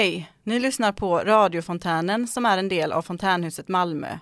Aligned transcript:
Hej! 0.00 0.32
Ni 0.42 0.60
lyssnar 0.60 0.92
på 0.92 1.18
Radiofontänen 1.18 2.28
som 2.28 2.46
är 2.46 2.58
en 2.58 2.68
del 2.68 2.92
av 2.92 3.02
Fontänhuset 3.02 3.68
Malmö. 3.68 4.18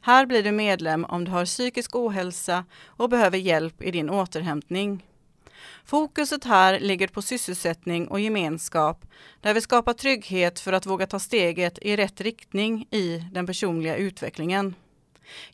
Här 0.00 0.26
blir 0.26 0.42
du 0.42 0.52
medlem 0.52 1.04
om 1.04 1.24
du 1.24 1.30
har 1.30 1.44
psykisk 1.44 1.96
ohälsa 1.96 2.64
och 2.86 3.08
behöver 3.08 3.38
hjälp 3.38 3.82
i 3.82 3.90
din 3.90 4.10
återhämtning. 4.10 5.06
Fokuset 5.84 6.44
här 6.44 6.80
ligger 6.80 7.08
på 7.08 7.22
sysselsättning 7.22 8.08
och 8.08 8.20
gemenskap 8.20 9.04
där 9.40 9.54
vi 9.54 9.60
skapar 9.60 9.92
trygghet 9.92 10.60
för 10.60 10.72
att 10.72 10.86
våga 10.86 11.06
ta 11.06 11.18
steget 11.18 11.78
i 11.82 11.96
rätt 11.96 12.20
riktning 12.20 12.86
i 12.90 13.24
den 13.32 13.46
personliga 13.46 13.96
utvecklingen. 13.96 14.74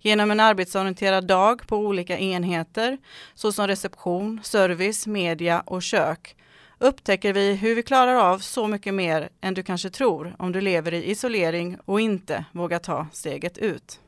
Genom 0.01 0.31
en 0.31 0.41
arbetsorienterad 0.41 1.27
dag 1.27 1.67
på 1.67 1.77
olika 1.77 2.19
enheter 2.19 2.99
såsom 3.35 3.67
reception, 3.67 4.41
service, 4.43 5.07
media 5.07 5.61
och 5.61 5.83
kök 5.83 6.37
upptäcker 6.79 7.33
vi 7.33 7.55
hur 7.55 7.75
vi 7.75 7.83
klarar 7.83 8.15
av 8.15 8.39
så 8.39 8.67
mycket 8.67 8.95
mer 8.95 9.29
än 9.41 9.55
du 9.55 9.63
kanske 9.63 9.91
tror 9.91 10.37
om 10.39 10.53
du 10.53 10.61
lever 10.61 10.95
i 10.95 11.11
isolering 11.11 11.79
och 11.85 12.01
inte 12.01 12.45
vågar 12.53 12.79
ta 12.79 13.07
steget 13.13 13.59
ut. 13.59 14.01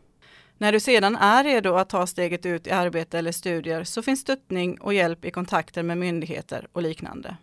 När 0.58 0.72
du 0.72 0.80
sedan 0.80 1.16
är 1.16 1.44
redo 1.44 1.74
att 1.74 1.88
ta 1.88 2.06
steget 2.06 2.46
ut 2.46 2.66
i 2.66 2.70
arbete 2.70 3.18
eller 3.18 3.32
studier 3.32 3.84
så 3.84 4.02
finns 4.02 4.20
stöttning 4.20 4.80
och 4.80 4.94
hjälp 4.94 5.24
i 5.24 5.30
kontakter 5.30 5.82
med 5.82 5.98
myndigheter 5.98 6.68
och 6.72 6.82
liknande. 6.82 7.36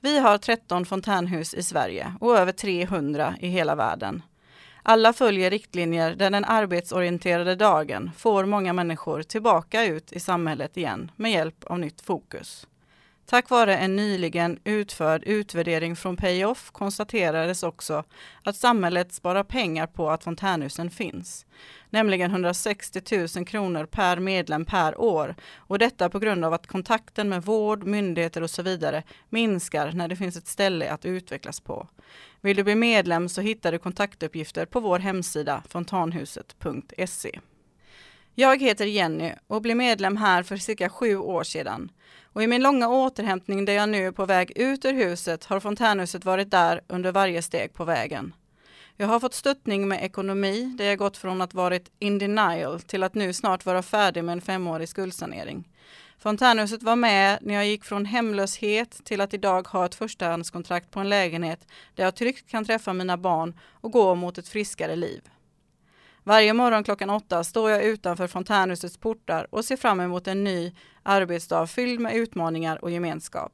Vi 0.00 0.18
har 0.18 0.38
13 0.38 0.86
fontänhus 0.86 1.54
i 1.54 1.62
Sverige 1.62 2.14
och 2.20 2.38
över 2.38 2.52
300 2.52 3.34
i 3.40 3.48
hela 3.48 3.74
världen. 3.74 4.22
Alla 4.82 5.12
följer 5.12 5.50
riktlinjer 5.50 6.14
där 6.14 6.30
den 6.30 6.44
arbetsorienterade 6.44 7.54
dagen 7.54 8.10
får 8.16 8.44
många 8.44 8.72
människor 8.72 9.22
tillbaka 9.22 9.84
ut 9.84 10.12
i 10.12 10.20
samhället 10.20 10.76
igen 10.76 11.10
med 11.16 11.32
hjälp 11.32 11.64
av 11.64 11.78
nytt 11.78 12.00
fokus. 12.00 12.66
Tack 13.30 13.50
vare 13.50 13.76
en 13.76 13.96
nyligen 13.96 14.58
utförd 14.64 15.22
utvärdering 15.26 15.96
från 15.96 16.16
Payoff 16.16 16.70
konstaterades 16.70 17.62
också 17.62 18.04
att 18.42 18.56
samhället 18.56 19.12
sparar 19.12 19.42
pengar 19.44 19.86
på 19.86 20.10
att 20.10 20.24
fontänhusen 20.24 20.90
finns, 20.90 21.46
nämligen 21.90 22.30
160 22.30 23.28
000 23.36 23.46
kronor 23.46 23.86
per 23.86 24.18
medlem 24.18 24.64
per 24.64 25.00
år 25.00 25.34
och 25.56 25.78
detta 25.78 26.10
på 26.10 26.18
grund 26.18 26.44
av 26.44 26.52
att 26.52 26.66
kontakten 26.66 27.28
med 27.28 27.42
vård, 27.42 27.84
myndigheter 27.84 28.42
och 28.42 28.50
så 28.50 28.62
vidare 28.62 29.02
minskar 29.28 29.92
när 29.92 30.08
det 30.08 30.16
finns 30.16 30.36
ett 30.36 30.46
ställe 30.46 30.90
att 30.90 31.04
utvecklas 31.04 31.60
på. 31.60 31.88
Vill 32.40 32.56
du 32.56 32.64
bli 32.64 32.74
medlem 32.74 33.28
så 33.28 33.40
hittar 33.40 33.72
du 33.72 33.78
kontaktuppgifter 33.78 34.66
på 34.66 34.80
vår 34.80 34.98
hemsida 34.98 35.62
fontanhuset.se. 35.68 37.40
Jag 38.40 38.62
heter 38.62 38.86
Jenny 38.86 39.32
och 39.46 39.62
blev 39.62 39.76
medlem 39.76 40.16
här 40.16 40.42
för 40.42 40.56
cirka 40.56 40.88
sju 40.88 41.16
år 41.16 41.44
sedan. 41.44 41.90
Och 42.22 42.42
i 42.42 42.46
min 42.46 42.62
långa 42.62 42.88
återhämtning 42.88 43.64
där 43.64 43.72
jag 43.72 43.88
nu 43.88 44.06
är 44.06 44.12
på 44.12 44.26
väg 44.26 44.52
ut 44.56 44.84
ur 44.84 44.92
huset 44.92 45.44
har 45.44 45.60
fontänhuset 45.60 46.24
varit 46.24 46.50
där 46.50 46.80
under 46.88 47.12
varje 47.12 47.42
steg 47.42 47.72
på 47.72 47.84
vägen. 47.84 48.34
Jag 48.96 49.06
har 49.06 49.20
fått 49.20 49.34
stöttning 49.34 49.88
med 49.88 50.04
ekonomi 50.04 50.74
där 50.78 50.84
jag 50.84 50.98
gått 50.98 51.16
från 51.16 51.40
att 51.40 51.54
varit 51.54 51.90
in 51.98 52.18
denial 52.18 52.80
till 52.80 53.02
att 53.02 53.14
nu 53.14 53.32
snart 53.32 53.66
vara 53.66 53.82
färdig 53.82 54.24
med 54.24 54.32
en 54.32 54.40
femårig 54.40 54.88
skuldsanering. 54.88 55.68
Fontänhuset 56.18 56.82
var 56.82 56.96
med 56.96 57.38
när 57.42 57.54
jag 57.54 57.66
gick 57.66 57.84
från 57.84 58.04
hemlöshet 58.04 59.04
till 59.04 59.20
att 59.20 59.34
idag 59.34 59.68
ha 59.68 59.86
ett 59.86 59.94
förstahandskontrakt 59.94 60.90
på 60.90 61.00
en 61.00 61.08
lägenhet 61.08 61.66
där 61.94 62.04
jag 62.04 62.14
tryggt 62.14 62.50
kan 62.50 62.64
träffa 62.64 62.92
mina 62.92 63.16
barn 63.16 63.58
och 63.70 63.92
gå 63.92 64.14
mot 64.14 64.38
ett 64.38 64.48
friskare 64.48 64.96
liv. 64.96 65.22
Varje 66.28 66.52
morgon 66.52 66.84
klockan 66.84 67.10
åtta 67.10 67.44
står 67.44 67.70
jag 67.70 67.84
utanför 67.84 68.26
fontänhusets 68.26 68.96
portar 68.96 69.46
och 69.50 69.64
ser 69.64 69.76
fram 69.76 70.00
emot 70.00 70.28
en 70.28 70.44
ny 70.44 70.74
arbetsdag 71.02 71.66
fylld 71.66 72.00
med 72.00 72.16
utmaningar 72.16 72.84
och 72.84 72.90
gemenskap. 72.90 73.52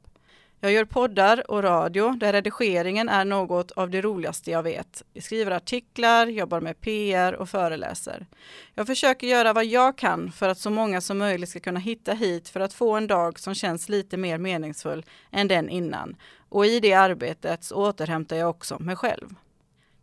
Jag 0.59 0.71
gör 0.71 0.85
poddar 0.85 1.51
och 1.51 1.63
radio 1.63 2.11
där 2.11 2.33
redigeringen 2.33 3.09
är 3.09 3.25
något 3.25 3.71
av 3.71 3.89
det 3.89 4.01
roligaste 4.01 4.51
jag 4.51 4.63
vet. 4.63 5.03
Jag 5.13 5.23
skriver 5.23 5.51
artiklar, 5.51 6.27
jobbar 6.27 6.61
med 6.61 6.81
PR 6.81 7.33
och 7.33 7.49
föreläser. 7.49 8.25
Jag 8.73 8.87
försöker 8.87 9.27
göra 9.27 9.53
vad 9.53 9.65
jag 9.65 9.97
kan 9.97 10.31
för 10.31 10.49
att 10.49 10.59
så 10.59 10.69
många 10.69 11.01
som 11.01 11.17
möjligt 11.17 11.49
ska 11.49 11.59
kunna 11.59 11.79
hitta 11.79 12.13
hit 12.13 12.49
för 12.49 12.59
att 12.59 12.73
få 12.73 12.95
en 12.95 13.07
dag 13.07 13.39
som 13.39 13.55
känns 13.55 13.89
lite 13.89 14.17
mer 14.17 14.37
meningsfull 14.37 15.05
än 15.31 15.47
den 15.47 15.69
innan. 15.69 16.15
Och 16.49 16.65
i 16.65 16.79
det 16.79 16.93
arbetet 16.93 17.63
så 17.63 17.75
återhämtar 17.75 18.35
jag 18.35 18.49
också 18.49 18.79
mig 18.79 18.95
själv. 18.95 19.35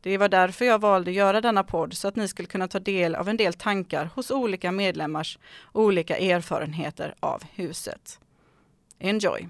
Det 0.02 0.18
var 0.18 0.28
därför 0.28 0.64
jag 0.64 0.80
valde 0.80 1.10
att 1.10 1.14
göra 1.14 1.40
denna 1.40 1.64
podd 1.64 1.94
så 1.94 2.08
att 2.08 2.16
ni 2.16 2.28
skulle 2.28 2.48
kunna 2.48 2.68
ta 2.68 2.78
del 2.78 3.14
av 3.14 3.28
en 3.28 3.36
del 3.36 3.54
tankar 3.54 4.10
hos 4.14 4.30
olika 4.30 4.72
medlemmars 4.72 5.38
olika 5.72 6.16
erfarenheter 6.16 7.14
av 7.20 7.42
huset. 7.54 8.20
Enjoy! 8.98 9.48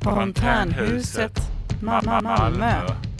Fontänhuset 0.00 1.38
Malmö. 1.82 3.11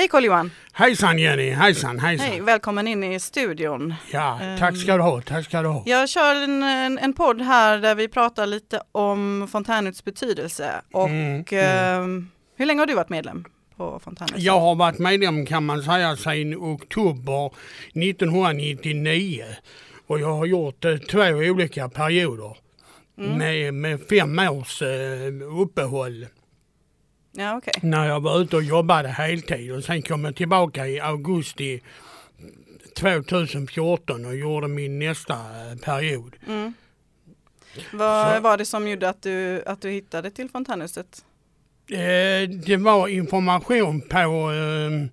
Hej 0.00 0.08
Carl-Johan! 0.08 0.50
Hejsan 0.72 1.18
Jenny, 1.18 1.50
hejsan 1.50 1.98
hejsan. 1.98 2.26
Hej, 2.26 2.40
välkommen 2.40 2.88
in 2.88 3.04
i 3.04 3.20
studion. 3.20 3.94
Ja, 4.12 4.40
tack 4.58 4.76
ska 4.76 4.96
du 4.96 5.02
ha, 5.02 5.20
tack 5.20 5.44
ska 5.44 5.62
du 5.62 5.68
ha. 5.68 5.82
Jag 5.86 6.08
kör 6.08 6.34
en, 6.42 6.62
en, 6.62 6.98
en 6.98 7.12
podd 7.12 7.40
här 7.40 7.78
där 7.78 7.94
vi 7.94 8.08
pratar 8.08 8.46
lite 8.46 8.82
om 8.92 9.48
fontänhusets 9.52 10.04
betydelse 10.04 10.70
och 10.92 11.08
Mm, 11.08 11.38
eh, 11.40 12.24
hur 12.56 12.66
länge 12.66 12.80
har 12.80 12.86
du 12.86 12.94
varit 12.94 13.08
medlem? 13.08 13.44
Jag 14.36 14.60
har 14.60 14.74
varit 14.74 14.98
medlem 14.98 15.46
kan 15.46 15.66
man 15.66 15.82
säga 15.82 16.16
sedan 16.16 16.54
oktober 16.54 17.46
1999 17.94 19.44
och 20.06 20.20
jag 20.20 20.32
har 20.32 20.46
gjort 20.46 20.84
eh, 20.84 20.96
två 20.96 21.20
olika 21.20 21.88
perioder 21.88 22.56
Mm. 23.18 23.38
med, 23.38 23.74
med 23.74 24.00
fem 24.08 24.38
års 24.38 24.82
eh, 24.82 25.60
uppehåll 25.62 26.26
Ja, 27.32 27.56
okej. 27.56 27.72
när 27.82 28.08
jag 28.08 28.20
var 28.20 28.40
ute 28.40 28.56
och 28.56 28.62
jobbade 28.62 29.08
heltid 29.08 29.72
och 29.72 29.84
sen 29.84 30.02
kom 30.02 30.24
jag 30.24 30.36
tillbaka 30.36 30.86
i 30.86 31.00
augusti 31.00 31.80
2014 32.96 34.24
och 34.26 34.36
gjorde 34.36 34.68
min 34.68 34.98
nästa 34.98 35.34
eh, 35.34 35.76
period. 35.84 36.36
Mm. 36.48 36.74
Vad 37.92 38.34
Så- 38.36 38.40
var 38.40 38.56
det 38.56 38.64
som 38.64 38.88
gjorde 38.88 39.08
att 39.08 39.22
du, 39.22 39.62
att 39.66 39.80
du 39.82 39.90
hittade 39.90 40.30
till 40.30 40.48
fontänhuset? 40.48 41.24
Eh, 41.90 42.48
det 42.66 42.76
var 42.76 43.08
information 43.08 44.00
på 44.00 44.16
eh, 44.52 45.06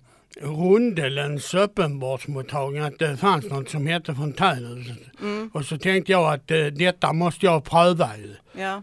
Rundelens 0.48 1.54
öppenvårdsmottagning 1.54 2.82
att 2.82 2.98
det 2.98 3.16
fanns 3.16 3.44
något 3.44 3.68
som 3.70 3.86
hette 3.86 4.14
Fontänhuset. 4.14 4.98
Mm. 5.20 5.50
Och 5.54 5.64
så 5.64 5.78
tänkte 5.78 6.12
jag 6.12 6.34
att 6.34 6.50
eh, 6.50 6.66
detta 6.66 7.12
måste 7.12 7.46
jag 7.46 7.64
pröva 7.64 8.16
ju. 8.16 8.34
Ja. 8.62 8.82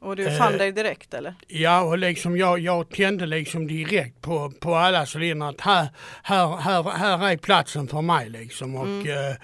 Och 0.00 0.16
du 0.16 0.26
Eh, 0.26 0.38
fann 0.38 0.58
dig 0.58 0.72
direkt 0.72 1.14
eller? 1.14 1.34
Ja, 1.46 1.82
och 1.82 1.98
liksom 1.98 2.36
jag, 2.36 2.58
jag 2.58 2.90
tände 2.90 3.26
liksom 3.26 3.66
direkt 3.66 4.20
på, 4.22 4.52
på 4.60 4.74
alla 4.74 5.06
cylindrar 5.14 5.48
att 5.48 5.60
här, 5.60 5.88
här, 6.22 6.56
här, 6.56 6.82
här 6.82 7.32
är 7.32 7.36
platsen 7.36 7.88
för 7.88 8.02
mig 8.02 8.30
liksom. 8.30 8.76
Och, 8.76 9.06
eh, 9.06 9.34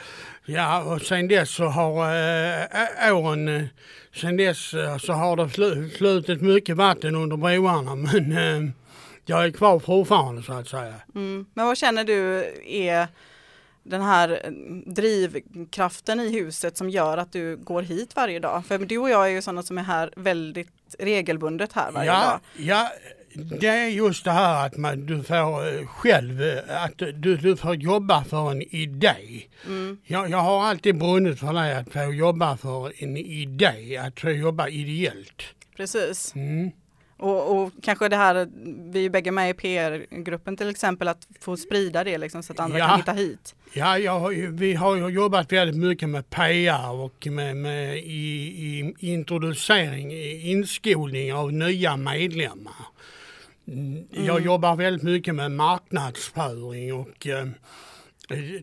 ja, 0.45 0.83
och 0.83 1.03
sen 1.03 1.29
dess 1.29 1.51
så 1.51 1.65
har 1.65 2.05
eh, 2.05 3.17
åren, 3.17 3.49
eh, 3.49 3.65
sen 4.15 4.37
dess 4.37 4.75
eh, 4.75 4.99
så 4.99 5.13
har 5.13 5.37
det 5.37 5.51
slu, 5.51 5.91
slutit 5.91 6.41
mycket 6.41 6.77
vatten 6.77 7.15
under 7.15 7.37
broarna 7.37 7.95
men 7.95 8.33
eh, 8.33 8.71
jag 9.27 9.45
är 9.45 9.51
kvar 9.51 9.79
fortfarande 9.79 10.43
så 10.43 10.53
att 10.53 10.69
säga. 10.69 10.95
Mm. 11.15 11.47
Men 11.55 11.67
vad 11.67 11.79
känner 11.79 12.05
du 12.05 12.53
är 12.67 13.09
den 13.85 14.03
här 14.03 14.41
eh, 14.45 14.51
drivkraften 14.93 16.21
i 16.21 16.33
huset 16.33 16.77
som 16.77 16.91
gör 16.91 17.19
att 17.19 17.33
du 17.33 17.57
går 17.57 17.83
hit 17.83 18.17
varje 18.17 18.39
dag? 18.41 18.67
För 18.67 18.79
du 18.79 18.99
och 18.99 19.11
jag 19.11 19.25
är 19.27 19.31
ju 19.31 19.43
sådana 19.43 19.63
som 19.63 19.79
är 19.79 19.83
här 19.83 20.11
väldigt 20.17 20.69
regelbundet 20.99 21.73
här 21.73 21.93
varje 21.93 22.07
Ja, 22.11 22.21
dag. 22.25 22.41
ja, 22.57 22.91
det 23.61 23.67
är 23.67 23.89
just 23.89 24.25
det 24.25 24.31
här 24.31 24.67
att 24.67 24.77
man, 24.77 25.07
du 25.07 25.23
får 25.23 25.79
eh, 25.79 25.87
själv, 25.87 26.43
eh, 26.43 26.85
att 26.85 26.99
du, 26.99 27.37
du 27.37 27.57
får 27.57 27.75
jobba 27.75 28.25
för 28.25 28.51
en 28.51 28.63
idé. 28.63 29.15
Mm. 29.67 29.99
Jag, 30.05 30.31
jag 30.31 30.39
har 30.39 30.65
alltid 30.65 30.99
brunnit 30.99 31.39
för 31.41 31.53
det, 31.53 31.79
att 31.79 31.93
få 31.93 32.13
jobba 32.13 32.57
för 32.57 32.93
en 33.03 33.17
idé, 33.17 33.97
att 33.97 34.21
få 34.21 34.31
jobba 34.31 34.69
ideellt. 34.69 35.43
Precis. 35.77 36.33
Mm. 36.35 36.71
Och, 37.25 37.57
och 37.63 37.73
kanske 37.83 38.09
det 38.09 38.17
här, 38.17 38.49
vi 38.93 39.05
är 39.05 39.11
bägge 39.11 39.31
med 39.31 39.51
i 39.51 39.55
PR-gruppen 39.55 40.57
till 40.57 40.69
exempel, 40.71 41.09
att 41.09 41.27
få 41.41 41.57
sprida 41.57 42.05
det 42.05 42.19
liksom 42.19 42.43
så 42.43 42.53
att 42.53 42.61
andra 42.61 42.79
Ja. 42.79 42.87
kan 42.89 42.97
hitta 42.97 43.13
hit. 43.13 43.55
Ja, 43.73 43.99
ju- 44.33 44.51
vi 44.53 44.75
har 44.75 44.97
ju 44.97 45.09
jobbat 45.09 45.53
väldigt 45.53 45.77
mycket 45.77 46.09
med 46.09 46.31
PR 46.31 46.91
och 46.93 47.27
med, 47.31 47.57
med 47.57 47.99
i, 47.99 48.93
i 49.01 49.13
introducering, 49.13 50.13
inskolning 50.51 51.35
av 51.35 51.53
nya 51.53 51.97
medlemmar. 51.97 52.75
Mm, 53.69 54.05
Jag 54.11 54.41
jobbar 54.45 54.77
väldigt 54.77 55.03
mycket 55.03 55.35
med 55.35 55.53
marknadsföring 55.53 56.95
och 56.95 57.27
eh, 57.27 57.47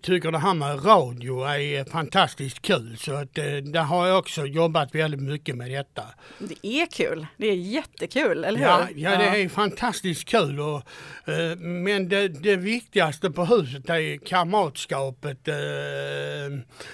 tycker 0.01 0.31
det 0.31 0.37
här 0.37 0.53
med 0.53 0.85
radio 0.85 1.43
är 1.43 1.83
fantastiskt 1.89 2.61
kul 2.61 2.97
så 2.97 3.13
att, 3.13 3.37
eh, 3.37 3.45
där 3.45 3.83
har 3.83 4.07
jag 4.07 4.19
också 4.19 4.45
jobbat 4.45 4.95
väldigt 4.95 5.21
mycket 5.21 5.55
med 5.55 5.71
detta. 5.71 6.03
Det 6.39 6.67
är 6.67 6.85
kul, 6.85 7.27
det 7.37 7.47
är 7.47 7.55
jättekul, 7.55 8.43
eller 8.43 8.59
hur? 8.59 8.65
Ja, 8.65 8.87
ja, 8.95 9.17
det 9.17 9.25
är 9.25 9.49
fantastiskt 9.49 10.25
kul. 10.25 10.59
Och, 10.59 10.81
eh, 11.25 11.57
men 11.57 12.09
det, 12.09 12.27
det 12.27 12.55
viktigaste 12.55 13.31
på 13.31 13.45
huset 13.45 13.89
är 13.89 14.17
kamratskapet, 14.17 15.47
eh, 15.47 15.55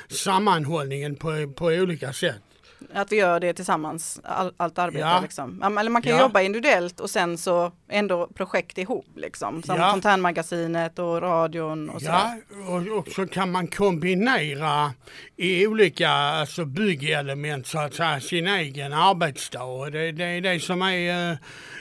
sammanhållningen 0.09 1.15
på, 1.15 1.53
på 1.55 1.65
olika 1.65 2.13
sätt. 2.13 2.41
Att 2.93 3.11
vi 3.11 3.15
gör 3.15 3.39
det 3.39 3.53
tillsammans, 3.53 4.19
all, 4.23 4.53
allt 4.57 4.77
arbete 4.79 4.99
Ja. 4.99 5.19
liksom. 5.21 5.77
Eller 5.79 5.89
man 5.89 6.01
kan 6.01 6.11
Ja. 6.11 6.21
jobba 6.21 6.41
individuellt 6.41 6.99
och 6.99 7.09
sen 7.09 7.37
så 7.37 7.71
ändå 7.89 8.27
projekt 8.27 8.77
ihop 8.77 9.05
liksom. 9.15 9.63
Som 9.63 9.75
Ja. 9.75 9.91
Fontänmagasinet 9.91 10.99
och 10.99 11.21
radion 11.21 11.89
och 11.89 12.01
sådär. 12.01 12.41
Ja, 12.67 12.75
och, 12.75 12.97
och 12.99 13.07
så 13.07 13.27
kan 13.27 13.51
man 13.51 13.67
kombinera 13.67 14.93
i 15.35 15.67
olika 15.67 16.09
alltså 16.09 16.65
byggelement 16.65 17.67
så 17.67 17.79
att 17.79 17.93
säga 17.93 18.19
sin 18.19 18.47
egen 18.47 18.93
arbetsdag. 18.93 19.63
Och 19.63 19.91
det, 19.91 20.11
det 20.11 20.23
är 20.23 20.41
det 20.41 20.59
som 20.59 20.81
är 20.81 21.31
eh, 21.31 21.37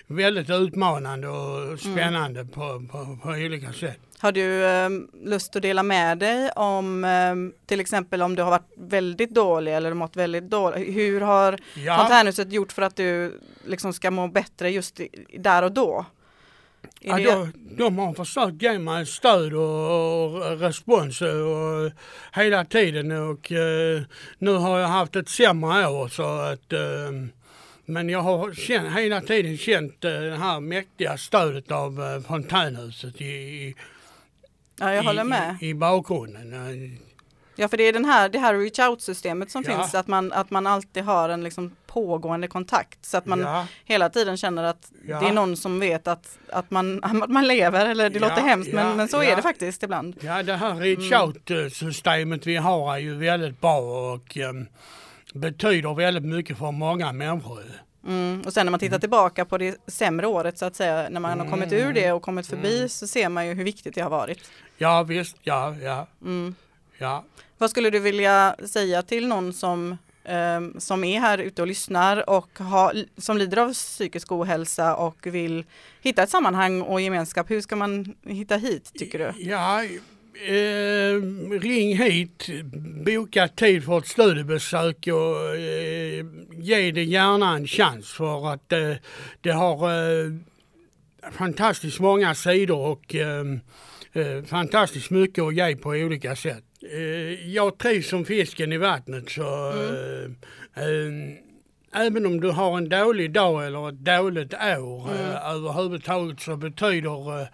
väldigt 0.07 0.51
utmanande 0.51 1.29
och 1.29 1.81
spännande 1.81 2.45
på, 2.45 2.83
på, 2.93 3.19
på 3.23 3.29
olika 3.29 3.73
sätt. 3.73 4.01
Har 4.19 4.33
du 4.33 4.65
eh, 4.65 4.89
lust 5.25 5.57
att 5.57 5.63
dela 5.63 5.83
med 5.83 6.19
dig 6.19 6.51
om 6.51 7.05
eh, 7.05 7.67
till 7.67 7.81
exempel 7.81 8.23
om 8.23 8.35
du 8.35 8.43
har 8.43 8.51
varit 8.51 8.73
väldigt 8.77 9.31
dålig 9.31 9.75
eller 9.75 9.95
mått 9.95 10.17
väldigt 10.17 10.51
dåligt. 10.51 10.97
Hur 10.97 11.21
har 11.21 11.59
Ja, 11.75 11.99
Fontänhuset 11.99 12.53
gjort 12.53 12.73
för 12.73 12.83
att 12.83 12.97
du 12.97 13.41
liksom 13.65 13.93
ska 13.93 14.11
må 14.11 14.29
bättre 14.29 14.71
just 14.71 15.01
i, 15.01 15.09
där 15.39 15.63
och 15.63 15.73
då? 15.73 16.07
Ja, 17.01 17.19
de, 17.19 17.53
de 17.77 17.99
har 17.99 18.15
försökt 18.15 18.63
ge 18.63 18.79
mig 18.79 19.07
stöd 19.07 19.55
och, 19.55 20.25
och 20.25 20.61
respons 20.61 21.23
och, 21.23 21.93
hela 22.33 22.65
tiden 22.65 23.13
och 23.13 23.53
eh, 23.53 24.03
nu 24.39 24.55
har 24.55 24.79
jag 24.79 24.89
haft 24.89 25.17
ett 25.17 25.29
sämre 25.29 25.89
år 25.89 26.09
så 26.09 26.23
att 26.23 26.73
eh, 26.73 26.81
men 27.89 28.09
jag 28.09 28.21
har 28.21 28.55
känt, 28.55 28.97
hela 28.97 29.21
tiden 29.21 29.57
känt 29.59 30.05
eh, 30.05 30.11
det 30.11 30.37
här 30.37 30.61
mäktiga 30.61 31.17
stödet 31.17 31.71
av 31.71 32.03
eh, 32.03 32.21
fontänhuset 32.21 33.21
i, 33.21 33.25
i, 33.25 33.75
ja, 34.79 34.95
jag 34.95 35.03
håller 35.03 35.25
med. 35.25 35.57
i, 35.61 35.69
i 35.69 35.75
bakgrunden. 35.75 36.99
Ja, 37.59 37.69
för 37.69 37.77
det 37.77 37.83
är 37.89 37.93
den 37.93 38.05
här, 38.05 38.29
det 38.29 38.39
här 38.39 38.55
reach 38.55 38.79
out 38.79 39.03
systemet 39.03 39.51
som 39.51 39.65
Ja. 39.67 39.77
finns, 39.79 39.95
att 39.95 40.07
man, 40.07 40.33
att 40.33 40.51
man 40.51 40.67
alltid 40.67 41.03
har 41.05 41.29
en 41.29 41.45
liksom 41.45 41.77
pågående 41.87 42.49
kontakt 42.49 43.05
så 43.05 43.17
att 43.17 43.27
man 43.27 43.41
ja, 43.41 43.67
hela 43.85 44.09
tiden 44.09 44.37
känner 44.37 44.65
att 44.65 44.93
Ja. 45.07 45.21
det 45.21 45.27
är 45.29 45.33
någon 45.33 45.57
som 45.57 45.81
vet 45.81 46.09
att, 46.09 46.39
att, 46.53 46.71
man, 46.71 47.05
att 47.05 47.31
man 47.31 47.47
lever, 47.49 47.87
eller 47.87 48.11
det 48.11 48.19
låter 48.19 48.41
hemskt, 48.43 48.73
men, 48.73 48.97
men 48.97 49.09
så 49.09 49.23
är 49.23 49.37
det 49.37 49.43
faktiskt 49.43 49.83
ibland. 49.83 50.17
ja, 50.21 50.43
det 50.43 50.55
här 50.55 50.75
reach 50.75 51.13
Mm. 51.13 51.23
out-systemet 51.29 52.47
vi 52.47 52.57
har 52.57 52.95
är 52.95 52.99
ju 52.99 53.15
väldigt 53.15 53.61
bra 53.61 53.79
och 54.15 54.39
eh, 54.39 54.53
betyder 55.35 55.95
väldigt 55.95 56.25
mycket 56.25 56.59
för 56.59 56.71
många 56.73 57.13
människor. 57.13 57.63
Mm. 58.07 58.43
Och 58.47 58.53
sen 58.53 58.67
när 58.67 58.71
man 58.71 58.81
tittar 58.81 58.99
tillbaka 58.99 59.45
på 59.45 59.59
det 59.59 59.77
sämre 59.87 60.27
året 60.27 60.59
så 60.59 60.65
att 60.65 60.77
säga, 60.77 61.07
när 61.11 61.21
man 61.21 61.41
har 61.41 61.47
kommit 61.51 61.73
ur 61.73 61.93
det 61.93 62.13
och 62.13 62.23
kommit 62.23 62.47
förbi 62.47 62.89
så 62.89 63.07
ser 63.07 63.29
man 63.29 63.47
ju 63.47 63.55
hur 63.55 63.65
viktigt 63.65 63.95
det 63.95 64.01
har 64.01 64.11
varit. 64.11 64.51
Ja 64.79 65.03
visst, 65.03 65.37
ja, 65.43 65.75
ja, 65.83 66.07
Mm. 66.23 66.55
ja. 66.99 67.25
Vad 67.59 67.71
skulle 67.71 67.91
du 67.91 67.99
vilja 67.99 68.57
säga 68.69 69.03
till 69.03 69.29
någon 69.29 69.53
som, 69.53 69.97
ehm, 70.25 70.81
som 70.81 71.05
är 71.05 71.21
här 71.21 71.39
ute 71.39 71.63
och 71.63 71.69
lyssnar 71.69 72.31
och 72.31 72.59
har, 72.59 73.05
som 73.19 73.37
lider 73.39 73.57
av 73.57 73.73
psykisk 73.73 74.33
ohälsa 74.33 74.95
och 74.97 75.27
vill 75.27 75.65
hitta 76.03 76.23
ett 76.23 76.31
sammanhang 76.31 76.83
och 76.83 77.01
gemenskap? 77.01 77.51
Hur 77.51 77.61
ska 77.61 77.77
man 77.77 78.15
hitta 78.27 78.57
hit 78.57 78.93
tycker 78.99 79.19
du? 79.19 79.33
Ja, 79.51 79.85
eh, 79.85 81.61
ring 81.61 81.97
hit, 81.97 82.47
boka 83.05 83.49
tid 83.49 83.85
för 83.85 83.99
ett 83.99 84.07
studiebesök 84.07 85.07
och 85.13 85.57
eh, 85.57 86.25
ge 86.53 86.91
det 86.91 87.05
gärna 87.05 87.55
en 87.57 87.67
chans 87.67 88.13
för 88.13 88.53
att 88.53 88.73
eh, 88.73 88.93
det 89.41 89.51
har 89.51 89.91
eh, 89.91 90.33
fantastiskt 91.33 92.01
många 92.01 92.35
sidor 92.35 92.79
och 92.87 93.15
eh, 94.17 94.43
fantastiskt 94.45 95.11
mycket 95.11 95.45
att 95.45 95.55
ge 95.55 95.77
på 95.77 95.89
olika 95.89 96.37
sätt. 96.37 96.65
Eh, 96.93 97.49
jag 97.55 97.79
trivs 97.79 98.09
som 98.09 98.25
fisken 98.25 98.73
i 98.73 98.77
vattnet 98.79 99.31
så 99.31 99.71
eh, 99.73 100.25
eh, 100.85 101.37
Även 101.93 102.27
om 102.27 102.41
du 102.41 102.51
har 102.51 102.77
en 102.79 102.89
dålig 102.89 103.33
dag 103.33 103.67
eller 103.67 103.89
ett 103.89 103.95
dåligt 104.05 104.55
år 104.55 105.11
Mm. 105.11 105.21
eh, 105.31 105.51
överhuvudtaget 105.51 106.41
så 106.41 106.57
betyder 106.57 107.41
eh, 107.41 107.47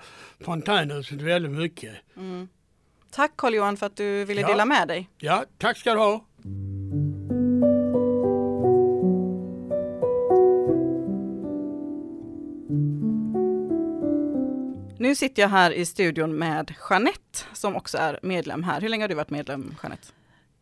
fontänhuset 0.45 1.21
väldigt 1.23 1.53
mycket. 1.53 1.93
Mm. 2.17 2.49
Tack 3.11 3.33
Carl-Johan 3.37 3.77
för 3.77 3.87
att 3.87 3.97
du 3.97 4.25
ville 4.25 4.41
Ja. 4.41 4.47
dela 4.49 4.65
med 4.65 4.89
dig. 4.89 5.09
Ja, 5.19 5.45
tack 5.59 5.77
ska 5.77 5.93
du 5.95 5.99
ha. 6.01 6.25
Nu 15.13 15.17
sitter 15.17 15.43
jag 15.43 15.49
här 15.49 15.71
i 15.71 15.87
studion 15.87 16.39
med 16.39 16.75
Jeanette 16.91 17.39
som 17.53 17.77
också 17.77 17.99
är 17.99 18.19
medlem 18.23 18.63
här. 18.63 18.81
Hur 18.81 18.89
länge 18.89 19.03
har 19.05 19.09
du 19.09 19.15
varit 19.15 19.31
medlem 19.31 19.75
Jeanette? 19.83 20.07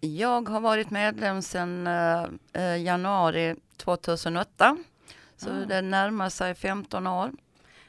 Jag 0.01 0.49
har 0.49 0.61
varit 0.61 0.91
medlem 0.91 1.43
sedan 1.43 1.87
eh, 1.87 2.25
eh, 2.53 2.83
januari 2.83 3.57
2008. 3.77 4.77
Så 5.37 5.51
Ah. 5.51 5.53
det 5.53 5.83
närmar 5.83 6.29
sig 6.29 6.55
15 6.55 7.07
år. 7.07 7.31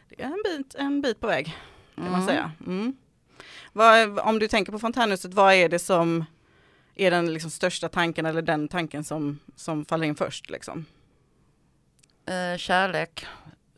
Det 0.10 0.22
är 0.22 0.25
en 0.28 0.42
bit, 0.46 0.75
en 0.75 1.02
bit 1.02 1.19
på 1.19 1.28
väg 1.28 1.46
kan 1.96 2.04
man 2.04 2.13
Mm. 2.13 2.28
säga. 2.28 2.52
Mm. 2.68 2.96
Vad, 3.74 4.19
om 4.19 4.40
du 4.40 4.48
tänker 4.48 4.72
på 4.72 4.80
fontänhuset, 4.80 5.34
vad 5.34 5.54
är 5.54 5.69
det 5.69 5.80
som 5.80 6.25
är 6.96 7.12
den 7.12 7.34
liksom 7.34 7.52
största 7.52 7.90
tanken 7.90 8.25
eller 8.25 8.42
den 8.42 8.68
tanken 8.68 9.04
som, 9.04 9.40
som 9.56 9.86
faller 9.86 10.06
in 10.08 10.16
först? 10.16 10.50
Liksom? 10.50 10.86
Eh, 12.25 12.58
kärlek. 12.58 13.25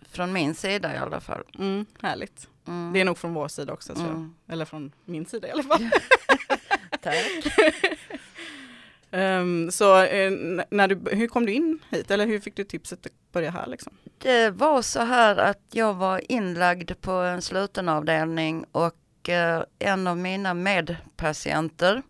Från 0.01 0.33
min 0.33 0.55
sida 0.55 0.93
i 0.95 0.97
alla 0.97 1.19
fall. 1.19 1.43
Mm, 1.59 1.85
härligt. 2.01 2.47
Mm. 2.67 2.93
Det 2.93 3.01
är 3.01 3.05
nog 3.05 3.17
från 3.17 3.33
vår 3.33 3.47
sida 3.47 3.73
också 3.73 3.95
tror 3.95 4.07
jag. 4.07 4.15
Mm. 4.15 4.33
Eller 4.47 4.65
från 4.65 4.91
min 5.05 5.25
sida 5.25 5.47
i 5.47 5.51
alla 5.51 5.63
fall. 5.63 5.89
Tack. 7.01 7.15
Ehm, 9.15 9.71
så 9.71 10.03
eh, 10.03 10.31
när 10.69 10.87
du, 10.87 11.15
hur 11.15 11.27
kom 11.27 11.45
du 11.45 11.51
in 11.51 11.79
hit 11.89 12.11
eller 12.11 12.25
hur 12.25 12.39
fick 12.39 12.55
du 12.55 12.63
tipset 12.63 13.05
att 13.05 13.11
börja 13.31 13.51
här 13.51 13.67
liksom? 13.67 13.93
Det 14.17 14.49
var 14.49 14.81
så 14.81 15.01
här 15.01 15.37
att 15.37 15.61
jag 15.71 15.93
var 15.93 16.31
inlagd 16.31 16.91
på 17.01 17.11
en 17.11 17.41
sluten 17.41 17.89
avdelning 17.89 18.65
och 18.71 19.29
eh, 19.29 19.63
en 19.79 20.07
av 20.07 20.17
mina 20.17 20.53
medpatienter 20.53 22.01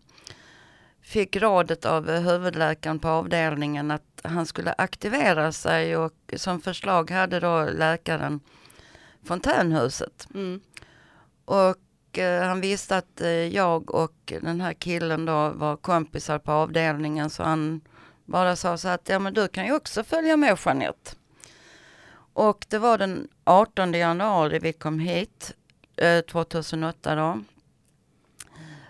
fick 1.02 1.36
rådet 1.36 1.84
av 1.84 2.10
huvudläkaren 2.10 2.98
på 2.98 3.08
avdelningen 3.08 3.90
att 3.90 4.20
han 4.24 4.46
skulle 4.46 4.74
aktivera 4.78 5.52
sig 5.52 5.96
och 5.96 6.34
som 6.36 6.60
förslag 6.60 7.10
hade 7.10 7.40
då 7.40 7.68
läkaren 7.72 8.40
fontänhuset. 9.24 10.28
Mm. 10.34 10.60
Och 11.44 12.18
eh, 12.18 12.42
han 12.42 12.60
visste 12.60 12.96
att 12.96 13.20
eh, 13.20 13.28
jag 13.28 13.94
och 13.94 14.32
den 14.42 14.60
här 14.60 14.72
killen 14.72 15.24
då 15.24 15.48
var 15.48 15.76
kompisar 15.76 16.38
på 16.38 16.52
avdelningen 16.52 17.30
så 17.30 17.42
han 17.42 17.80
bara 18.24 18.56
sa 18.56 18.78
så 18.78 18.88
att 18.88 19.08
ja 19.08 19.18
men 19.18 19.34
du 19.34 19.48
kan 19.48 19.66
ju 19.66 19.74
också 19.74 20.04
följa 20.04 20.36
med 20.36 20.58
Jeanette. 20.64 21.10
Och 22.34 22.66
det 22.68 22.78
var 22.78 22.98
den 22.98 23.28
18 23.44 23.92
januari 23.92 24.58
vi 24.58 24.72
kom 24.72 24.98
hit, 24.98 25.54
eh, 25.96 26.20
2008 26.20 27.14
då. 27.14 27.40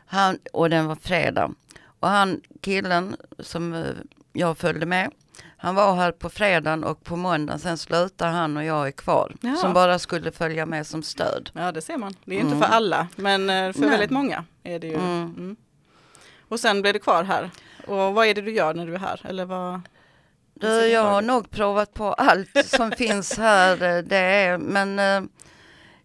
Han, 0.07 0.39
och 0.53 0.71
den 0.71 0.87
var 0.87 0.97
fredag. 0.97 1.55
Och 2.01 2.09
han 2.09 2.41
killen 2.61 3.17
som 3.39 3.73
eh, 3.73 3.85
jag 4.33 4.59
följde 4.59 4.87
med, 4.87 5.11
han 5.65 5.75
var 5.75 5.95
här 5.95 6.13
på 6.13 6.31
fredagen 6.31 6.85
och 6.85 7.05
på 7.05 7.17
måndagen, 7.17 7.59
sen 7.59 7.79
slutade 7.79 8.31
han 8.31 8.57
och 8.57 8.65
jag 8.65 8.87
är 8.87 8.91
kvar. 8.91 9.33
Ja. 9.41 9.57
Som 9.57 9.73
bara 9.73 9.99
skulle 9.99 10.33
följa 10.33 10.67
med 10.67 10.87
som 10.87 11.03
stöd. 11.03 11.51
Ja 11.55 11.73
det 11.73 11.83
ser 11.83 11.97
man. 11.97 12.15
Det 12.25 12.31
är 12.31 12.35
ju 12.35 12.41
inte 12.41 12.57
Mm. 12.57 12.69
för 12.69 12.75
alla 12.77 13.09
men 13.17 13.51
eh, 13.51 13.73
för 13.73 13.81
Nej. 13.81 13.91
väldigt 13.91 14.11
många 14.11 14.45
är 14.63 14.79
det 14.79 14.87
ju. 14.87 14.95
Mm. 14.95 15.23
Mm. 15.37 15.57
Och 16.49 16.61
sen 16.61 16.83
blev 16.83 16.95
du 16.95 17.01
kvar 17.01 17.25
här. 17.25 17.51
Och 17.87 18.15
vad 18.15 18.27
är 18.27 18.35
det 18.35 18.41
du 18.41 18.53
gör 18.53 18.75
när 18.75 18.87
du 18.87 18.95
är 18.95 18.99
här? 18.99 19.21
Eller 19.25 19.45
vad? 19.45 19.81
Du, 20.55 20.69
jag 20.87 21.05
har 21.05 21.23
nog 21.23 21.51
provat 21.51 21.95
på 21.95 22.13
allt 22.13 22.67
som 22.67 22.91
finns 22.99 23.39
här. 23.39 23.83
eh, 23.83 24.03
Det 24.05 24.17
är, 24.17 24.59
men 24.59 24.99
eh, 24.99 25.31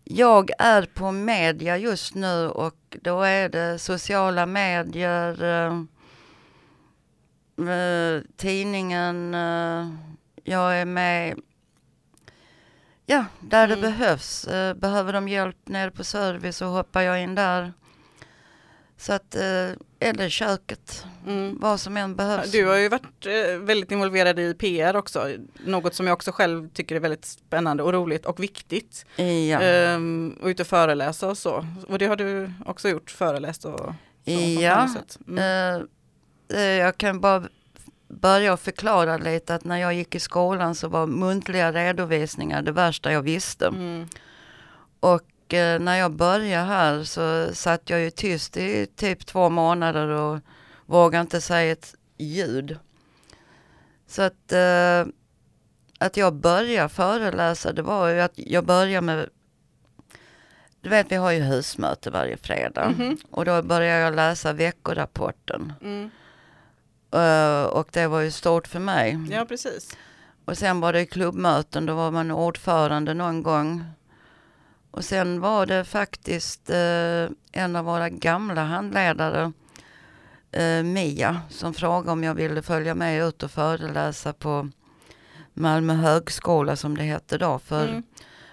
jag 0.03 0.51
är 0.59 0.81
på 0.81 1.11
media 1.11 1.77
just 1.77 2.15
nu 2.15 2.47
och 2.49 2.97
då 3.01 3.21
är 3.21 3.49
det 3.49 3.79
sociala 3.79 4.45
medier, 4.45 5.43
tidningen, 8.37 9.33
eh, 9.33 9.87
jag 10.43 10.75
är 10.77 10.85
med 10.85 11.39
Ja, 13.05 13.25
där 13.39 13.65
Mm. 13.67 13.75
det 13.81 13.87
behövs. 13.87 14.47
Eh, 14.47 14.73
Behöver 14.73 15.13
de 15.13 15.27
hjälp 15.27 15.55
nere 15.65 15.91
på 15.91 16.03
service 16.03 16.57
så 16.57 16.65
hoppar 16.65 17.01
jag 17.01 17.21
in 17.23 17.35
där. 17.35 17.73
Så 18.97 19.13
att, 19.13 19.35
eh, 19.35 19.69
eller 19.99 20.29
köket, 20.29 21.05
Mm. 21.27 21.57
vad 21.59 21.79
som 21.79 21.97
än 21.97 22.15
behövs. 22.15 22.51
Du 22.51 22.65
har 22.65 22.75
ju 22.75 22.89
varit 22.89 23.25
eh, 23.25 23.57
väldigt 23.59 23.91
involverad 23.91 24.39
i 24.39 24.53
PR 24.53 24.95
också. 24.95 25.29
Något 25.65 25.95
som 25.95 26.07
jag 26.07 26.13
också 26.13 26.31
själv 26.31 26.69
tycker 26.69 26.95
är 26.95 26.99
väldigt 26.99 27.25
spännande 27.25 27.83
och 27.83 27.93
roligt 27.93 28.25
och 28.25 28.43
viktigt. 28.43 29.05
Ja. 29.15 29.61
Ehm, 29.61 30.37
och 30.41 30.47
ute 30.47 30.63
och 30.63 30.67
föreläsa 30.67 31.27
och 31.27 31.37
så. 31.37 31.65
Och 31.87 31.99
det 31.99 32.05
har 32.05 32.15
du 32.15 32.51
också 32.65 32.89
gjort, 32.89 33.11
föreläst 33.11 33.65
och 33.65 33.79
så. 33.79 33.95
Ja. 34.61 34.87
Mm. 35.27 35.87
Eh, 36.53 36.59
jag 36.61 36.97
kan 36.97 37.19
bara 37.21 37.43
börja 38.07 38.57
förklara 38.57 39.17
lite 39.17 39.55
att 39.55 39.63
när 39.63 39.77
jag 39.77 39.93
gick 39.93 40.15
i 40.15 40.19
skolan 40.19 40.75
så 40.75 40.87
var 40.87 41.07
muntliga 41.07 41.71
redovisningar 41.71 42.61
det 42.61 42.71
värsta 42.71 43.11
jag 43.11 43.21
visste. 43.21 43.67
Mm. 43.67 44.07
Och 44.99 45.53
eh, 45.53 45.79
när 45.79 45.95
jag 45.97 46.11
började 46.11 46.65
här 46.65 47.03
så 47.03 47.55
satt 47.55 47.89
jag 47.89 47.99
ju 47.99 48.11
tyst 48.11 48.57
i 48.57 48.85
typ 48.95 49.25
två 49.25 49.49
månader 49.49 50.07
och 50.07 50.39
vågade 50.85 51.21
inte 51.21 51.41
säga 51.41 51.71
ett 51.71 51.95
ljud. 52.17 52.77
Så 54.07 54.21
att, 54.21 54.51
eh, 54.51 55.05
att 55.99 56.17
jag 56.17 56.33
började 56.33 56.89
föreläsa, 56.89 57.71
det 57.73 57.81
var 57.81 58.07
ju 58.07 58.21
att 58.21 58.33
jag 58.35 58.65
började 58.65 59.05
med 59.05 59.29
du 60.81 60.89
vet 60.89 61.11
vi 61.11 61.15
har 61.15 61.31
ju 61.31 61.39
husmöte 61.41 62.11
varje 62.11 62.37
fredag 62.37 62.89
Mhm. 62.97 63.17
och 63.31 63.45
då 63.45 63.61
började 63.61 63.99
jag 64.01 64.15
läsa 64.15 64.53
veckorapporten. 64.53 65.73
Mm. 65.81 66.09
Eh, 67.11 67.63
och 67.63 67.87
det 67.91 68.07
var 68.07 68.19
ju 68.21 68.31
stort 68.31 68.67
för 68.67 68.79
mig. 68.79 69.19
Ja, 69.29 69.45
precis. 69.45 69.97
Och 70.45 70.57
sen 70.57 70.79
var 70.79 70.93
det 70.93 71.05
klubbmöten, 71.05 71.85
då 71.85 71.95
var 71.95 72.11
man 72.11 72.31
ordförande 72.31 73.13
någon 73.13 73.43
gång. 73.43 73.83
Och 74.91 75.05
sen 75.05 75.39
var 75.41 75.65
det 75.65 75.85
faktiskt 75.85 76.69
eh, 76.69 77.29
en 77.51 77.75
av 77.75 77.85
våra 77.85 78.09
gamla 78.09 78.63
handledare, 78.63 79.51
eh, 80.51 80.83
Mia, 80.83 81.41
som 81.49 81.73
frågade 81.73 82.11
om 82.11 82.23
jag 82.23 82.33
ville 82.35 82.61
följa 82.61 82.95
med 82.95 83.23
ut 83.27 83.43
och 83.43 83.51
föreläsa 83.51 84.33
på 84.33 84.69
Malmö 85.53 85.93
högskola 85.93 86.75
som 86.75 86.97
det 86.97 87.03
hette 87.03 87.37
då 87.37 87.59
för 87.59 87.87
Mm. 87.87 88.03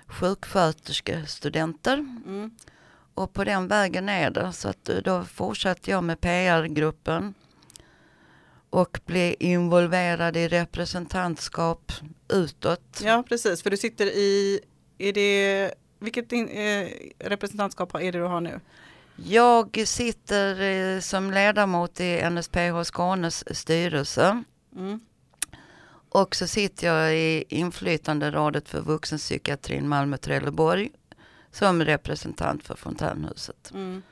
sjuksköterskestudenter. 0.07 1.95
Mm. 2.27 2.51
Och 3.15 3.33
på 3.33 3.45
den 3.45 3.69
vägen 3.69 4.09
är 4.09 4.31
det. 4.31 4.53
Så 4.53 4.69
att 4.69 4.85
då 5.05 5.25
fortsatte 5.25 5.91
jag 5.91 6.05
med 6.05 6.21
PR-gruppen 6.21 7.35
och 8.71 9.01
blev 9.07 9.35
involverad 9.39 10.37
i 10.37 10.49
representantskap 10.49 11.93
utåt. 12.29 13.01
Ja, 13.05 13.25
precis. 13.29 13.63
För 13.63 13.71
du 13.71 13.77
sitter 13.77 14.07
i, 14.07 14.61
är 14.99 15.13
det, 15.13 15.75
vilket 15.99 16.33
in, 16.33 16.49
eh, 16.49 16.89
representantskap 17.19 17.95
är 17.95 18.13
det 18.13 18.19
du 18.19 18.23
har 18.23 18.41
nu? 18.41 18.61
Jag 19.17 19.83
sitter 19.87 20.61
eh, 20.63 21.01
som 21.01 21.31
ledamot 21.31 22.01
i 22.01 22.31
NSPH 22.31 22.83
Skånes 22.85 23.59
styrelse 23.59 24.43
Mm. 24.77 25.01
och 26.09 26.37
så 26.37 26.47
sitter 26.47 26.87
jag 26.87 27.17
i 27.17 27.45
inflytanderådet 27.49 28.69
för 28.69 28.81
vuxenpsykiatrin 28.81 29.89
Malmö-Trelleborg 29.89 30.91
som 31.51 31.85
representant 31.85 32.65
för 32.65 32.75
Fontänhuset. 32.77 33.71
Mm. 33.75 34.03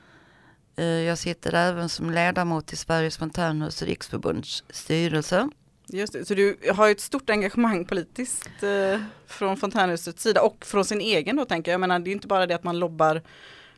Eh, 0.77 0.85
Jag 0.85 1.17
sitter 1.17 1.53
även 1.53 1.89
som 1.89 2.11
ledamot 2.11 2.73
i 2.73 2.75
Sveriges 2.75 3.17
Fontänhus 3.17 3.81
riksförbunds 3.81 4.63
styrelse. 4.69 5.49
Just 5.87 6.13
det. 6.13 6.25
Så 6.25 6.33
du 6.33 6.57
har 6.73 6.85
ju 6.87 6.91
ett 6.91 6.99
stort 6.99 7.29
engagemang 7.29 7.85
politiskt 7.85 8.63
eh, 8.63 8.99
från 9.27 9.57
Fontänhusets 9.57 10.23
sida 10.23 10.41
och 10.41 10.65
från 10.65 10.85
sin 10.85 11.01
egen 11.01 11.35
då 11.35 11.45
tänker 11.45 11.71
jag. 11.71 11.73
Jag 11.73 11.81
menar 11.81 11.99
det 11.99 12.09
är 12.09 12.11
inte 12.11 12.27
bara 12.27 12.45
det 12.45 12.55
att 12.55 12.63
man 12.63 12.79
lobbar 12.79 13.21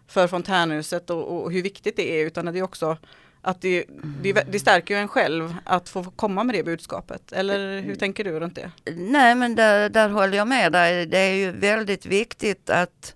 för 0.07 0.27
Fontänhuset 0.27 1.09
och, 1.09 1.43
och 1.43 1.51
hur 1.51 1.61
viktigt 1.61 1.95
det 1.95 2.11
är 2.21 2.25
utan 2.25 2.45
det 2.45 2.59
är 2.59 2.63
också 2.63 2.97
att 3.41 3.61
det, 3.61 3.85
det, 4.23 4.33
det 4.33 4.59
stärker 4.59 4.93
ju 4.95 5.01
en 5.01 5.07
själv 5.07 5.55
att 5.63 5.89
få 5.89 6.03
komma 6.03 6.43
med 6.43 6.55
det 6.55 6.63
budskapet. 6.63 7.31
Eller 7.31 7.81
hur 7.81 7.95
tänker 7.95 8.23
du 8.23 8.39
runt 8.39 8.55
det? 8.55 8.71
Nej 8.95 9.35
men 9.35 9.55
där, 9.55 9.89
där 9.89 10.09
håller 10.09 10.37
jag 10.37 10.47
med 10.47 10.71
dig. 10.71 11.05
Det 11.05 11.17
är 11.17 11.33
ju 11.33 11.51
väldigt 11.51 12.05
viktigt 12.05 12.69
att 12.69 13.15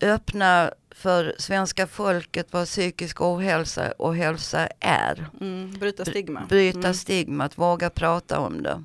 öppna 0.00 0.70
för 0.90 1.34
svenska 1.38 1.86
folket 1.86 2.46
vad 2.52 2.66
psykisk 2.66 3.20
ohälsa 3.20 3.92
och 3.98 4.16
hälsa 4.16 4.68
är. 4.80 5.26
Mm, 5.40 5.72
bryta 5.78 6.04
stigma. 6.04 6.42
Bryta 6.48 6.78
Mm. 6.78 6.94
stigmat, 6.94 7.58
våga 7.58 7.90
prata 7.90 8.38
om 8.40 8.62
det. 8.62 8.84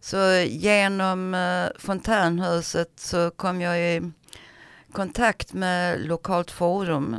Så 0.00 0.30
genom 0.48 1.34
eh, 1.34 1.66
Fontänhuset 1.78 2.92
så 2.96 3.30
kom 3.30 3.60
jag 3.60 3.80
i 3.80 4.10
kontakt 4.92 5.52
med 5.52 6.00
Lokalt 6.06 6.50
Forum 6.50 7.16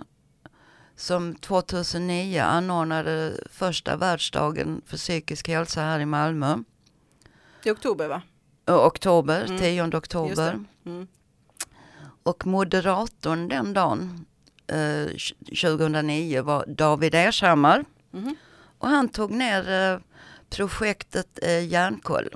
som 0.95 1.35
2009 1.35 2.41
anordnade 2.41 3.33
första 3.51 3.95
världsdagen 3.95 4.81
för 4.85 4.97
psykisk 4.97 5.47
hälsa 5.47 5.81
här 5.81 5.99
i 5.99 6.05
Malmö. 6.05 6.57
I 7.63 7.69
oktober 7.71 8.07
va? 8.07 8.21
Oktober, 8.67 9.45
Mm. 9.45 9.57
10 9.57 9.83
Just 9.85 9.93
oktober. 9.95 10.59
Mm. 10.85 11.07
Och 12.23 12.45
moderatorn 12.47 13.47
den 13.47 13.73
dagen, 13.73 14.25
eh, 14.67 15.05
2009, 15.61 16.41
var 16.41 16.65
David 16.67 17.15
Ershammar. 17.15 17.85
Mhm. 18.11 18.35
Och 18.77 18.87
han 18.89 19.09
tog 19.09 19.31
ner 19.31 19.69
eh, 19.93 19.99
projektet 20.49 21.39
eh, 21.41 21.65
Järnkoll 21.67 22.29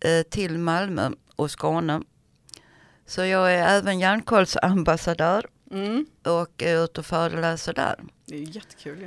eh, 0.00 0.22
till 0.22 0.58
Malmö 0.58 1.10
och 1.36 1.50
Skåne. 1.50 2.02
Så 3.06 3.24
jag 3.24 3.54
är 3.54 3.66
även 3.78 3.98
Järnkollsambassadör 4.00 5.46
Mm. 5.70 6.06
och 6.22 6.62
är 6.62 6.84
ute 6.84 7.00
och 7.00 7.06
föreläser 7.06 7.72
där. 7.74 8.00
Det 8.26 8.36
är 8.36 8.56
jättekul 8.56 8.98
ju. 9.00 9.04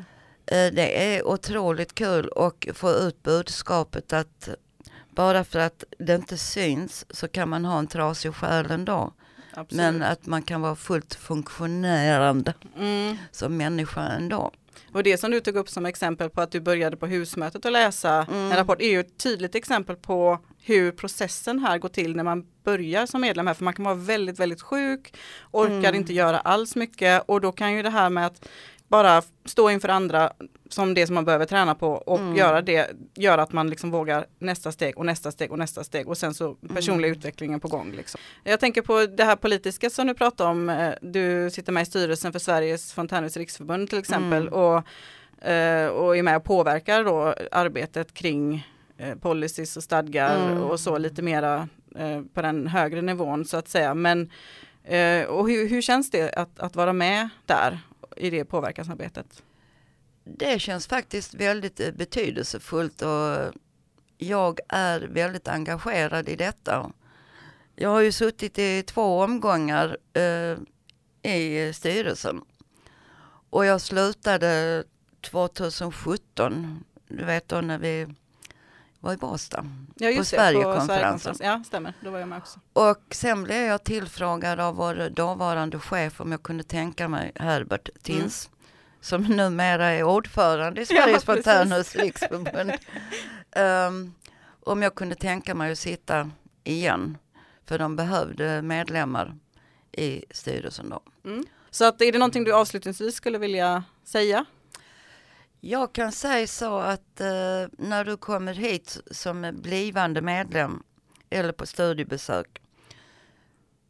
Eh, 0.58 0.74
Det 0.74 1.16
är 1.16 1.28
otroligt 1.28 1.96
kul 1.96 2.30
att 2.36 2.78
få 2.78 2.92
ut 2.92 3.24
budskapet 3.24 4.14
att 4.14 4.50
bara 5.16 5.44
för 5.44 5.60
att 5.60 5.84
det 6.00 6.16
inte 6.16 6.38
syns 6.38 7.06
så 7.10 7.28
kan 7.28 7.50
man 7.50 7.66
ha 7.66 7.80
en 7.80 7.88
trasig 7.88 8.34
själ 8.36 8.72
ändå. 8.72 9.14
Absolut. 9.54 9.84
Men 9.84 10.04
att 10.04 10.26
man 10.26 10.42
kan 10.42 10.62
vara 10.62 10.76
fullt 10.76 11.16
funktionerande 11.16 12.54
Mm. 12.78 13.18
som 13.32 13.58
människa 13.58 14.02
ändå. 14.02 14.52
Och 14.94 15.04
det 15.04 15.18
som 15.18 15.32
du 15.32 15.40
tog 15.40 15.56
upp 15.56 15.70
som 15.70 15.86
exempel 15.86 16.30
på 16.30 16.42
att 16.42 16.52
du 16.52 16.60
började 16.60 16.98
på 16.98 17.08
husmötet 17.08 17.66
att 17.66 17.72
läsa 17.72 18.26
Mm. 18.32 18.52
en 18.52 18.58
rapport 18.58 18.82
är 18.82 18.90
ju 18.90 19.00
ett 19.00 19.18
tydligt 19.18 19.56
exempel 19.56 19.96
på 19.96 20.40
hur 20.62 20.92
processen 20.92 21.60
här 21.60 21.78
går 21.78 21.90
till 21.90 22.16
när 22.16 22.24
man 22.24 22.46
börjar 22.64 23.06
som 23.06 23.22
medlem 23.22 23.48
här. 23.48 23.54
För 23.54 23.64
man 23.64 23.74
kan 23.74 23.86
vara 23.86 23.96
väldigt, 23.96 24.40
väldigt 24.40 24.62
sjuk, 24.62 25.14
orkar 25.52 25.76
Mm. 25.90 25.96
inte 25.96 26.14
göra 26.14 26.40
alls 26.40 26.76
mycket 26.76 27.24
och 27.26 27.42
då 27.42 27.52
kan 27.52 27.74
ju 27.74 27.84
det 27.84 27.90
här 27.90 28.10
med 28.10 28.26
att 28.26 28.46
bara 28.90 29.22
stå 29.46 29.70
inför 29.70 29.90
andra 29.90 30.32
som 30.70 30.94
det 30.94 31.06
som 31.06 31.16
man 31.16 31.26
behöver 31.26 31.46
träna 31.46 31.76
på 31.76 31.88
och 31.92 32.20
Mm. 32.20 32.36
göra 32.36 32.62
det 32.62 32.92
gör 33.16 33.38
att 33.38 33.52
man 33.54 33.70
liksom 33.70 33.92
vågar 33.92 34.26
nästa 34.40 34.72
steg 34.72 34.98
och 34.98 35.06
nästa 35.06 35.32
steg 35.32 35.52
och 35.52 35.58
nästa 35.60 35.84
steg 35.84 36.08
och 36.08 36.18
sen 36.18 36.34
så 36.34 36.54
personliga 36.54 37.08
Mm. 37.08 37.18
utvecklingen 37.20 37.60
på 37.60 37.68
gång. 37.68 37.92
Liksom. 37.92 38.20
Jag 38.44 38.60
tänker 38.60 38.82
på 38.82 39.06
det 39.06 39.24
här 39.24 39.36
politiska 39.36 39.90
som 39.90 40.08
du 40.08 40.14
pratade 40.14 40.50
om. 40.50 40.70
Eh, 40.70 40.94
Du 41.02 41.50
sitter 41.52 41.72
med 41.72 41.82
i 41.84 41.86
styrelsen 41.86 42.32
för 42.32 42.40
Sveriges 42.40 42.94
Fontänhus 42.94 43.38
riksförbund 43.38 43.90
till 43.90 44.00
exempel 44.00 44.48
Mm. 44.48 44.54
och, 44.54 45.48
eh, 45.48 45.88
och 45.88 46.18
är 46.18 46.24
med 46.24 46.38
och 46.38 46.44
påverkar 46.44 47.04
då 47.04 47.34
arbetet 47.52 48.14
kring 48.14 48.68
eh, 48.98 49.16
policies 49.16 49.78
och 49.78 49.84
stadgar 49.84 50.46
Mm. 50.52 50.64
och 50.64 50.80
så 50.80 50.98
lite 50.98 51.22
mera 51.22 51.68
på 52.34 52.42
den 52.42 52.68
högre 52.68 53.02
nivån 53.02 53.46
så 53.46 53.58
att 53.58 53.68
säga. 53.70 53.94
Men 53.94 54.32
och 55.28 55.50
hur, 55.50 55.70
hur 55.70 55.82
känns 55.82 56.12
det 56.12 56.32
att, 56.34 56.60
att 56.60 56.76
vara 56.76 56.94
med 56.94 57.30
där 57.46 57.80
i 58.20 58.30
det 58.30 58.46
påverkansarbetet? 58.46 59.44
Det 60.24 60.60
känns 60.60 60.88
faktiskt 60.88 61.34
väldigt 61.34 61.80
eh, 61.80 61.92
betydelsefullt 61.92 63.02
och 63.02 63.54
jag 64.18 64.60
är 64.70 65.00
väldigt 65.00 65.48
engagerad 65.48 66.30
i 66.30 66.36
detta. 66.36 66.92
Jag 67.76 67.90
har 67.90 68.02
ju 68.02 68.12
suttit 68.12 68.60
i 68.60 68.84
två 68.84 69.20
omgångar 69.20 69.98
eh, 70.14 70.58
i 71.34 71.74
styrelsen 71.74 72.42
och 73.50 73.66
jag 73.66 73.82
slutade 73.82 74.84
2017, 75.22 76.84
du 77.08 77.26
vet 77.26 77.48
då 77.48 77.62
när 77.62 77.78
vi 77.78 78.08
var 79.00 79.14
i 79.14 79.18
Båstad. 79.18 79.66
Ja, 79.96 80.12
På 80.18 80.24
Sverigekonferensen. 80.24 81.36
Ja, 81.40 81.64
stämmer. 81.66 81.94
Då 82.02 82.12
var 82.12 82.20
jag 82.20 82.28
med 82.28 82.38
också. 82.38 82.60
Och 82.74 83.04
sen 83.12 83.44
blev 83.44 83.62
jag 83.62 83.84
tillfrågad 83.84 84.60
av 84.60 84.76
vår 84.76 85.10
dåvarande 85.10 85.80
chef 85.80 86.22
om 86.22 86.32
jag 86.32 86.44
kunde 86.44 86.64
tänka 86.64 87.08
mig 87.08 87.32
Herbert 87.36 87.90
Tins, 88.02 88.50
som 89.02 89.24
numera 89.24 89.86
är 89.90 90.04
ordförande 90.04 90.82
i 90.82 90.86
Ja, 90.90 91.02
Sveriges 91.02 91.26
precis. 91.26 91.46
Fontänhus 91.46 91.96
riksförbund. 91.96 92.72
Ehm, 93.52 94.14
om 94.64 94.82
jag 94.82 94.96
kunde 94.96 95.16
tänka 95.16 95.56
mig 95.56 95.72
att 95.72 95.80
sitta 95.80 96.32
igen, 96.64 97.18
för 97.66 97.80
de 97.80 97.96
behövde 97.96 98.62
medlemmar 98.62 99.36
i 99.92 100.24
styrelsen 100.32 100.90
då. 100.90 101.02
Mm. 101.26 101.46
Så 101.70 101.86
att, 101.86 102.02
är 102.02 102.12
det 102.12 102.18
någonting 102.18 102.44
du 102.44 102.54
avslutningsvis 102.54 103.16
skulle 103.16 103.38
vilja 103.38 103.84
säga? 104.04 104.46
Jag 105.62 105.94
kan 105.94 106.12
säga 106.12 106.48
så 106.48 106.78
att 106.78 107.22
eh, 107.22 107.68
när 107.78 108.06
du 108.06 108.18
kommer 108.18 108.54
hit 108.54 109.02
som 109.12 109.52
blivande 109.62 110.22
medlem 110.22 110.84
eller 111.30 111.52
på 111.52 111.66
studiebesök 111.66 112.62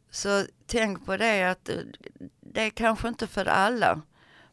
så 0.09 0.45
tänk 0.67 1.05
på 1.05 1.17
det 1.17 1.43
att 1.43 1.69
det 2.39 2.61
är 2.61 2.69
kanske 2.69 3.07
inte 3.07 3.27
för 3.27 3.45
alla. 3.45 4.01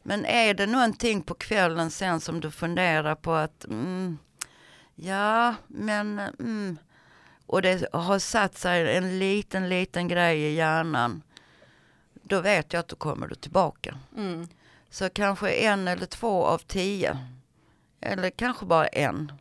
Men 0.03 0.25
är 0.25 0.53
det 0.53 0.65
någonting 0.65 1.21
på 1.21 1.33
kvällen 1.33 1.91
sen 1.91 2.19
som 2.19 2.39
du 2.39 2.51
funderar 2.51 3.15
på 3.15 3.33
att 3.33 3.65
mm, 3.65 4.17
ja, 4.95 5.55
men 5.67 6.19
mm, 6.19 6.77
och 7.45 7.61
det 7.61 7.93
har 7.93 8.19
satt 8.19 8.57
sig 8.57 8.97
en 8.97 9.19
liten, 9.19 9.69
liten 9.69 10.07
grej 10.07 10.41
i 10.41 10.53
hjärnan. 10.53 11.21
Då 12.13 12.41
vet 12.41 12.73
jag 12.73 12.79
att 12.79 12.87
då 12.87 12.95
kommer 12.95 13.27
du 13.27 13.35
tillbaka. 13.35 13.97
Mm. 14.17 14.47
Så 14.97 15.09
kanske 15.09 15.51
en 15.53 15.87
eller 15.87 16.05
två 16.05 16.45
av 16.45 16.57
tio, 16.57 17.17
eller 18.01 18.29
kanske 18.29 18.65
bara 18.65 18.87
en, 18.87 19.31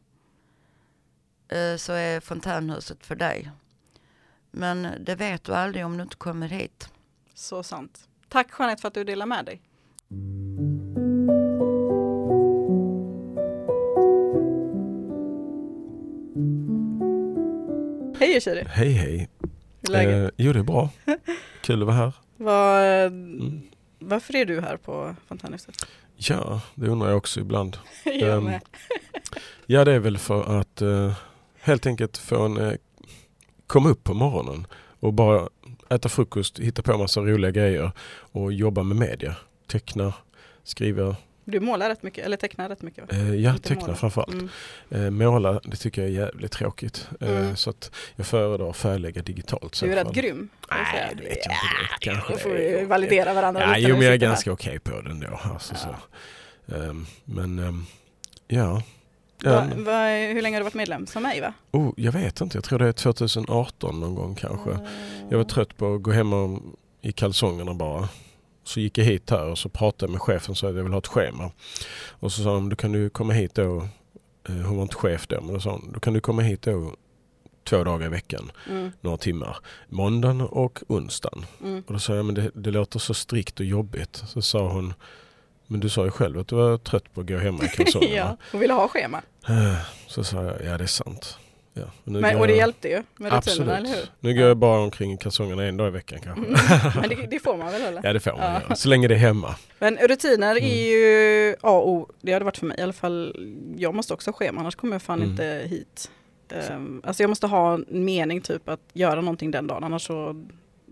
eh, 1.48 1.76
så 1.76 1.92
är 1.92 2.20
fontänhuset 2.20 3.06
för 3.06 3.14
dig. 3.14 3.50
Men 4.50 4.88
det 5.00 5.14
vet 5.14 5.44
du 5.44 5.54
aldrig 5.54 5.86
om 5.86 5.96
du 5.96 6.02
inte 6.02 6.16
kommer 6.16 6.48
hit. 6.48 6.88
Så 7.34 7.62
sant. 7.62 8.08
Tack 8.28 8.46
Jeanette 8.58 8.80
för 8.80 8.88
att 8.88 8.94
du 8.94 9.04
delar 9.04 9.26
med 9.26 9.44
dig. 9.44 9.60
Hej 18.18 18.40
Shiri, 18.40 18.64
Hej 18.68 18.92
hej. 18.92 19.28
hur 19.88 19.94
är 19.94 20.04
läget? 20.04 20.24
Eh, 20.24 20.30
jo 20.36 20.52
det 20.52 20.58
är 20.58 20.62
bra. 20.62 20.90
Kul 21.62 21.80
att 21.82 21.86
vara 21.86 21.96
här. 21.96 22.12
Vad, 22.36 23.06
Mm. 23.06 23.62
Varför 23.98 24.36
är 24.36 24.44
du 24.44 24.60
här 24.60 24.76
på 24.76 25.14
Fontänhuset? 25.28 25.86
Ja, 26.16 26.60
det 26.74 26.88
undrar 26.88 27.08
jag 27.08 27.16
också 27.16 27.40
ibland. 27.40 27.76
Jag 28.04 28.36
Ehm, 28.36 28.44
med. 28.44 28.60
Ja 29.66 29.84
det 29.84 29.92
är 29.92 29.98
väl 29.98 30.18
för 30.18 30.60
att 30.60 30.82
eh, 30.82 31.12
helt 31.60 31.86
enkelt 31.86 32.16
få 32.16 32.44
en, 32.44 32.56
eh, 32.56 32.72
komma 33.66 33.88
upp 33.88 34.04
på 34.04 34.14
morgonen 34.14 34.66
och 35.00 35.12
bara 35.12 35.48
äta 35.88 36.08
frukost, 36.08 36.58
hitta 36.58 36.82
på 36.82 36.98
massa 36.98 37.20
roliga 37.20 37.50
grejer 37.50 37.90
och 38.08 38.52
jobba 38.52 38.82
med 38.82 38.96
media. 38.96 39.36
Teckna, 39.66 40.14
skriva, 40.62 41.16
Du 41.48 41.60
målar 41.60 41.88
rätt 41.88 42.02
mycket, 42.02 42.24
eller 42.24 42.36
tecknar 42.36 42.68
rätt 42.68 42.82
mycket 42.82 43.04
va? 43.12 43.18
eh, 43.18 43.34
ja 43.34 43.50
Inte 43.52 43.68
teckna 43.68 43.82
måla. 43.86 43.94
framförallt. 43.96 44.32
Mm. 44.32 44.48
Eh, 44.90 45.10
måla, 45.10 45.60
det 45.64 45.76
tycker 45.76 46.02
jag 46.02 46.10
är 46.10 46.14
jävligt 46.14 46.52
tråkigt. 46.52 47.08
Eh, 47.20 47.28
Mm. 47.30 47.56
Så 47.56 47.70
att 47.70 47.90
jag 48.16 48.26
föredrar 48.26 48.70
att 48.70 48.76
färglägga 48.76 49.22
digitalt. 49.22 49.80
Du 49.80 49.92
är 49.92 50.04
rätt 50.04 50.12
grym. 50.14 50.48
Nej, 50.70 51.12
det 51.16 51.22
vet 51.22 51.38
jag 51.46 51.54
inte 51.54 51.76
direkt. 51.78 52.00
Kanske 52.00 52.32
Då 52.32 52.38
får 52.38 52.50
vi 52.50 52.84
validera 52.84 53.34
varandra 53.34 53.60
Ja, 53.62 53.78
jo 53.88 53.96
men 53.96 54.04
jag 54.04 54.14
är 54.14 54.18
ganska 54.18 54.52
okej 54.52 54.78
på 54.78 55.00
det 55.00 55.10
ändå. 55.10 55.40
Alltså, 55.42 55.74
Ja. 55.74 55.96
så. 56.68 56.74
Ehm, 56.76 57.06
men 57.24 57.58
ehm, 57.58 57.84
ja. 58.48 58.82
Va, 59.44 59.62
Ehm, 59.62 59.84
va, 59.84 60.06
hur 60.08 60.42
länge 60.42 60.56
har 60.56 60.60
du 60.60 60.64
varit 60.64 60.74
medlem? 60.74 61.06
Som 61.06 61.22
mig 61.22 61.40
va? 61.40 61.52
oh, 61.70 61.92
jag 61.96 62.12
vet 62.12 62.40
inte, 62.40 62.56
jag 62.56 62.64
tror 62.64 62.78
det 62.78 62.88
är 62.88 62.92
2018 62.92 64.00
någon 64.00 64.14
gång 64.14 64.34
kanske. 64.34 64.70
Jag 65.30 65.38
var 65.38 65.44
trött 65.44 65.76
på 65.76 65.94
att 65.94 66.02
gå 66.02 66.10
hem 66.12 66.32
och, 66.32 66.62
i 67.02 67.12
kalsongerna 67.12 67.74
bara. 67.74 68.08
Så 68.66 68.80
gick 68.80 68.98
jag 68.98 69.04
hit 69.04 69.30
här 69.30 69.44
och 69.46 69.58
så 69.58 69.68
pratade 69.68 70.12
med 70.12 70.20
chefen 70.22 70.50
och 70.50 70.58
sa 70.58 70.68
att 70.68 70.76
jag 70.76 70.82
vill 70.82 70.92
ha 70.92 70.98
ett 70.98 71.06
schema. 71.06 71.50
Och 72.10 72.32
så 72.32 72.42
sa 72.42 72.54
de, 72.54 72.68
då 72.68 72.76
kan 72.76 72.92
du 72.92 73.10
komma 73.10 73.32
hit 73.32 73.54
då. 73.54 73.88
Eh, 74.48 74.54
Hon 74.54 74.76
var 74.76 74.82
inte 74.82 74.94
chef 74.94 75.26
då, 75.26 75.40
men 75.40 75.54
då 75.54 75.60
sa 75.60 75.70
hon, 75.70 75.92
då 75.92 76.00
kan 76.00 76.12
du 76.12 76.20
komma 76.20 76.42
hit 76.42 76.62
då 76.62 76.92
två 77.64 77.84
dagar 77.84 78.06
i 78.06 78.08
veckan, 78.10 78.52
Mm, 78.70 78.92
några 79.00 79.16
timmar. 79.16 79.56
Måndagen 79.88 80.40
och 80.40 80.82
onsdagen. 80.88 81.46
mm. 81.62 81.82
Och 81.86 81.92
då 81.92 81.98
sa 81.98 82.14
jag, 82.14 82.24
men 82.24 82.34
det, 82.34 82.50
det 82.54 82.70
låter 82.70 82.98
så 82.98 83.14
strikt 83.14 83.60
och 83.60 83.66
jobbigt. 83.66 84.22
Så 84.26 84.42
sa 84.42 84.68
hon, 84.68 84.94
men 85.66 85.80
du 85.80 85.88
sa 85.88 86.04
ju 86.04 86.10
själv 86.10 86.38
att 86.40 86.48
du 86.48 86.56
var 86.56 86.78
trött 86.78 87.14
på 87.14 87.20
att 87.20 87.26
gå 87.26 87.38
hemma 87.38 87.64
i 87.64 87.68
kalsongerna. 87.76 88.14
ja, 88.16 88.36
hon 88.52 88.60
ville 88.60 88.72
ha 88.74 88.88
schema. 88.88 89.22
Så 90.06 90.24
sa 90.24 90.42
jag, 90.42 90.64
ja 90.64 90.78
det 90.78 90.84
är 90.84 90.86
sant. 90.86 91.38
Ja, 91.78 91.82
Men, 92.04 92.22
går 92.22 92.40
och 92.40 92.46
det 92.46 92.52
jag- 92.52 92.58
hjälpte 92.58 92.88
ju 92.88 93.02
med 93.16 93.32
rutinerna, 93.32 93.76
eller 93.78 93.88
hur? 93.88 94.04
Nu 94.20 94.34
går 94.34 94.42
jag 94.42 94.56
bara 94.56 94.80
omkring 94.80 95.12
i 95.12 95.16
kalsongerna 95.18 95.64
en 95.64 95.76
dag 95.76 95.88
i 95.88 95.90
veckan 95.90 96.18
kanske. 96.24 96.44
Mm. 96.46 96.90
Men 97.00 97.08
det, 97.08 97.26
det 97.30 97.40
får 97.40 97.56
man 97.56 97.72
väl 97.72 97.82
eller? 97.82 98.00
Ja 98.04 98.12
det 98.12 98.20
får 98.20 98.30
man 98.30 98.40
Ja. 98.40 98.60
göra. 98.60 98.74
Så 98.76 98.88
länge 98.88 99.08
det 99.08 99.14
är 99.14 99.18
hemma. 99.18 99.54
Men 99.78 99.96
rutiner 99.96 100.50
Mm. 100.56 100.64
är 100.70 100.86
ju 100.90 101.52
A 101.60 101.70
och 101.70 101.88
O. 101.88 102.08
Det 102.20 102.32
har 102.32 102.40
det 102.40 102.44
varit 102.44 102.56
för 102.58 102.66
mig 102.66 102.78
i 102.78 102.82
alla 102.82 102.92
fall. 102.92 103.34
Jag 103.76 103.94
måste 103.94 104.14
också 104.14 104.30
ha 104.30 104.32
schema, 104.36 104.60
annars 104.60 104.74
kommer 104.74 104.94
jag 104.94 105.02
fan 105.02 105.18
Mm. 105.18 105.30
inte 105.30 105.62
hit. 105.68 106.10
Um, 106.70 107.02
alltså 107.04 107.22
jag 107.22 107.28
måste 107.28 107.46
ha 107.46 107.74
en 107.74 107.84
mening 107.88 108.40
typ 108.40 108.68
att 108.68 108.80
göra 108.92 109.20
någonting 109.20 109.50
den 109.50 109.66
dagen, 109.66 109.84
annars 109.84 110.06
så, 110.06 110.46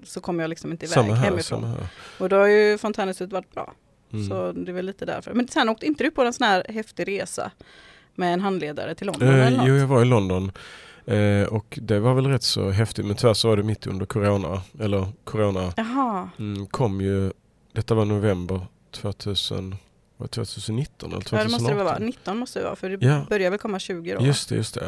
så 0.05 0.21
kommer 0.21 0.43
jag 0.45 0.49
liksom 0.49 0.73
inte 0.73 0.87
iväg 0.87 0.95
Samma 0.95 1.15
här. 1.15 1.25
hemifrån. 1.25 1.61
Samma 1.61 1.75
här. 1.75 1.87
Och 2.19 2.29
då 2.29 2.37
har 2.37 2.47
ju 2.47 2.79
Fontänhuset 2.79 3.33
varit 3.33 3.51
bra. 3.55 3.73
Mm. 4.13 4.29
Så 4.29 4.53
det 4.53 4.71
är 4.71 4.73
väl 4.75 4.87
lite 4.87 5.05
därför. 5.05 5.33
Men 5.33 5.49
sen 5.49 5.69
åkte 5.69 5.87
inte 5.87 6.05
du 6.05 6.11
på 6.11 6.23
en 6.23 6.33
sån 6.33 6.47
här 6.47 6.65
häftig 6.69 7.09
resa 7.09 7.51
med 8.15 8.35
en 8.35 8.41
handledare 8.41 8.95
till 8.95 9.07
London 9.07 9.29
Eh, 9.29 9.65
jo, 9.67 9.75
jag 9.75 9.87
var 9.87 10.03
i 10.03 10.05
London. 10.05 10.53
Eh, 11.07 11.43
och 11.43 11.79
det 11.83 12.01
var 12.01 12.15
väl 12.15 12.27
rätt 12.27 12.43
så 12.43 12.71
häftigt. 12.71 13.07
Men 13.07 13.17
tyvärr 13.17 13.35
så 13.35 13.49
var 13.49 13.57
det 13.57 13.63
mitt 13.63 13.87
under 13.87 14.07
corona. 14.07 14.63
Eller 14.81 15.07
corona 15.25 15.73
mm, 16.39 16.67
kom 16.67 17.01
ju. 17.01 17.33
Detta 17.73 17.95
var 17.95 18.05
november 18.05 18.67
2000, 18.91 19.77
var 20.17 20.27
det 20.27 20.31
2019 20.33 21.09
eller 21.09 21.19
ja, 21.19 21.23
2018. 21.23 21.47
det 21.47 21.53
måste 21.53 21.75
det 21.75 21.85
vara. 21.85 21.99
19 21.99 22.39
måste 22.39 22.59
det 22.59 22.65
vara, 22.65 22.77
för 22.77 22.91
det 22.91 23.07
Ja. 23.07 23.27
börjar 23.29 23.51
väl 23.51 23.59
komma 23.59 23.79
20 23.79 24.15
då? 24.15 24.25
Just 24.25 24.49
det, 24.49 24.55
just 24.55 24.79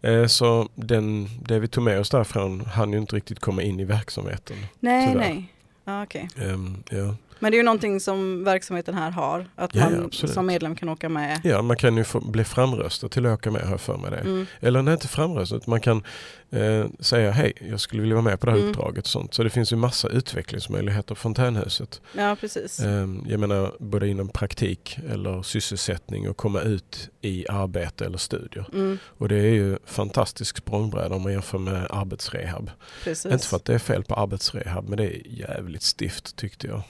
det. 0.00 0.10
Eh, 0.12 0.26
så 0.26 0.68
den, 0.74 1.28
det 1.42 1.58
vi 1.58 1.68
tog 1.68 1.84
med 1.84 2.00
oss 2.00 2.10
därifrån 2.10 2.60
hann 2.60 2.92
ju 2.92 2.98
inte 2.98 3.16
riktigt 3.16 3.38
komma 3.40 3.62
in 3.62 3.80
i 3.80 3.84
verksamheten. 3.84 4.56
nej, 4.80 5.08
tyvärr. 5.08 5.20
nej. 5.20 5.50
Ja, 5.84 6.02
okej. 6.02 6.28
Ehm, 6.36 6.82
ja. 6.90 7.14
Men 7.44 7.50
det 7.50 7.56
är 7.56 7.58
ju 7.58 7.64
någonting 7.64 8.00
som 8.00 8.44
verksamheten 8.44 8.94
här 8.94 9.10
har, 9.10 9.46
att 9.56 9.74
Ja, 9.74 9.90
man 9.90 10.04
absolut. 10.04 10.34
som 10.34 10.46
medlem 10.46 10.76
kan 10.76 10.88
åka 10.88 11.08
med. 11.08 11.40
ja, 11.44 11.62
man 11.62 11.76
kan 11.76 11.96
ju 11.96 12.04
få, 12.04 12.20
bli 12.20 12.44
framröstad 12.44 13.08
till 13.08 13.26
att 13.26 13.32
åka 13.38 13.50
med, 13.50 13.62
har 13.62 13.78
för 13.78 13.96
mig 13.96 14.10
det. 14.10 14.16
Mm. 14.18 14.46
Eller 14.60 14.82
nej, 14.82 14.94
inte 14.94 15.08
framröstad, 15.08 15.60
man 15.66 15.80
kan 15.80 16.02
eh, 16.50 16.86
säga 17.00 17.30
hej, 17.30 17.52
jag 17.70 17.80
skulle 17.80 18.02
vilja 18.02 18.14
vara 18.14 18.24
med 18.24 18.40
på 18.40 18.46
det 18.46 18.52
här 18.52 18.58
Mm. 18.58 18.70
uppdraget 18.70 19.04
och 19.04 19.10
sånt. 19.10 19.34
Så 19.34 19.42
det 19.42 19.50
finns 19.50 19.72
ju 19.72 19.76
massa 19.76 20.08
utvecklingsmöjligheter 20.08 21.08
på 21.08 21.14
Fontänhuset. 21.14 22.00
Ja, 22.16 22.36
precis. 22.40 22.80
Eh, 22.80 23.08
jag 23.28 23.40
menar 23.40 23.72
både 23.78 24.08
inom 24.08 24.28
praktik 24.28 24.98
eller 25.10 25.42
sysselsättning 25.42 26.28
och 26.28 26.36
komma 26.36 26.60
ut 26.60 27.10
i 27.20 27.48
arbete 27.48 28.04
eller 28.06 28.18
studier. 28.18 28.66
Mm, 28.72 28.98
Och 29.18 29.28
det 29.28 29.36
är 29.36 29.50
ju 29.54 29.78
fantastisk 29.86 30.56
språngbräda 30.56 31.14
om 31.14 31.22
man 31.22 31.32
jämför 31.32 31.58
med 31.58 31.86
arbetsrehab. 31.90 32.70
precis. 33.04 33.32
Inte 33.32 33.46
för 33.46 33.56
att 33.56 33.64
det 33.64 33.74
är 33.74 33.78
fel 33.78 34.04
på 34.04 34.14
arbetsrehab 34.14 34.88
men 34.88 34.96
det 34.96 35.04
är 35.16 35.22
jävligt 35.26 35.82
stift 35.82 36.36
tyckte 36.36 36.66
jag. 36.66 36.82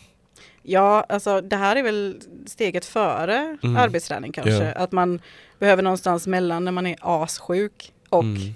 Ja, 0.67 1.07
alltså 1.09 1.41
det 1.41 1.57
här 1.57 1.77
är 1.77 1.83
väl 1.83 2.21
steget 2.47 2.85
före 2.85 3.57
Mm. 3.63 3.77
arbetsträning 3.77 4.33
kanske. 4.33 4.53
Ja. 4.65 4.73
Att 4.73 4.93
man 4.93 5.21
behöver 5.59 5.83
någonstans 5.83 6.27
mellan 6.27 6.65
när 6.65 6.73
man 6.73 6.87
är 6.87 6.97
assjuk 7.01 7.93
och 8.09 8.23
Mm. 8.23 8.55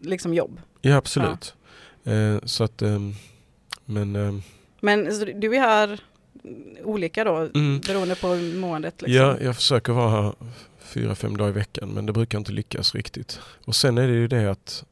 liksom 0.00 0.34
jobb. 0.34 0.60
Ja 0.80 0.96
absolut. 0.96 1.54
Eh, 2.04 2.36
så 2.44 2.64
att, 2.64 2.82
ehm, 2.82 3.14
men 3.84 4.16
ehm, 4.16 4.42
Men 4.80 5.04
du 5.40 5.56
är 5.56 5.60
här 5.60 6.00
olika 6.84 7.24
då, 7.24 7.36
Mm. 7.54 7.80
beroende 7.86 8.14
på 8.14 8.34
måendet? 8.36 9.02
Liksom. 9.02 9.14
Ja, 9.26 9.36
jag 9.40 9.56
försöker 9.56 9.92
vara 9.92 10.10
här 10.22 10.32
fyra, 10.80 11.14
fem 11.14 11.36
dagar 11.36 11.50
i 11.50 11.52
veckan 11.52 11.88
men 11.88 12.06
det 12.06 12.12
brukar 12.12 12.38
inte 12.38 12.52
lyckas 12.52 12.94
riktigt. 12.94 13.40
Och 13.64 13.76
sen 13.76 13.98
är 13.98 14.06
det 14.08 14.14
ju 14.14 14.28
det 14.28 14.50
att 14.50 14.84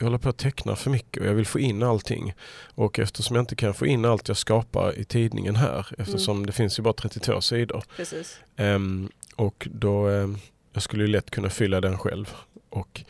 jag 0.00 0.06
håller 0.06 0.18
på 0.18 0.28
att 0.28 0.38
teckna 0.38 0.76
för 0.76 0.90
mycket 0.90 1.22
och 1.22 1.28
jag 1.28 1.34
vill 1.34 1.46
få 1.46 1.58
in 1.58 1.82
allting. 1.82 2.34
Och 2.74 2.98
eftersom 2.98 3.36
jag 3.36 3.42
inte 3.42 3.56
kan 3.56 3.74
få 3.74 3.86
in 3.86 4.04
allt 4.04 4.28
jag 4.28 4.36
skapar 4.36 4.98
i 4.98 5.04
tidningen 5.04 5.56
här, 5.56 5.86
eftersom 5.98 6.46
det 6.46 6.52
finns 6.52 6.78
ju 6.78 6.82
bara 6.82 6.94
32 6.94 7.40
sidor. 7.40 7.84
Ehm, 8.56 9.10
och 9.36 9.68
då, 9.72 10.08
ehm, 10.08 10.38
jag 10.72 10.82
skulle 10.82 11.04
ju 11.04 11.08
lätt 11.08 11.30
kunna 11.30 11.50
fylla 11.50 11.80
den 11.80 11.98
själv. 11.98 12.34
Och, 12.70 13.04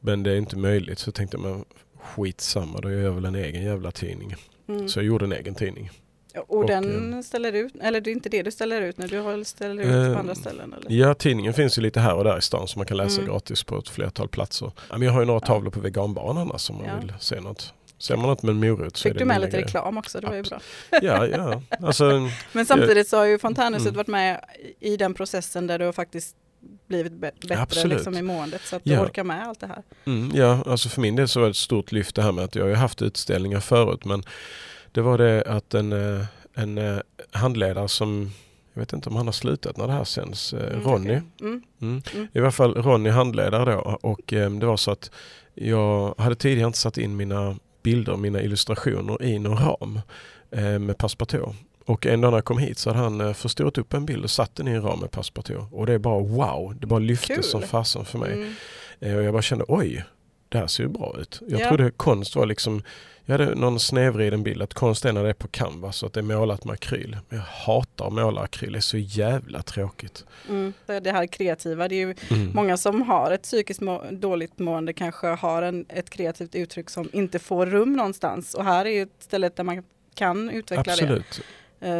men 0.00 0.22
det 0.22 0.32
är 0.32 0.36
inte 0.36 0.56
möjligt 0.56 0.98
så 0.98 1.12
tänkte 1.12 1.36
jag, 1.36 1.42
men 1.42 1.64
skitsamma, 2.00 2.80
då 2.80 2.90
gör 2.90 3.00
jag 3.00 3.12
väl 3.12 3.24
en 3.24 3.34
egen 3.34 3.62
jävla 3.62 3.90
tidning. 3.90 4.34
Mm. 4.68 4.88
Så 4.88 4.98
jag 4.98 5.06
gjorde 5.06 5.24
en 5.24 5.32
egen 5.32 5.54
tidning. 5.54 5.90
Och, 6.38 6.58
och, 6.58 6.66
den 6.66 7.22
ställer 7.22 7.52
ut, 7.52 7.72
eller 7.80 8.00
det 8.00 8.10
är 8.10 8.12
inte 8.12 8.28
det 8.28 8.42
du 8.42 8.50
ställer 8.50 8.82
ut 8.82 8.98
när 8.98 9.08
du 9.38 9.44
ställer 9.44 9.82
ut 9.82 10.06
Eh, 10.08 10.12
på 10.12 10.18
andra 10.18 10.34
ställen? 10.34 10.74
Eller? 10.80 10.92
Ja, 11.00 11.14
tidningen 11.14 11.54
finns 11.54 11.78
ju 11.78 11.82
lite 11.82 12.00
här 12.00 12.14
och 12.14 12.24
där 12.24 12.38
i 12.38 12.42
stan 12.42 12.68
som 12.68 12.78
man 12.78 12.86
kan 12.86 12.96
läsa 12.96 13.20
Mm. 13.20 13.32
gratis 13.32 13.62
på 13.62 13.78
ett 13.78 13.88
flertal 13.88 14.28
platser. 14.28 14.72
Men 14.90 15.02
jag 15.02 15.12
har 15.12 15.20
ju 15.20 15.26
några 15.26 15.40
tavlor 15.40 15.70
på 15.70 15.80
veganbaren 15.80 16.36
annars 16.38 16.70
om 16.70 16.76
man 16.76 16.86
Ja. 16.86 16.92
vill 17.00 17.12
se 17.20 17.40
något. 17.40 17.72
Ser 17.98 18.16
man 18.16 18.26
något 18.26 18.42
med 18.42 18.50
en 18.50 18.60
morot 18.60 18.96
så 18.96 19.08
är 19.08 19.10
Fick 19.10 19.18
det 19.18 19.24
du 19.24 19.24
med 19.28 19.40
lite 19.40 19.50
grejer. 19.50 19.64
reklam 19.66 19.98
också, 19.98 20.20
det 20.20 20.26
var 20.26 20.34
ju 20.34 20.42
bra. 20.42 20.60
Ja, 21.02 21.26
ja. 21.26 21.62
Alltså, 21.82 22.28
Men 22.52 22.66
samtidigt 22.66 23.08
så 23.08 23.16
har 23.16 23.24
ju 23.24 23.38
Fontänhuset 23.38 23.86
Mm. 23.86 23.96
varit 23.96 24.06
med 24.06 24.44
i 24.80 24.96
den 24.96 25.14
processen 25.14 25.66
där 25.66 25.78
du 25.78 25.84
har 25.84 25.92
faktiskt 25.92 26.36
blivit 26.88 27.12
bättre 27.12 27.58
Absolut. 27.60 27.92
liksom, 27.96 28.14
i 28.16 28.22
måendet 28.22 28.60
så 28.64 28.76
att 28.76 28.84
du 28.84 28.92
Ja. 28.92 29.02
orkar 29.04 29.24
med 29.24 29.46
allt 29.48 29.60
det 29.60 29.66
här. 29.66 29.82
mm, 30.04 30.30
ja, 30.34 30.62
alltså 30.66 30.88
för 30.88 31.00
min 31.00 31.16
del 31.16 31.28
så 31.28 31.40
var 31.40 31.46
det 31.46 31.50
ett 31.50 31.56
stort 31.56 31.92
lyft 31.92 32.14
det 32.16 32.22
här 32.22 32.32
med 32.32 32.44
att 32.44 32.54
jag 32.54 32.64
har 32.66 32.74
haft 32.74 33.02
utställningar 33.02 33.60
förut 33.60 34.04
men 34.04 34.22
det 34.98 35.02
var 35.02 35.18
det 35.18 35.42
att 35.42 35.74
en, 35.74 35.92
eh, 35.92 36.24
en 36.54 36.78
eh, 36.78 36.98
handledare 37.30 37.88
som, 37.88 38.30
jag 38.74 38.80
vet 38.80 38.92
inte 38.92 39.08
om 39.08 39.16
han 39.16 39.26
har 39.26 39.32
slutat 39.32 39.76
när 39.76 39.86
det 39.86 39.92
här 39.92 40.04
sänds, 40.04 40.52
eh, 40.52 40.72
Mm, 40.72 40.84
Ronny. 40.84 41.04
okej. 41.08 41.22
Mm. 41.40 41.62
Mm. 41.80 42.02
Mm. 42.14 42.28
I 42.32 42.38
alla 42.38 42.50
fall 42.50 42.74
Ronny 42.74 43.10
handledare 43.10 43.72
då 43.72 43.98
och 44.02 44.32
eh, 44.32 44.50
det 44.50 44.66
var 44.66 44.76
så 44.76 44.90
att 44.90 45.10
jag 45.54 46.14
hade 46.18 46.34
tidigare 46.34 46.66
inte 46.66 46.78
satt 46.78 46.98
in 46.98 47.16
mina 47.16 47.56
bilder, 47.82 48.16
mina 48.16 48.42
illustrationer 48.42 49.22
i 49.22 49.38
någon 49.38 49.56
ram 49.58 50.00
eh, 50.50 50.78
med 50.78 50.98
Passepartout. 50.98 51.54
Och 51.84 52.06
en 52.06 52.20
dag 52.20 52.30
när 52.30 52.36
jag 52.36 52.44
kom 52.44 52.58
hit 52.58 52.78
så 52.78 52.90
hade 52.90 53.02
han 53.02 53.20
eh, 53.20 53.32
förstorat 53.32 53.78
upp 53.78 53.94
en 53.94 54.06
bild 54.06 54.24
och 54.24 54.30
satt 54.30 54.54
den 54.56 54.68
i 54.68 54.70
en 54.70 54.82
ram 54.82 55.00
med 55.00 55.10
Passepartout. 55.10 55.64
Och 55.72 55.86
det 55.86 55.92
är 55.92 55.98
bara 55.98 56.20
wow, 56.20 56.74
det 56.80 56.86
bara 56.86 56.98
lyfte 57.00 57.34
Kul. 57.34 57.44
som 57.44 57.62
fasen 57.62 58.04
för 58.04 58.18
mig. 58.18 58.32
Mm. 58.32 58.52
Eh, 59.00 59.16
och 59.16 59.22
jag 59.22 59.32
bara 59.32 59.42
kände 59.42 59.64
oj, 59.68 60.04
det 60.48 60.58
här 60.58 60.66
ser 60.66 60.82
ju 60.82 60.88
bra 60.88 61.16
ut. 61.20 61.40
Jag 61.48 61.60
Ja. 61.60 61.68
trodde 61.68 61.90
konst 61.90 62.36
var 62.36 62.46
liksom, 62.46 62.82
jag 63.30 63.38
hade 63.38 63.54
någon 63.54 63.80
snedvriden 63.80 64.42
bild 64.42 64.62
att 64.62 64.74
konst 64.74 65.04
är 65.04 65.12
när 65.12 65.22
det 65.22 65.28
är 65.28 65.34
på 65.34 65.48
canvas 65.48 66.02
och 66.02 66.06
att 66.06 66.12
det 66.12 66.20
är 66.20 66.24
målat 66.24 66.64
med 66.64 66.72
akryl. 66.72 67.16
Men 67.28 67.38
jag 67.38 67.46
hatar 67.46 68.06
att 68.06 68.12
måla 68.12 68.40
akryl, 68.40 68.72
det 68.72 68.78
är 68.78 68.80
så 68.80 68.98
jävla 68.98 69.62
tråkigt. 69.62 70.24
Mm. 70.48 70.72
Det 70.86 71.00
det 71.00 71.12
här 71.12 71.26
kreativa, 71.26 71.88
det 71.88 71.94
är 71.94 72.06
ju 72.06 72.14
Mm. 72.30 72.50
många 72.54 72.76
som 72.76 73.02
har 73.02 73.30
ett 73.30 73.42
psykiskt 73.42 73.80
må 73.80 74.04
dåligt 74.10 74.58
mående 74.58 74.92
kanske 74.92 75.26
har 75.26 75.62
en, 75.62 75.86
ett 75.88 76.10
kreativt 76.10 76.54
uttryck 76.54 76.90
som 76.90 77.08
inte 77.12 77.38
får 77.38 77.66
rum 77.66 77.92
någonstans 77.92 78.54
och 78.54 78.64
här 78.64 78.84
är 78.84 78.90
ju 78.90 79.02
ett 79.02 79.16
ställe 79.18 79.50
där 79.54 79.64
man 79.64 79.82
kan 80.14 80.50
utveckla 80.50 80.92
Absolut. 80.92 81.38
Eh, 81.38 81.44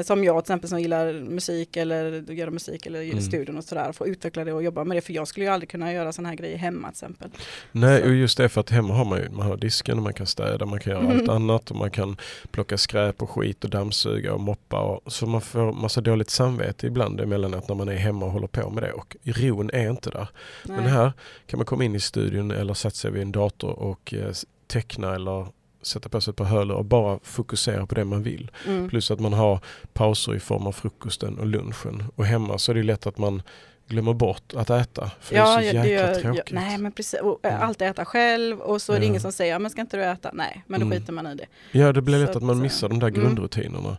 som 0.04 0.24
jag 0.24 0.44
till 0.44 0.52
exempel 0.52 0.70
som 0.70 0.80
gillar 0.80 1.12
musik 1.12 1.76
eller 1.76 2.32
göra 2.32 2.50
musik 2.50 2.86
eller 2.86 3.02
mm. 3.02 3.20
studion 3.20 3.58
och 3.58 3.64
sådär. 3.64 3.92
Få 3.92 4.06
utveckla 4.06 4.44
det 4.44 4.52
och 4.52 4.62
jobba 4.62 4.84
med 4.84 4.96
det. 4.96 5.00
För 5.00 5.12
jag 5.12 5.28
skulle 5.28 5.46
ju 5.46 5.52
aldrig 5.52 5.70
kunna 5.70 5.92
göra 5.92 6.12
sådana 6.12 6.28
här 6.28 6.36
grejer 6.36 6.58
hemma 6.58 6.88
till 6.88 6.94
exempel. 6.94 7.30
Nej, 7.72 8.02
och 8.02 8.14
just 8.14 8.38
det 8.38 8.48
för 8.48 8.60
att 8.60 8.70
hemma 8.70 8.94
har 8.94 9.04
man 9.04 9.18
ju 9.18 9.28
man 9.30 9.46
har 9.46 9.56
disken 9.56 9.96
och 9.96 10.02
man 10.02 10.14
kan 10.14 10.26
städa, 10.26 10.66
man 10.66 10.80
kan 10.80 10.92
göra 10.92 11.04
mm. 11.04 11.18
allt 11.18 11.28
annat 11.28 11.70
och 11.70 11.76
man 11.76 11.90
kan 11.90 12.16
plocka 12.50 12.78
skräp 12.78 13.22
och 13.22 13.30
skit 13.30 13.64
och 13.64 13.70
dammsuga 13.70 14.34
och 14.34 14.40
moppa. 14.40 14.80
Och, 14.80 15.12
så 15.12 15.26
man 15.26 15.40
får 15.40 15.72
massa 15.72 16.00
dåligt 16.00 16.30
samvete 16.30 16.86
ibland 16.86 17.20
emellanåt 17.20 17.68
när 17.68 17.74
man 17.74 17.88
är 17.88 17.96
hemma 17.96 18.26
och 18.26 18.32
håller 18.32 18.46
på 18.46 18.70
med 18.70 18.82
det. 18.82 18.92
Och 18.92 19.16
ron 19.24 19.70
är 19.72 19.90
inte 19.90 20.10
där. 20.10 20.28
Nej. 20.64 20.76
Men 20.76 20.86
här 20.86 21.12
kan 21.46 21.58
man 21.58 21.66
komma 21.66 21.84
in 21.84 21.94
i 21.94 22.00
studion 22.00 22.50
eller 22.50 22.74
sätta 22.74 22.94
sig 22.94 23.10
vid 23.10 23.22
en 23.22 23.32
dator 23.32 23.70
och 23.70 24.14
eh, 24.14 24.32
teckna 24.66 25.14
eller 25.14 25.46
sätta 25.88 26.08
på 26.08 26.20
sig 26.20 26.30
ett 26.30 26.36
par 26.36 26.44
hörlurar 26.44 26.78
och 26.78 26.84
bara 26.84 27.18
fokusera 27.22 27.86
på 27.86 27.94
det 27.94 28.04
man 28.04 28.22
vill. 28.22 28.50
Mm. 28.66 28.88
Plus 28.88 29.10
att 29.10 29.20
man 29.20 29.32
har 29.32 29.60
pauser 29.92 30.34
i 30.34 30.40
form 30.40 30.66
av 30.66 30.72
frukosten 30.72 31.38
och 31.38 31.46
lunchen. 31.46 32.04
Och 32.16 32.24
hemma 32.24 32.58
så 32.58 32.72
är 32.72 32.76
det 32.76 32.82
lätt 32.82 33.06
att 33.06 33.18
man 33.18 33.42
glömmer 33.88 34.12
bort 34.12 34.54
att 34.54 34.70
äta. 34.70 35.10
För 35.20 35.34
ja, 35.34 35.44
det 35.44 35.66
är 35.66 35.70
så 35.70 35.76
jäkla 35.76 35.86
gör, 35.86 36.14
tråkigt. 36.14 36.42
Ja, 36.46 36.60
nej 36.60 36.78
men 36.78 36.92
precis, 36.92 37.20
och, 37.20 37.40
äh, 37.42 37.54
mm. 37.54 37.68
allt 37.68 37.82
äta 37.82 38.04
själv 38.04 38.60
och 38.60 38.82
så 38.82 38.92
är 38.92 38.96
det 38.96 39.04
ja. 39.04 39.08
ingen 39.08 39.20
som 39.20 39.32
säger, 39.32 39.52
ja, 39.52 39.58
men 39.58 39.70
ska 39.70 39.80
inte 39.80 39.96
du 39.96 40.04
äta? 40.04 40.30
Nej, 40.32 40.62
men 40.66 40.80
då 40.80 40.86
mm. 40.86 40.98
skiter 40.98 41.12
man 41.12 41.26
i 41.26 41.34
det. 41.34 41.46
Ja 41.72 41.92
det 41.92 42.02
blir 42.02 42.18
lätt 42.18 42.36
att 42.36 42.42
man 42.42 42.60
missar 42.60 42.88
de 42.88 42.98
där 42.98 43.08
mm. 43.08 43.20
grundrutinerna. 43.20 43.96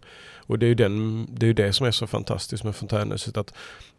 Och 0.49 0.60
det 0.60 0.65
är 0.65 0.67
ju 0.67 0.75
den, 0.75 1.28
det, 1.32 1.47
är 1.47 1.54
det 1.54 1.73
som 1.73 1.88
är 1.88 1.91
så 1.91 2.08
fantastiskt 2.08 2.63
med 2.63 2.75
fontänhuset. 2.75 3.38
Att, 3.38 3.54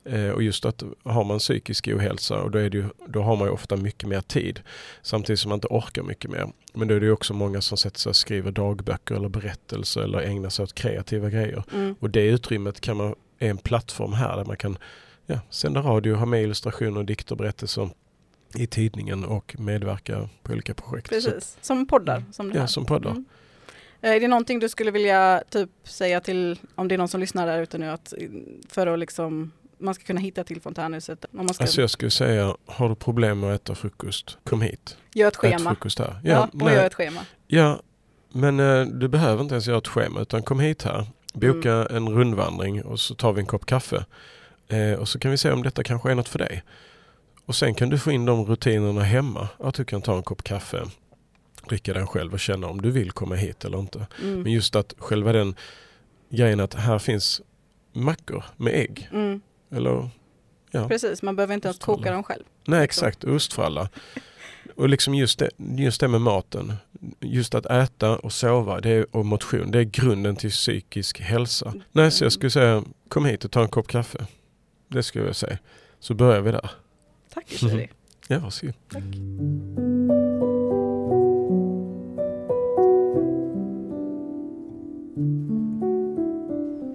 eh, 0.04 0.28
och 0.28 0.42
just 0.42 0.64
att 0.64 0.82
har 1.02 1.24
man 1.24 1.38
psykisk 1.38 1.88
ohälsa 1.88 2.42
och 2.42 2.50
då, 2.50 2.58
är 2.58 2.70
det 2.70 2.78
ju, 2.78 2.84
då 3.06 3.22
har 3.22 3.36
man 3.36 3.48
ju 3.48 3.52
ofta 3.52 3.76
mycket 3.76 4.08
mer 4.08 4.20
tid. 4.20 4.60
Samtidigt 5.02 5.40
som 5.40 5.48
man 5.48 5.56
inte 5.56 5.66
orkar 5.70 6.02
mycket 6.02 6.30
mer. 6.30 6.48
Men 6.72 6.88
då 6.88 6.94
är 6.94 7.00
det 7.00 7.06
ju 7.06 7.12
också 7.12 7.34
många 7.34 7.60
som 7.60 7.78
sätter 7.78 8.00
sig 8.00 8.10
och 8.10 8.16
skriver 8.16 8.50
dagböcker 8.50 9.14
eller 9.14 9.28
berättelser 9.28 10.00
eller 10.00 10.20
ägnar 10.20 10.50
sig 10.50 10.62
åt 10.62 10.74
kreativa 10.74 11.30
grejer. 11.30 11.64
Mm. 11.72 11.94
Och 12.00 12.10
det 12.10 12.26
utrymmet 12.26 12.80
kan 12.80 12.96
man, 12.96 13.14
är 13.38 13.50
en 13.50 13.58
plattform 13.58 14.12
här 14.12 14.36
där 14.36 14.44
man 14.44 14.56
kan 14.56 14.78
ja, 15.30 15.40
sända 15.50 15.80
radio, 15.80 16.14
ha 16.14 16.26
med 16.26 16.42
illustrationer, 16.42 17.02
dikter, 17.02 17.36
berättelser 17.36 17.90
i 18.54 18.66
tidningen 18.66 19.24
och 19.24 19.56
medverka 19.58 20.28
på 20.42 20.52
olika 20.52 20.74
projekt. 20.74 21.08
Precis, 21.08 21.44
så. 21.44 21.58
som 21.60 21.86
poddar. 21.86 22.24
Som 22.32 22.52
ja, 22.54 22.66
som 22.66 22.86
poddar. 22.86 23.10
Mm. 23.10 23.24
Eh, 24.00 24.10
är 24.10 24.20
det 24.20 24.28
någonting 24.28 24.58
du 24.58 24.68
skulle 24.68 24.90
vilja 24.90 25.42
typ 25.50 25.70
säga 25.84 26.20
till, 26.20 26.60
om 26.74 26.88
det 26.88 26.94
är 26.94 26.98
någon 26.98 27.08
som 27.08 27.20
lyssnar 27.20 27.46
där 27.46 27.62
ute 27.62 27.78
nu, 27.78 27.90
att 27.90 28.14
för 28.68 28.86
att 28.86 28.98
liksom 28.98 29.52
man 29.78 29.94
ska 29.94 30.04
kunna 30.04 30.20
hitta 30.20 30.44
till 30.44 30.60
fontänhuset? 30.60 31.24
Om 31.24 31.30
man 31.32 31.54
ska... 31.54 31.64
Alltså 31.64 31.80
jag 31.80 31.90
skulle 31.90 32.10
säga, 32.10 32.56
har 32.66 32.88
du 32.88 32.94
problem 32.94 33.40
med 33.40 33.54
att 33.54 33.60
äta 33.60 33.74
frukost, 33.74 34.38
kom 34.44 34.62
hit. 34.62 34.96
Gör 35.14 35.28
ett 35.28 35.36
schema. 35.36 35.56
Ät 35.56 35.62
frukost 35.62 35.98
här. 35.98 36.20
Ja, 36.24 36.48
ja 36.52 36.64
och 36.64 36.70
gör 36.70 36.86
ett 36.86 36.94
schema. 36.94 37.20
Ja, 37.46 37.80
men 38.32 38.60
eh, 38.60 38.86
du 38.86 39.08
behöver 39.08 39.42
inte 39.42 39.54
ens 39.54 39.66
göra 39.66 39.78
ett 39.78 39.88
schema 39.88 40.20
utan 40.20 40.42
kom 40.42 40.60
hit 40.60 40.82
här. 40.82 41.06
Boka 41.34 41.72
mm. 41.72 41.96
en 41.96 42.08
rundvandring 42.08 42.84
och 42.84 43.00
så 43.00 43.14
tar 43.14 43.32
vi 43.32 43.40
en 43.40 43.46
kopp 43.46 43.66
kaffe. 43.66 44.04
Eh, 44.70 44.92
och 44.92 45.08
så 45.08 45.18
kan 45.18 45.30
vi 45.30 45.36
se 45.36 45.50
om 45.50 45.62
detta 45.62 45.84
kanske 45.84 46.10
är 46.10 46.14
något 46.14 46.28
för 46.28 46.38
dig. 46.38 46.62
Och 47.46 47.56
sen 47.56 47.74
kan 47.74 47.90
du 47.90 47.98
få 47.98 48.12
in 48.12 48.24
de 48.24 48.46
rutinerna 48.46 49.02
hemma. 49.02 49.48
Att 49.58 49.74
du 49.74 49.84
kan 49.84 50.02
ta 50.02 50.16
en 50.16 50.22
kopp 50.22 50.42
kaffe, 50.42 50.82
dricka 51.68 51.92
den 51.92 52.06
själv 52.06 52.32
och 52.32 52.40
känna 52.40 52.66
om 52.66 52.82
du 52.82 52.90
vill 52.90 53.10
komma 53.10 53.34
hit 53.34 53.64
eller 53.64 53.78
inte. 53.78 54.06
Mm. 54.22 54.42
Men 54.42 54.52
just 54.52 54.76
att 54.76 54.94
själva 54.98 55.32
den 55.32 55.54
grejen 56.28 56.60
att 56.60 56.74
här 56.74 56.98
finns 56.98 57.42
mackor 57.92 58.44
med 58.56 58.74
ägg. 58.74 59.08
Mm. 59.12 59.40
Eller, 59.70 60.08
ja. 60.70 60.88
Precis, 60.88 61.22
man 61.22 61.36
behöver 61.36 61.54
inte 61.54 61.68
ens 61.68 61.78
koka 61.78 62.12
dem 62.12 62.22
själv. 62.22 62.44
Nej 62.64 62.84
exakt, 62.84 63.24
ostfralla. 63.24 63.88
Och 64.76 64.88
liksom 64.88 65.14
just 65.14 65.38
det, 65.38 65.50
just 65.56 66.00
det 66.00 66.08
med 66.08 66.20
maten. 66.20 66.74
Just 67.20 67.54
att 67.54 67.66
äta 67.66 68.16
och 68.16 68.32
sova 68.32 68.80
det 68.80 68.90
är, 68.90 69.16
och 69.16 69.26
motion, 69.26 69.70
det 69.70 69.78
är 69.78 69.84
grunden 69.84 70.36
till 70.36 70.50
psykisk 70.50 71.20
hälsa. 71.20 71.68
Mm. 71.68 71.82
Nej, 71.92 72.10
så 72.10 72.24
jag 72.24 72.32
skulle 72.32 72.50
säga 72.50 72.84
kom 73.08 73.24
hit 73.24 73.44
och 73.44 73.50
ta 73.50 73.62
en 73.62 73.68
kopp 73.68 73.88
kaffe. 73.88 74.26
Det 74.92 75.02
skulle 75.02 75.26
jag 75.26 75.36
säga. 75.36 75.58
Så 75.98 76.14
börjar 76.14 76.40
vi 76.40 76.50
där. 76.50 76.70
Tack 77.34 77.48
Shirley. 77.48 77.88
Ja, 78.28 78.38
varsågod. 78.38 78.74
Tack. 78.88 79.02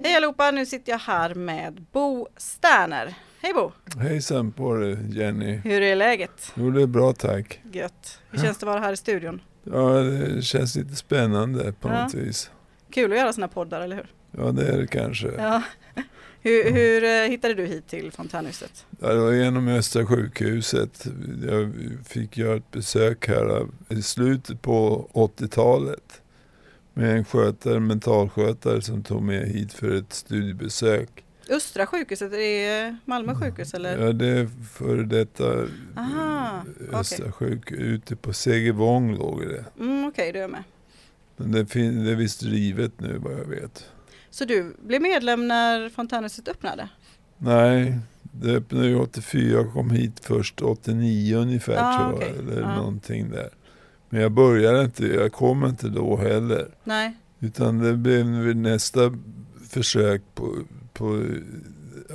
Hej 0.04 0.16
allihopa, 0.16 0.50
nu 0.50 0.66
sitter 0.66 0.92
jag 0.92 0.98
här 0.98 1.34
med 1.34 1.86
Bo 1.92 2.28
Sterner. 2.36 3.14
Hej 3.42 3.54
Bo! 3.54 3.72
Hejsan 4.00 4.52
på 4.52 4.74
dig 4.74 4.98
Jenny! 5.10 5.56
Hur 5.56 5.82
är 5.82 5.96
läget? 5.96 6.52
Jo 6.54 6.70
det 6.70 6.82
är 6.82 6.86
bra 6.86 7.12
tack. 7.12 7.60
Gött. 7.72 8.20
Hur 8.30 8.38
känns 8.38 8.58
det 8.58 8.66
att 8.66 8.72
vara 8.72 8.80
här 8.80 8.92
i 8.92 8.96
studion? 8.96 9.40
Ja 9.64 9.88
det 9.88 10.42
känns 10.42 10.76
lite 10.76 10.96
spännande 10.96 11.72
på 11.72 11.88
ja. 11.88 12.02
något 12.02 12.14
vis. 12.14 12.50
Kul 12.90 13.12
att 13.12 13.18
göra 13.18 13.32
sådana 13.32 13.48
poddar, 13.48 13.80
eller 13.80 13.96
hur? 13.96 14.06
Ja 14.30 14.52
det 14.52 14.68
är 14.68 14.78
det 14.78 14.86
kanske. 14.86 15.28
Ja. 15.38 15.62
Hur, 16.46 16.70
hur 16.70 17.04
eh, 17.04 17.30
hittade 17.30 17.54
du 17.54 17.66
hit 17.66 17.86
till 17.86 18.12
fontänhuset? 18.12 18.86
Ja, 19.00 19.08
det 19.08 19.20
var 19.20 19.32
genom 19.32 19.68
Östra 19.68 20.06
sjukhuset. 20.06 21.06
Jag 21.46 21.72
fick 22.04 22.38
göra 22.38 22.56
ett 22.56 22.70
besök 22.70 23.28
här 23.28 23.66
i 23.88 24.02
slutet 24.02 24.62
på 24.62 25.08
80-talet 25.12 26.22
med 26.94 27.16
en 27.16 27.24
skötare, 27.24 27.80
mentalskötare 27.80 28.82
som 28.82 29.02
tog 29.02 29.22
med 29.22 29.48
hit 29.48 29.72
för 29.72 29.94
ett 29.94 30.12
studiebesök. 30.12 31.24
Östra 31.50 31.86
sjukhuset, 31.86 32.32
är 32.32 32.36
det 32.36 32.96
Malmö 33.04 33.34
sjukhus 33.34 33.74
eller? 33.74 34.06
Ja 34.06 34.12
det 34.12 34.26
är 34.26 34.48
före 34.72 35.02
detta 35.02 35.66
Aha, 35.96 36.64
Östra 36.92 37.28
okay. 37.28 37.32
sjukhus. 37.32 37.80
Ute 37.80 38.16
på 38.16 38.32
Segevång 38.32 39.14
låg 39.16 39.48
det. 39.48 39.64
Mm, 39.80 40.04
Okej, 40.04 40.08
okay, 40.08 40.32
du 40.32 40.38
är 40.38 40.48
med. 40.48 40.62
Men 41.36 41.52
det, 41.52 41.62
det 41.74 42.10
är 42.10 42.16
visst 42.16 42.42
rivet 42.42 42.92
nu 43.00 43.18
vad 43.18 43.32
jag 43.32 43.44
vet. 43.44 43.90
Så 44.36 44.44
du 44.44 44.76
blev 44.78 45.02
medlem 45.02 45.48
när 45.48 45.88
fontänhuset 45.88 46.48
öppnade? 46.48 46.88
Nej, 47.38 47.98
det 48.22 48.50
öppnade 48.50 48.86
ju 48.86 48.96
84 48.96 49.60
och 49.60 49.72
kom 49.72 49.90
hit 49.90 50.20
först 50.20 50.62
89 50.62 51.36
ungefär 51.36 51.76
ah, 51.78 51.98
tror 51.98 52.22
jag. 52.22 52.36
Eller 52.36 52.62
ah. 52.62 52.76
någonting 52.76 53.30
där. 53.30 53.50
Men 54.08 54.20
jag 54.20 54.32
började 54.32 54.84
inte, 54.84 55.06
jag 55.06 55.32
kom 55.32 55.64
inte 55.64 55.88
då 55.88 56.16
heller. 56.16 56.68
Nej. 56.84 57.16
Utan 57.40 57.78
det 57.78 57.96
blev 57.96 58.26
nästa 58.56 59.18
försök 59.70 60.22
på, 60.34 60.54
på 60.92 61.22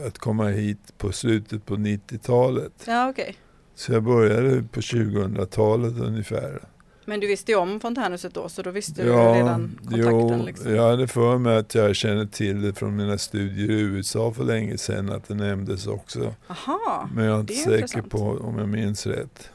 att 0.07 0.17
komma 0.17 0.47
hit 0.47 0.93
på 0.97 1.11
slutet 1.11 1.65
på 1.65 1.75
90-talet. 1.75 2.83
Ja, 2.87 3.09
okay. 3.09 3.33
Så 3.75 3.93
jag 3.93 4.03
började 4.03 4.63
på 4.63 4.79
2000-talet 4.79 5.99
ungefär. 5.99 6.61
Men 7.11 7.19
du 7.19 7.27
visste 7.27 7.51
ju 7.51 7.57
om 7.57 7.79
fontänhuset 7.79 8.33
då, 8.33 8.49
så 8.49 8.61
då 8.61 8.71
visste 8.71 9.01
ja, 9.01 9.33
du 9.33 9.39
redan 9.39 9.79
kontakten? 9.81 10.39
Jo, 10.39 10.45
liksom. 10.45 10.75
jag 10.75 10.89
hade 10.89 11.07
för 11.07 11.37
mig 11.37 11.57
att 11.57 11.75
jag 11.75 11.95
kände 11.95 12.27
till 12.27 12.61
det 12.61 12.73
från 12.73 12.95
mina 12.95 13.17
studier 13.17 13.71
i 13.71 13.81
USA 13.81 14.33
för 14.33 14.43
länge 14.43 14.77
sedan, 14.77 15.11
att 15.11 15.27
det 15.27 15.33
nämndes 15.33 15.87
också. 15.87 16.33
Aha, 16.47 17.09
Men 17.15 17.25
jag 17.25 17.35
är 17.35 17.39
inte 17.39 17.53
är 17.53 17.55
säker 17.55 17.75
intressant. 17.75 18.09
på 18.09 18.39
om 18.41 18.57
jag 18.57 18.69
minns 18.69 19.05
rätt. 19.05 19.49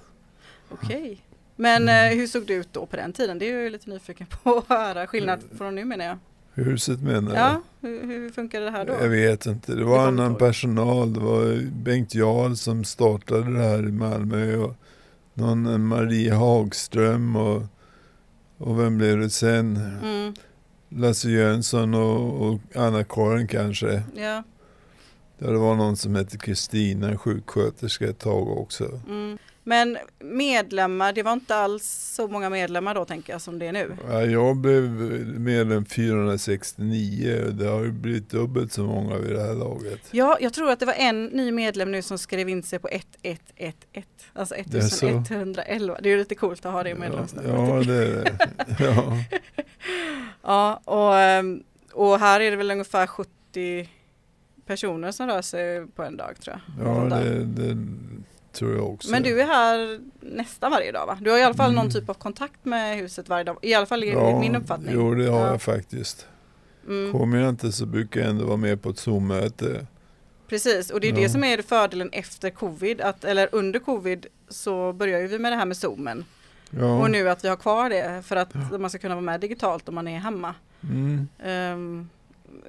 Okej. 0.68 0.96
Okay. 0.96 1.16
Men 1.56 1.82
mm. 1.82 2.12
Eh, 2.12 2.18
hur 2.18 2.26
såg 2.26 2.46
det 2.46 2.54
ut 2.54 2.68
då 2.72 2.86
på 2.86 2.96
den 2.96 3.12
tiden? 3.12 3.38
Det 3.38 3.50
är 3.50 3.62
jag 3.62 3.72
lite 3.72 3.90
nyfiken 3.90 4.26
på 4.26 4.56
att 4.56 4.68
höra. 4.68 5.06
Skillnad 5.06 5.40
från 5.58 5.74
nu 5.74 5.84
menar 5.84 6.04
jag. 6.04 6.18
Huset 6.54 7.02
menar 7.02 7.30
du? 7.30 7.36
Ja, 7.36 7.62
hur, 7.80 8.06
hur 8.06 8.30
funkade 8.30 8.64
det 8.64 8.70
här 8.70 8.84
då? 8.84 8.92
Jag 9.00 9.08
vet 9.08 9.46
inte. 9.46 9.74
Det 9.74 9.84
var 9.84 10.06
annan 10.06 10.34
personal. 10.34 11.12
Det 11.12 11.20
var 11.20 11.70
Bengt 11.82 12.14
Jarl 12.14 12.54
som 12.54 12.84
startade 12.84 13.52
det 13.52 13.62
här 13.62 13.78
i 13.78 13.92
Malmö. 13.92 14.56
Och 14.56 14.74
någon 15.37 15.87
Marie 15.87 16.35
Hagström 16.35 17.37
och, 17.37 17.62
och 18.59 18.81
vem 18.81 18.99
blev 18.99 19.18
det 19.18 19.31
sen? 19.31 19.77
Mm. 20.03 20.35
Lasse 20.88 21.31
Jönsson 21.31 21.94
och, 21.94 22.46
och 22.46 22.61
Anna-Karin 22.75 23.46
kanske. 23.46 24.03
Ja. 24.14 24.42
Det 25.38 25.53
var 25.53 25.77
någon 25.77 25.96
som 25.96 26.14
hette 26.14 26.38
Kristina, 26.38 27.18
sjuksköterska 27.18 28.09
ett 28.09 28.18
tag 28.18 28.59
också. 28.59 29.01
Mm. 29.09 29.38
Men 29.68 29.98
medlemmar, 30.18 31.12
det 31.12 31.22
var 31.22 31.33
inte 31.33 31.57
alls 31.57 31.85
så 32.14 32.29
många 32.29 32.50
medlemmar 32.50 32.94
då 32.94 33.05
tänker 33.05 33.33
jag 33.33 33.40
som 33.40 33.59
det 33.59 33.66
är 33.66 33.72
nu? 33.72 33.96
Ja, 34.09 34.24
jag 34.24 34.57
blev 34.57 34.83
medlem 35.38 35.85
469 35.85 37.44
och 37.46 37.55
det 37.55 37.66
har 37.66 37.83
ju 37.83 37.92
blivit 37.92 38.31
dubbelt 38.31 38.72
så 38.72 38.83
många 38.85 39.18
vid 39.18 39.33
det 39.33 39.42
här 39.42 39.55
laget. 39.55 40.00
Ja, 40.11 40.38
jag 40.40 40.52
tror 40.52 40.70
att 40.70 40.81
det 40.81 40.87
var 40.87 40.94
en 40.94 41.24
ny 41.24 41.52
medlem 41.52 41.92
nu 41.92 42.02
som 42.02 42.18
skrev 42.18 42.48
in 42.48 42.62
sig 42.62 42.79
på 42.79 42.88
1111, 42.88 43.76
alltså 44.33 44.55
1111. 44.55 45.98
Det 46.02 46.09
är 46.09 46.11
ju 46.11 46.18
lite 46.18 46.35
coolt 46.35 46.66
att 46.66 46.72
ha 46.72 46.83
det 46.83 46.94
medlemsnumret. 46.94 47.55
Ja, 47.55 47.92
det 47.92 48.07
är 48.07 48.09
det. 48.09 48.38
Ja. 48.79 49.18
ja, 50.42 50.81
och, 50.85 51.18
ehm, 51.18 51.62
och 51.92 52.18
här 52.18 52.40
är 52.40 52.50
det 52.50 52.57
väl 52.57 52.70
ungefär 52.70 53.07
70 53.07 53.88
personer 54.66 55.12
som 55.12 55.26
rör 55.26 55.42
sig 55.42 55.87
på 55.87 56.02
en 56.02 56.16
dag 56.16 56.40
tror 56.40 56.61
jag. 56.76 56.87
Ja, 56.87 57.16
det, 57.16 57.44
det 57.44 57.76
tror 58.56 58.76
jag 58.76 58.90
också. 58.90 59.10
Men 59.10 59.22
du 59.22 59.40
är 59.40 59.46
här 59.46 60.00
nästan 60.20 60.70
varje 60.70 60.92
dag 60.92 61.06
va? 61.06 61.18
Du 61.20 61.30
har 61.30 61.38
i 61.38 61.42
alla 61.42 61.54
fall 61.54 61.70
mm. 61.70 61.84
någon 61.84 61.92
typ 61.92 62.08
av 62.08 62.14
kontakt 62.14 62.64
med 62.64 62.96
huset 62.96 63.28
varje 63.28 63.44
dag, 63.44 63.58
i 63.62 63.74
alla 63.74 63.86
fall 63.86 64.02
enligt 64.02 64.18
ja, 64.18 64.40
min 64.40 64.56
uppfattning. 64.56 64.94
Jo 64.94 65.14
det 65.14 65.26
har 65.26 65.40
ja. 65.40 65.50
jag 65.50 65.62
faktiskt. 65.62 66.26
Mm. 66.88 67.12
Kommer 67.12 67.38
jag 67.38 67.48
inte 67.48 67.72
så 67.72 67.86
brukar 67.86 68.20
jag 68.20 68.30
ändå 68.30 68.44
vara 68.44 68.56
med 68.56 68.82
på 68.82 68.90
ett 68.90 68.98
Zoom-möte. 68.98 69.86
Precis, 70.48 70.90
och 70.90 71.00
det 71.00 71.08
är 71.08 71.12
ja. 71.12 71.18
det 71.18 71.28
som 71.28 71.44
är 71.44 71.62
fördelen 71.62 72.10
efter 72.12 72.50
covid, 72.50 73.00
att, 73.00 73.24
eller 73.24 73.48
under 73.52 73.80
covid 73.80 74.26
så 74.48 74.92
börjar 74.92 75.22
vi 75.22 75.38
med 75.38 75.52
det 75.52 75.56
här 75.56 75.66
med 75.66 75.76
Zoomen. 75.76 76.24
Ja. 76.70 76.98
Och 77.02 77.10
nu 77.10 77.28
att 77.28 77.44
vi 77.44 77.48
har 77.48 77.56
kvar 77.56 77.90
det 77.90 78.22
för 78.26 78.36
att 78.36 78.50
ja. 78.70 78.78
man 78.78 78.90
ska 78.90 78.98
kunna 78.98 79.14
vara 79.14 79.24
med 79.24 79.40
digitalt 79.40 79.88
om 79.88 79.94
man 79.94 80.08
är 80.08 80.18
hemma. 80.18 80.54
Mm. 80.82 81.28
Um, 81.44 82.10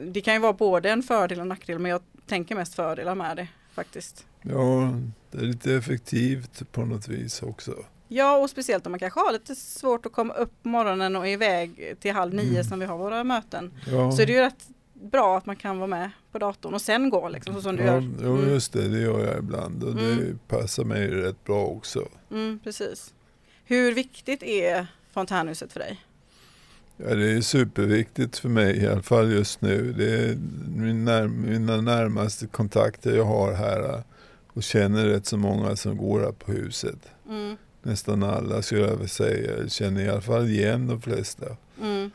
det 0.01 0.21
kan 0.21 0.33
ju 0.33 0.39
vara 0.39 0.53
både 0.53 0.89
en 0.89 1.03
fördel 1.03 1.37
och 1.37 1.41
en 1.41 1.49
nackdel 1.49 1.79
men 1.79 1.91
jag 1.91 2.01
tänker 2.27 2.55
mest 2.55 2.75
fördelar 2.75 3.15
med 3.15 3.37
det 3.37 3.47
faktiskt. 3.73 4.25
Ja, 4.41 4.93
det 5.31 5.37
är 5.37 5.41
lite 5.41 5.73
effektivt 5.73 6.71
på 6.71 6.85
något 6.85 7.07
vis 7.07 7.41
också. 7.43 7.75
Ja 8.07 8.37
och 8.37 8.49
speciellt 8.49 8.85
om 8.85 8.91
man 8.91 8.99
kanske 8.99 9.19
har 9.19 9.33
lite 9.33 9.55
svårt 9.55 10.05
att 10.05 10.11
komma 10.11 10.33
upp 10.33 10.51
på 10.63 10.69
morgonen 10.69 11.15
och 11.15 11.27
iväg 11.27 11.95
till 11.99 12.11
halv 12.13 12.33
nio 12.33 12.49
Mm. 12.51 12.63
som 12.63 12.79
vi 12.79 12.85
har 12.85 12.97
våra 12.97 13.23
möten. 13.23 13.73
Ja, 13.87 14.11
Så 14.11 14.21
är 14.21 14.25
det 14.25 14.33
ju 14.33 14.39
rätt 14.39 14.67
bra 14.93 15.37
att 15.37 15.45
man 15.45 15.55
kan 15.55 15.77
vara 15.77 15.87
med 15.87 16.09
på 16.31 16.39
datorn 16.39 16.73
och 16.73 16.81
sen 16.81 17.09
gå 17.09 17.29
liksom 17.29 17.55
så 17.55 17.61
som 17.61 17.75
du 17.75 17.83
ja, 17.83 17.93
gör. 17.93 18.09
jo, 18.23 18.35
Mm. 18.37 18.49
just 18.49 18.73
det, 18.73 18.87
det 18.87 18.99
gör 18.99 19.25
jag 19.25 19.37
ibland 19.37 19.83
och 19.83 19.95
det 19.95 20.11
Mm. 20.11 20.39
passar 20.47 20.83
mig 20.83 21.07
rätt 21.07 21.43
bra 21.43 21.65
också. 21.65 22.07
Mm, 22.31 22.59
precis. 22.63 23.13
Hur 23.65 23.93
viktigt 23.93 24.43
är 24.43 24.87
fontänhuset 25.13 25.73
för 25.73 25.79
dig? 25.79 26.01
Ja, 26.97 27.15
det 27.15 27.31
är 27.31 27.41
superviktigt 27.41 28.37
för 28.37 28.49
mig 28.49 28.77
i 28.77 28.87
alla 28.87 29.01
fall 29.03 29.31
just 29.31 29.61
nu. 29.61 29.93
Det 29.97 30.19
är 30.19 30.35
mina 31.27 31.81
närmaste 31.81 32.47
kontakter 32.47 33.15
jag 33.15 33.25
har 33.25 33.53
här 33.53 34.03
och 34.57 34.63
känner 34.63 35.05
rätt 35.05 35.25
så 35.25 35.37
många 35.37 35.75
som 35.75 35.97
går 35.97 36.19
här 36.19 36.31
på 36.31 36.51
huset. 36.51 36.99
Mm, 37.29 37.57
Nästan 37.81 38.23
alla 38.23 38.61
skulle 38.61 38.81
jag 38.81 38.91
vilja 38.91 39.07
säga. 39.07 39.57
Jag 39.57 39.71
känner 39.71 40.05
i 40.05 40.09
alla 40.09 40.21
fall 40.21 40.47
igen 40.49 40.87
de 40.87 41.01
flesta. 41.01 41.45
mm. 41.81 42.11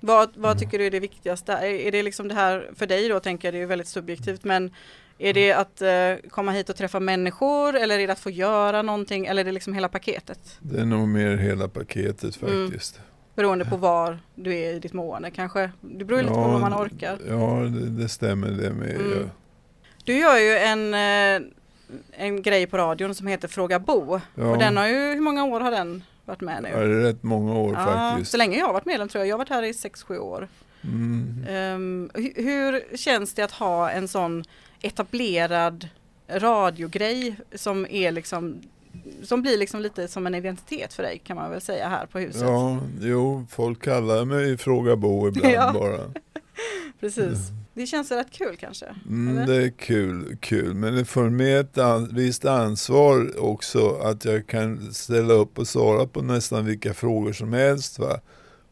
Vad, 0.00 0.30
vad 0.36 0.50
Mm. 0.50 0.58
tycker 0.58 0.78
du 0.78 0.86
är 0.86 0.90
det 0.90 1.00
viktigaste? 1.00 1.52
Är, 1.52 1.92
det 1.92 2.02
liksom 2.02 2.28
det 2.28 2.34
här 2.34 2.70
för 2.76 2.86
dig 2.86 3.08
då 3.08 3.20
tänker 3.20 3.48
jag, 3.48 3.54
det 3.54 3.58
är 3.58 3.60
ju 3.60 3.66
väldigt 3.66 3.88
subjektivt 3.88 4.44
men 4.44 4.70
är 5.18 5.32
det 5.34 5.52
att 5.52 5.82
eh, 5.82 6.30
komma 6.30 6.52
hit 6.52 6.68
och 6.68 6.76
träffa 6.76 7.00
människor 7.00 7.76
eller 7.76 7.98
är 7.98 8.06
det 8.06 8.12
att 8.12 8.18
få 8.18 8.30
göra 8.30 8.82
någonting 8.82 9.26
eller 9.26 9.40
är 9.40 9.44
det 9.44 9.52
liksom 9.52 9.74
hela 9.74 9.88
paketet? 9.88 10.58
Det 10.60 10.80
är 10.80 10.84
nog 10.84 11.08
mer 11.08 11.36
hela 11.36 11.68
paketet 11.68 12.42
Mm. 12.42 12.66
faktiskt. 12.70 13.00
Beroende 13.34 13.64
på 13.64 13.76
var 13.76 14.18
du 14.34 14.54
är 14.54 14.74
i 14.74 14.78
ditt 14.78 14.92
mående 14.92 15.30
kanske. 15.30 15.70
Det 15.80 16.04
beror 16.04 16.20
ju 16.20 16.22
lite 16.22 16.34
på 16.34 16.40
Ja, 16.40 16.48
vad 16.48 16.60
man 16.60 16.74
orkar. 16.74 17.18
Ja, 17.28 17.60
det, 17.80 17.88
det 18.02 18.08
stämmer 18.08 18.48
det 18.50 18.70
med. 18.70 18.90
Mm. 18.94 19.10
Ja. 19.20 19.26
Du 20.04 20.18
gör 20.18 20.38
ju 20.38 20.56
en, 20.58 20.94
eh, 20.94 21.48
en 22.12 22.42
grej 22.42 22.66
på 22.66 22.76
radion 22.78 23.14
som 23.14 23.26
heter 23.26 23.48
Fråga 23.48 23.78
Bo. 23.78 24.20
Ja. 24.34 24.50
Och 24.50 24.58
den 24.58 24.76
har 24.76 24.86
ju, 24.88 24.94
hur 25.14 25.20
många 25.20 25.44
år 25.44 25.60
har 25.60 25.70
den 25.70 26.02
varit 26.24 26.40
med 26.40 26.62
nu? 26.62 26.68
Ja, 26.68 26.78
det 26.78 26.94
är 26.94 27.02
rätt 27.02 27.22
många 27.22 27.54
år 27.58 27.74
Ja, 27.74 27.84
faktiskt. 27.84 28.30
så 28.30 28.36
länge 28.36 28.58
jag 28.58 28.66
har 28.66 28.72
varit 28.72 28.86
medlem 28.86 29.08
tror 29.08 29.20
jag. 29.20 29.28
Jag 29.28 29.34
har 29.34 29.38
varit 29.38 29.48
här 29.48 29.62
i 29.62 29.72
6-7 29.72 30.18
år. 30.18 30.48
Mm. 30.84 31.44
Ehm, 31.48 32.10
hu- 32.14 32.42
hur 32.42 32.96
känns 32.96 33.34
det 33.34 33.42
att 33.42 33.52
ha 33.52 33.90
en 33.90 34.08
sån 34.08 34.44
etablerad 34.82 35.88
radiogrej 36.28 37.36
som 37.54 37.86
är 37.90 38.12
liksom 38.12 38.60
som 39.22 39.42
blir 39.42 39.58
liksom 39.58 39.80
lite 39.80 40.08
som 40.08 40.26
en 40.26 40.34
identitet 40.34 40.94
för 40.94 41.02
dig 41.02 41.18
kan 41.24 41.36
man 41.36 41.50
väl 41.50 41.60
säga 41.60 41.88
här 41.88 42.06
på 42.06 42.18
huset. 42.18 42.42
Ja, 42.42 42.78
jo, 43.00 43.46
folk 43.50 43.82
kallar 43.84 44.24
mig 44.24 44.58
Fråga 44.58 44.96
Bo 44.96 45.28
ibland 45.28 45.54
Ja. 45.54 45.72
bara. 45.72 46.00
Precis. 47.00 47.38
Det 47.74 47.86
känns 47.86 48.10
rätt 48.10 48.30
kul 48.30 48.56
kanske. 48.56 48.86
Mm, 49.08 49.46
det 49.46 49.64
är 49.64 49.70
kul, 49.70 50.36
kul, 50.40 50.74
men 50.74 50.94
det 50.94 51.04
för 51.04 51.30
med 51.30 51.60
ett 51.60 51.78
an, 51.78 52.10
visst 52.14 52.44
ansvar 52.44 53.40
också 53.44 53.90
att 53.96 54.24
jag 54.24 54.46
kan 54.46 54.94
ställa 54.94 55.34
upp 55.34 55.58
och 55.58 55.68
svara 55.68 56.06
på 56.06 56.22
nästan 56.22 56.64
vilka 56.64 56.94
frågor 56.94 57.32
som 57.32 57.52
helst. 57.52 57.98
Va? 57.98 58.20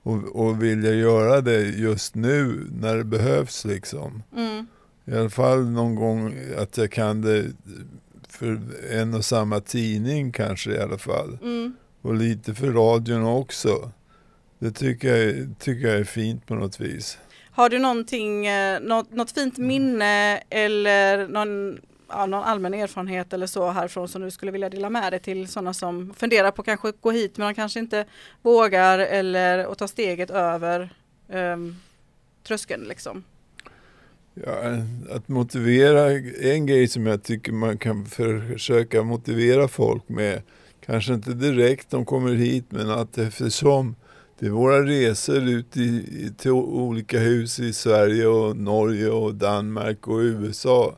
Och, 0.03 0.47
och 0.47 0.63
vill 0.63 0.85
jag 0.85 0.95
göra 0.95 1.41
det 1.41 1.61
just 1.63 2.15
nu 2.15 2.67
när 2.81 2.97
det 2.97 3.05
behövs 3.05 3.65
liksom. 3.65 4.23
Mm, 4.37 4.67
I 5.05 5.15
alla 5.15 5.31
fall 5.31 5.71
någon 5.71 5.95
gång 5.95 6.35
att 6.59 6.77
jag 6.77 6.93
kan 6.93 7.23
det 7.23 7.45
för 8.29 8.61
en 8.91 9.15
och 9.15 9.25
samma 9.25 9.61
tidning 9.61 10.33
kanske 10.33 10.71
i 10.71 10.79
alla 10.79 10.99
fall. 10.99 11.39
mm, 11.43 11.73
Och 12.03 12.15
lite 12.15 12.55
för 12.55 12.73
radion 12.73 13.25
också. 13.25 13.91
Det 14.59 14.71
tycker 14.71 15.17
jag, 15.17 15.55
tycker 15.59 15.89
jag 15.89 15.97
är 15.99 16.05
fint 16.05 16.47
på 16.47 16.55
något 16.55 16.81
vis. 16.81 17.19
Har 17.55 17.69
du 17.69 17.79
någonting, 17.79 18.47
eh, 18.47 18.81
något, 18.81 19.13
något 19.13 19.31
fint 19.31 19.59
minne 19.59 20.43
eller 20.51 21.29
någon, 21.29 21.81
ja, 22.09 22.27
någon 22.27 22.45
allmän 22.45 22.75
erfarenhet 22.75 23.33
eller 23.33 23.47
så 23.47 23.71
härifrån 23.71 24.09
som 24.09 24.23
du 24.23 24.31
skulle 24.31 24.53
vilja 24.53 24.71
dela 24.71 24.91
med 24.91 25.13
dig 25.13 25.21
till 25.21 25.49
sådana 25.49 25.75
som 25.75 26.15
funderar 26.17 26.51
på 26.51 26.63
kanske 26.63 26.93
gå 27.01 27.11
hit 27.11 27.39
men 27.39 27.47
de 27.47 27.55
kanske 27.55 27.81
inte 27.81 28.05
vågar 28.43 28.99
eller 28.99 29.73
att 29.73 29.79
ta 29.79 29.89
steget 29.89 30.31
över 30.31 30.95
um, 31.29 31.77
tröskeln 32.43 32.85
liksom? 32.85 33.25
Ja, 34.35 34.63
att 35.11 35.29
motivera, 35.29 36.11
en 36.41 36.67
grej 36.67 36.89
som 36.89 37.07
jag 37.07 37.23
tycker 37.23 37.53
man 37.53 37.79
kan 37.79 38.07
försöka 38.07 39.03
motivera 39.03 39.69
folk 39.69 40.09
med, 40.09 40.43
kanske 40.87 41.15
inte 41.15 41.33
direkt 41.33 41.91
de 41.91 42.05
kommer 42.05 42.35
hit, 42.35 42.65
men 42.69 42.91
att 42.91 43.19
eftersom 43.19 43.95
det 44.43 44.49
är 44.49 44.51
våra 44.51 44.83
resor 44.83 45.49
ut 45.49 45.77
i, 45.77 46.31
till 46.37 46.51
olika 46.51 47.19
hus 47.19 47.61
i 47.61 47.73
Sverige 47.73 48.27
och 48.27 48.57
Norge 48.57 49.09
och 49.11 49.35
Danmark 49.35 50.09
och 50.09 50.19
USA, 50.19 50.97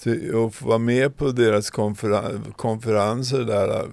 till, 0.00 0.34
och 0.34 0.54
få 0.54 0.66
vara 0.66 0.78
med 0.78 1.16
på 1.16 1.30
deras 1.30 1.70
konferen, 1.70 2.44
konferenser 2.56 3.44
där 3.44 3.78
äh, 3.78 3.84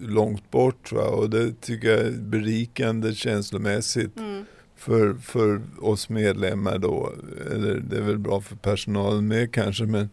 långt 0.00 0.50
bort. 0.50 0.92
Va? 0.92 1.02
Och 1.02 1.30
det 1.30 1.60
tycker 1.60 1.88
jag 1.88 2.00
är 2.00 2.10
berikande 2.10 3.14
känslomässigt 3.14 4.16
Mm. 4.16 4.44
för, 4.76 5.14
för 5.14 5.60
oss 5.80 6.08
medlemmar 6.08 6.78
då. 6.78 7.12
Eller 7.50 7.74
det 7.90 7.96
är 7.96 8.02
väl 8.02 8.18
bra 8.18 8.40
för 8.40 8.56
personalen 8.56 9.28
med 9.28 9.52
kanske 9.52 9.84
men 9.84 10.08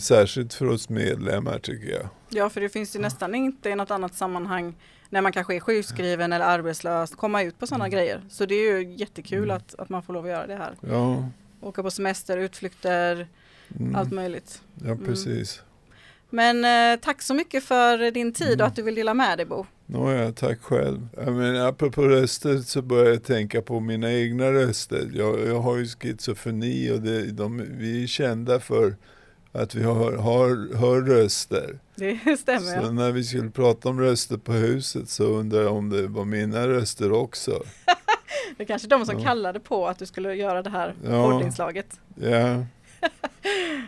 särskilt 0.00 0.54
för 0.54 0.66
oss 0.66 0.88
medlemmar 0.88 1.58
tycker 1.58 1.90
jag. 1.92 2.08
Ja 2.28 2.48
för 2.50 2.60
det 2.60 2.68
finns 2.68 2.96
ju 2.96 3.00
nästan 3.00 3.34
inte 3.34 3.70
i 3.70 3.74
något 3.74 3.90
annat 3.90 4.14
sammanhang 4.14 4.74
när 5.10 5.20
man 5.20 5.32
kanske 5.32 5.56
är 5.56 5.60
sjukskriven 5.60 6.32
eller 6.32 6.44
arbetslös 6.44 7.10
komma 7.14 7.42
ut 7.42 7.58
på 7.58 7.66
sådana 7.66 7.88
grejer. 7.88 8.20
Så 8.30 8.46
det 8.46 8.54
är 8.54 8.78
ju 8.78 8.94
jättekul 8.94 9.44
Mm. 9.44 9.56
att, 9.56 9.74
att 9.78 9.88
man 9.88 10.02
får 10.02 10.12
lov 10.12 10.24
att 10.24 10.30
göra 10.30 10.46
det 10.46 10.56
här. 10.56 10.74
Ja, 10.80 11.28
Åka 11.60 11.82
på 11.82 11.90
semester, 11.90 12.38
utflykter, 12.38 13.26
mm, 13.80 13.96
allt 13.96 14.12
möjligt. 14.12 14.62
ja 14.84 14.96
precis. 15.06 15.62
Men 16.30 16.64
eh, 16.64 17.00
tack 17.00 17.22
så 17.22 17.34
mycket 17.34 17.64
för 17.64 18.10
din 18.10 18.32
tid 18.32 18.46
och 18.48 18.54
Mm. 18.54 18.66
att 18.66 18.76
du 18.76 18.82
vill 18.82 18.94
dela 18.94 19.14
med 19.14 19.38
dig 19.38 19.46
Bo. 19.46 19.66
Nåja, 19.86 20.32
tack 20.32 20.60
själv. 20.60 21.08
Ja, 21.16 21.30
men 21.30 21.56
apropå 21.56 22.02
röster 22.02 22.58
så 22.58 22.82
börjar 22.82 23.10
jag 23.12 23.22
tänka 23.24 23.62
på 23.62 23.80
mina 23.80 24.12
egna 24.12 24.52
röster. 24.52 25.10
Jag, 25.14 25.46
jag 25.46 25.60
har 25.60 25.76
ju 25.76 25.86
schizofreni 25.86 26.90
och 26.92 27.00
det, 27.00 27.26
de, 27.32 27.64
vi 27.78 28.02
är 28.02 28.06
kända 28.06 28.60
för 28.60 28.96
att 29.62 29.74
vi 29.74 29.82
har, 29.82 30.12
har, 30.12 30.76
hör 30.76 31.00
röster. 31.02 31.78
Det 31.94 32.36
stämmer 32.38 32.82
Så 32.82 32.92
när 32.92 33.12
vi 33.12 33.24
skulle 33.24 33.50
prata 33.50 33.88
om 33.88 34.00
röster 34.00 34.36
på 34.36 34.52
huset 34.52 35.08
så 35.08 35.24
undrar 35.24 35.62
jag 35.62 35.72
om 35.76 35.88
det 35.90 36.06
var 36.06 36.24
mina 36.24 36.68
röster 36.68 37.12
också. 37.12 37.62
Det 38.56 38.62
är 38.62 38.66
kanske 38.66 38.88
de 38.88 39.06
som 39.06 39.18
Ja. 39.18 39.24
kallade 39.24 39.60
på 39.60 39.86
att 39.88 39.98
du 39.98 40.06
skulle 40.06 40.34
göra 40.34 40.62
det 40.62 40.70
här 40.70 40.94
Ja. 41.04 41.30
poddinslaget. 41.32 42.00
Ja, 42.14 42.28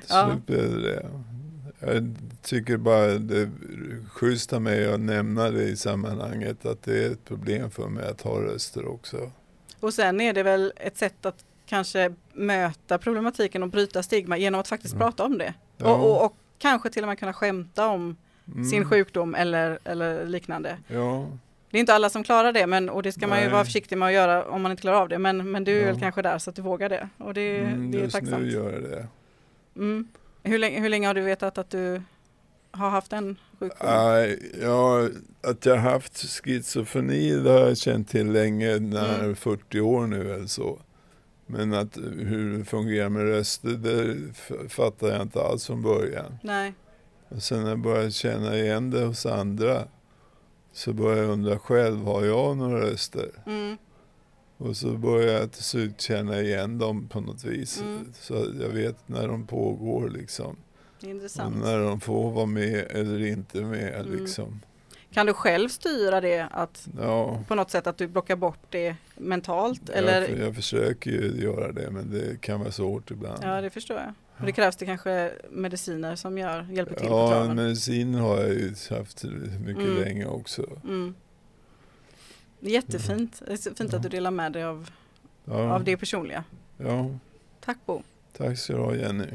Ja. 0.08 0.30
slut 0.30 0.46
blev 0.46 0.70
det 0.72 0.80
det. 0.90 1.06
Jag 1.80 2.14
tycker 2.42 2.76
bara 2.76 3.06
det 3.06 3.38
är 3.40 3.50
schysst 4.08 4.52
av 4.52 4.62
mig 4.62 4.92
att 4.92 5.00
nämna 5.00 5.50
det 5.50 5.62
i 5.62 5.76
sammanhanget 5.76 6.66
att 6.66 6.82
det 6.82 7.04
är 7.04 7.10
ett 7.10 7.24
problem 7.24 7.70
för 7.70 7.88
mig 7.88 8.06
att 8.08 8.20
ha 8.20 8.40
röster 8.40 8.86
också. 8.88 9.30
Och 9.80 9.94
sen 9.94 10.20
är 10.20 10.32
det 10.32 10.42
väl 10.42 10.72
ett 10.76 10.96
sätt 10.96 11.26
att 11.26 11.44
kanske 11.68 12.12
möta 12.32 12.98
problematiken 12.98 13.62
och 13.62 13.68
bryta 13.68 14.02
stigma 14.02 14.36
genom 14.36 14.60
att 14.60 14.68
faktiskt 14.68 14.94
Ja. 14.94 15.00
prata 15.00 15.24
om 15.24 15.38
det. 15.38 15.54
Ja. 15.76 15.94
Och, 15.94 16.10
och, 16.10 16.24
och 16.26 16.36
kanske 16.58 16.90
till 16.90 17.02
och 17.02 17.08
med 17.08 17.18
kunna 17.18 17.32
skämta 17.32 17.86
om 17.86 18.16
Mm. 18.54 18.64
sin 18.64 18.84
sjukdom 18.84 19.34
eller, 19.34 19.78
eller 19.84 20.26
liknande. 20.26 20.76
Ja, 20.86 21.26
Det 21.70 21.78
är 21.78 21.80
inte 21.80 21.94
alla 21.94 22.10
som 22.10 22.24
klarar 22.24 22.52
det 22.52 22.66
men, 22.66 22.88
och 22.90 23.02
det 23.02 23.12
ska 23.12 23.26
man 23.26 23.38
ju 23.38 23.44
Nej. 23.44 23.52
vara 23.52 23.64
försiktig 23.64 23.98
med 23.98 24.06
att 24.08 24.14
göra 24.14 24.44
om 24.44 24.62
man 24.62 24.70
inte 24.70 24.80
klarar 24.80 24.96
av 25.00 25.08
det. 25.08 25.18
Men, 25.18 25.50
men 25.50 25.64
du 25.64 25.72
är 25.76 25.80
Ja. 25.80 25.86
väl 25.92 26.00
kanske 26.00 26.22
där 26.22 26.38
så 26.38 26.50
att 26.50 26.56
du 26.56 26.62
vågar 26.62 26.88
det. 26.88 27.08
Och 27.18 27.34
det, 27.34 27.58
mm, 27.58 27.90
det 27.90 27.98
är 27.98 28.02
just 28.02 28.14
tacksamt. 28.14 28.42
nu 28.42 28.50
gör 28.50 28.72
jag 28.72 28.82
det. 28.82 29.06
Mm. 29.76 30.08
Hur, 30.42 30.58
länge, 30.58 30.80
hur 30.80 30.88
länge 30.88 31.06
har 31.06 31.14
du 31.14 31.20
vetat 31.20 31.58
att 31.58 31.70
du 31.70 32.02
har 32.70 32.90
haft 32.90 33.12
en 33.12 33.36
sjukdom? 33.58 33.88
Nej, 33.90 34.52
ja, 34.62 35.08
att 35.42 35.66
jag 35.66 35.76
haft 35.76 36.18
schizofreni 36.44 37.30
det 37.30 37.50
har 37.50 37.58
jag 37.60 37.76
känt 37.78 38.08
till 38.08 38.32
länge, 38.32 38.78
när 38.78 39.18
Mm. 39.24 39.36
40 39.36 39.80
år 39.80 40.06
nu 40.06 40.34
eller 40.34 40.46
så. 40.46 40.78
Men 41.50 41.74
att 41.74 41.96
hur 42.18 42.58
det 42.58 42.64
fungerar 42.64 43.08
med 43.08 43.22
röster, 43.22 43.68
det 43.70 44.16
f- 44.30 44.52
fattar 44.72 45.08
jag 45.08 45.22
inte 45.22 45.42
alls 45.42 45.66
från 45.66 45.82
början. 45.82 46.38
Nej. 46.42 46.74
Och 47.28 47.42
sen 47.42 47.62
när 47.62 47.68
jag 47.68 47.78
började 47.78 48.10
känna 48.10 48.58
igen 48.58 48.90
det 48.90 49.04
hos 49.04 49.26
andra 49.26 49.84
så 50.72 50.92
började 50.92 51.22
jag 51.22 51.30
undra 51.30 51.58
själv, 51.58 52.04
har 52.04 52.24
jag 52.24 52.56
några 52.56 52.80
röster? 52.80 53.30
Mm. 53.46 53.76
Och 54.56 54.76
så 54.76 54.90
började 54.90 55.32
jag 55.32 55.52
till 55.52 55.64
slut 55.64 56.00
känna 56.00 56.40
igen 56.40 56.78
dem 56.78 57.08
på 57.08 57.20
något 57.20 57.44
vis. 57.44 57.80
Mm. 57.80 58.12
Så 58.20 58.34
jag 58.60 58.68
vet 58.68 59.08
när 59.08 59.28
de 59.28 59.46
pågår 59.46 60.08
liksom. 60.08 60.56
Är 61.00 61.04
Och 61.06 61.10
intressant. 61.10 61.56
när 61.56 61.78
de 61.78 62.00
får 62.00 62.30
vara 62.30 62.46
med 62.46 62.86
eller 62.90 63.26
inte 63.26 63.60
med 63.60 63.94
Mm. 63.94 64.16
liksom. 64.18 64.60
Kan 65.12 65.26
du 65.26 65.32
själv 65.32 65.68
styra 65.68 66.20
det 66.20 66.46
att 66.50 66.88
Ja, 67.00 67.42
på 67.48 67.54
något 67.54 67.70
sätt 67.70 67.86
att 67.86 67.96
du 67.98 68.06
blockar 68.06 68.36
bort 68.36 68.58
det 68.70 68.96
mentalt? 69.16 69.82
jag, 69.86 69.96
Eller? 69.96 70.40
jag 70.44 70.54
försöker 70.54 71.10
ju 71.10 71.40
göra 71.42 71.72
det 71.72 71.90
men 71.90 72.10
det 72.10 72.40
kan 72.40 72.60
vara 72.60 72.70
svårt 72.72 73.10
ibland. 73.10 73.38
Ja 73.42 73.60
det 73.60 73.70
förstår 73.70 73.96
jag. 73.96 74.12
Och 74.40 74.46
det 74.46 74.52
krävs 74.52 74.76
det 74.76 74.86
kanske 74.86 75.32
mediciner 75.50 76.16
som 76.16 76.38
gör, 76.38 76.66
hjälper 76.72 76.94
till 76.94 77.08
på 77.08 77.14
Ja, 77.14 77.28
traven. 77.30 77.56
medicin 77.56 78.14
har 78.14 78.38
jag 78.38 78.48
ju 78.48 78.74
haft 78.90 79.24
mycket 79.64 79.84
Mm. 79.84 79.96
länge 79.96 80.26
också. 80.26 80.66
Mm. 80.84 81.14
Jättefint. 82.60 83.42
Det 83.46 83.52
är 83.52 83.74
fint 83.74 83.94
att 83.94 84.02
du 84.02 84.08
delar 84.08 84.30
med 84.30 84.52
dig 84.52 84.64
av, 84.64 84.90
Ja, 85.44 85.72
av 85.74 85.84
det 85.84 85.96
personliga. 85.96 86.44
ja. 86.76 87.10
Tack 87.60 87.78
Bo. 87.86 88.02
Tack 88.36 88.58
ska 88.58 88.72
du 88.72 88.78
ha 88.78 88.94
Jenny. 88.94 89.26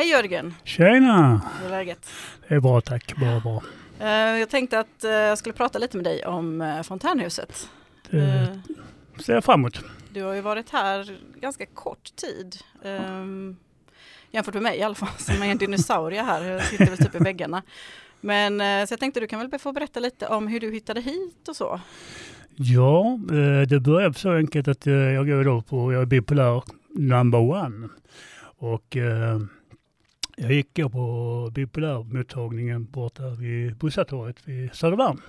Hej 0.00 0.08
Jörgen, 0.10 0.54
Tjena! 0.64 1.42
hur 1.60 1.66
är 1.66 1.70
läget? 1.70 2.08
Det 2.48 2.54
är 2.54 2.60
bra 2.60 2.80
tack, 2.80 3.16
bra 3.16 3.40
bra. 3.40 3.62
Eh, 4.00 4.38
Jag 4.38 4.48
tänkte 4.50 4.80
att 4.80 5.04
eh, 5.04 5.10
jag 5.10 5.38
skulle 5.38 5.52
prata 5.52 5.78
lite 5.78 5.96
med 5.96 6.04
dig 6.04 6.24
om 6.26 6.60
eh, 6.60 6.82
fontänhuset. 6.82 7.68
Det 8.10 8.60
ser 9.18 9.34
jag 9.34 9.44
fram 9.44 9.60
emot. 9.60 9.80
Du 10.12 10.22
har 10.22 10.34
ju 10.34 10.40
varit 10.40 10.70
här 10.70 11.18
ganska 11.40 11.66
kort 11.66 12.16
tid. 12.16 12.56
ehm, 12.84 13.56
Jämfört 14.30 14.54
med 14.54 14.62
mig 14.62 14.78
i 14.78 14.82
alla 14.82 14.94
fall, 14.94 15.08
som 15.18 15.42
är 15.42 15.46
en 15.46 15.58
dinosaurie 15.58 16.22
här. 16.22 16.44
Jag 16.44 16.62
sitter 16.64 16.86
väl 16.86 16.98
typ 16.98 17.14
i 17.14 17.18
väggarna. 17.18 17.62
Men 18.20 18.58
så 18.86 18.92
jag 18.92 19.00
tänkte 19.00 19.20
du 19.20 19.26
kan 19.26 19.50
väl 19.50 19.58
få 19.60 19.72
berätta 19.72 20.00
lite 20.00 20.26
om 20.26 20.46
hur 20.48 20.60
du 20.60 20.72
hittade 20.72 21.00
hit 21.00 21.48
och 21.48 21.56
så. 21.56 21.80
Ja, 22.56 23.18
det 23.68 23.80
började 23.80 24.14
så 24.14 24.32
enkelt 24.32 24.68
att 24.68 24.86
jag 24.86 25.26
går 25.28 25.44
då 25.44 25.62
på, 25.62 25.92
jag 25.92 26.02
är 26.02 26.06
bipolär 26.06 26.62
number 26.88 27.38
one. 27.38 27.88
Och 28.58 28.96
jag 30.42 30.52
gick 30.52 30.74
på 30.92 31.50
bipolärmottagningen 31.54 32.84
borta 32.84 33.28
vid 33.28 33.76
Bussatorget 33.76 34.48
vid 34.48 34.74
Södermalm. 34.74 35.20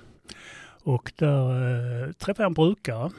Och 0.84 1.12
där 1.16 2.06
eh, 2.08 2.12
träffade 2.12 2.44
jag 2.44 2.50
en 2.50 2.54
brukare 2.54 3.12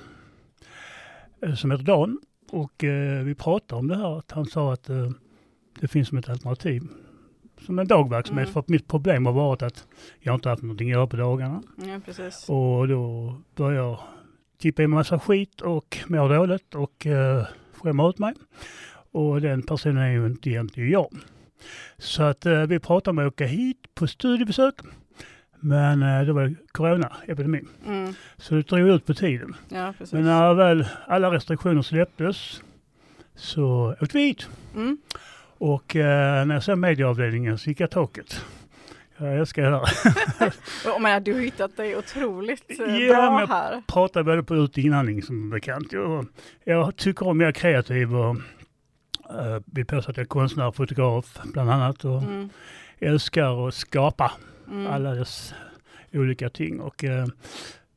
eh, 1.43 1.55
som 1.55 1.71
heter 1.71 1.85
Dan. 1.85 2.21
Och 2.51 2.85
eh, 2.85 3.25
vi 3.25 3.35
pratade 3.35 3.79
om 3.79 3.89
det 3.89 3.97
här, 3.97 4.19
att 4.19 4.31
han 4.31 4.47
sa 4.47 4.73
att 4.73 4.89
eh, 4.89 5.11
det 5.81 5.89
finns 5.89 6.09
som 6.09 6.19
ett 6.19 6.29
alternativ. 6.29 6.83
Som 7.61 7.79
en 7.79 7.87
dagverksamhet, 7.87 8.45
Mm. 8.47 8.53
för 8.53 8.61
att 8.61 8.69
mitt 8.69 8.89
problem 8.89 9.27
har 9.27 9.33
varit 9.33 9.63
att 9.63 9.87
jag 10.21 10.35
inte 10.35 10.49
haft 10.49 10.63
någonting 10.63 10.89
att 10.91 10.93
göra 10.97 11.07
på 11.07 11.17
dagarna. 11.17 11.63
Ja, 11.77 12.01
precis. 12.05 12.49
Och 12.49 12.89
då 12.89 13.35
började 13.57 13.87
jag 13.87 13.99
tippa 14.59 14.83
i 14.83 14.87
massa 14.87 15.19
skit 15.19 15.61
och 15.61 15.99
mår 16.07 16.29
dåligt 16.35 16.75
och 16.75 17.07
eh, 17.07 17.47
skämmer 17.73 18.11
ut 18.11 18.19
mig. 18.19 18.35
Och 19.13 19.41
den 19.41 19.63
personen 19.63 19.97
är 20.03 20.11
ju 20.11 20.27
inte 20.27 20.51
egentligen 20.51 20.91
jag. 20.91 21.09
Så 21.99 22.23
att 22.23 22.47
eh, 22.47 22.63
vi 22.63 22.79
pratade 22.79 23.11
om 23.11 23.19
att 23.27 23.33
åka 23.33 23.47
hit 23.47 23.77
på 23.95 24.07
studiebesök. 24.07 24.75
Men 25.61 26.03
eh, 26.03 26.23
det 26.27 26.33
var 26.33 26.55
coronaepidemin. 26.73 27.69
Mm. 27.87 28.15
Så 28.37 28.55
det 28.55 28.63
drog 28.69 28.89
ut 28.89 29.07
på 29.07 29.15
tiden. 29.15 29.57
Ja. 29.69 29.95
Men 30.13 30.25
när 30.25 30.55
väl 30.55 30.87
alla 31.07 31.31
restriktioner 31.31 31.83
släpptes 31.83 32.63
så 33.37 33.95
åkte 34.01 34.19
vi 34.19 34.25
hit. 34.25 34.49
Mm. 34.75 34.99
Och 35.59 35.97
eh, 35.97 36.45
när 36.47 36.55
jag 36.55 36.63
såg 36.63 36.79
medieavdelningen 36.79 37.59
så 37.59 37.69
gick 37.71 37.81
jag 37.81 37.91
taket. 37.91 38.45
Jag 39.17 39.39
älskar 39.39 39.63
det 39.63 39.71
här. 39.71 40.53
Jag 40.85 41.01
menar, 41.03 41.21
du 41.21 41.33
har 41.33 41.41
hittat 41.41 41.77
dig 41.77 41.97
otroligt 41.97 42.81
eh, 42.81 42.97
Ja, 42.97 43.15
bra 43.15 43.39
men- 43.39 43.49
här. 43.49 43.83
pratar 43.87 44.23
både 44.23 44.43
på 44.43 44.57
ut 44.57 44.71
och 44.71 44.79
inandning 44.79 45.23
som 45.23 45.51
bekant. 45.51 45.93
Jag, 45.93 46.27
jag 46.65 46.97
tycker 46.97 47.27
om 47.27 47.39
att 47.39 47.43
jag 47.43 47.49
är 47.49 47.53
kreativ 47.53 48.17
och 48.17 48.37
uh, 49.41 49.59
vill 49.67 49.87
påstå 49.87 50.11
att 50.11 50.17
jag 50.17 50.25
är 50.25 50.29
konstnär 50.29 50.67
och 50.67 50.77
fotograf 50.77 51.39
bland 51.45 51.71
annat 51.71 52.05
och 52.05 52.23
Mm. 52.23 52.49
älskar 52.99 53.69
att 53.69 53.75
skapa 53.75 54.33
Mm. 54.71 54.93
alla 54.93 55.15
dess 55.15 55.55
olika 56.13 56.49
ting. 56.51 56.81
Och, 56.81 57.05
eh, 57.05 57.27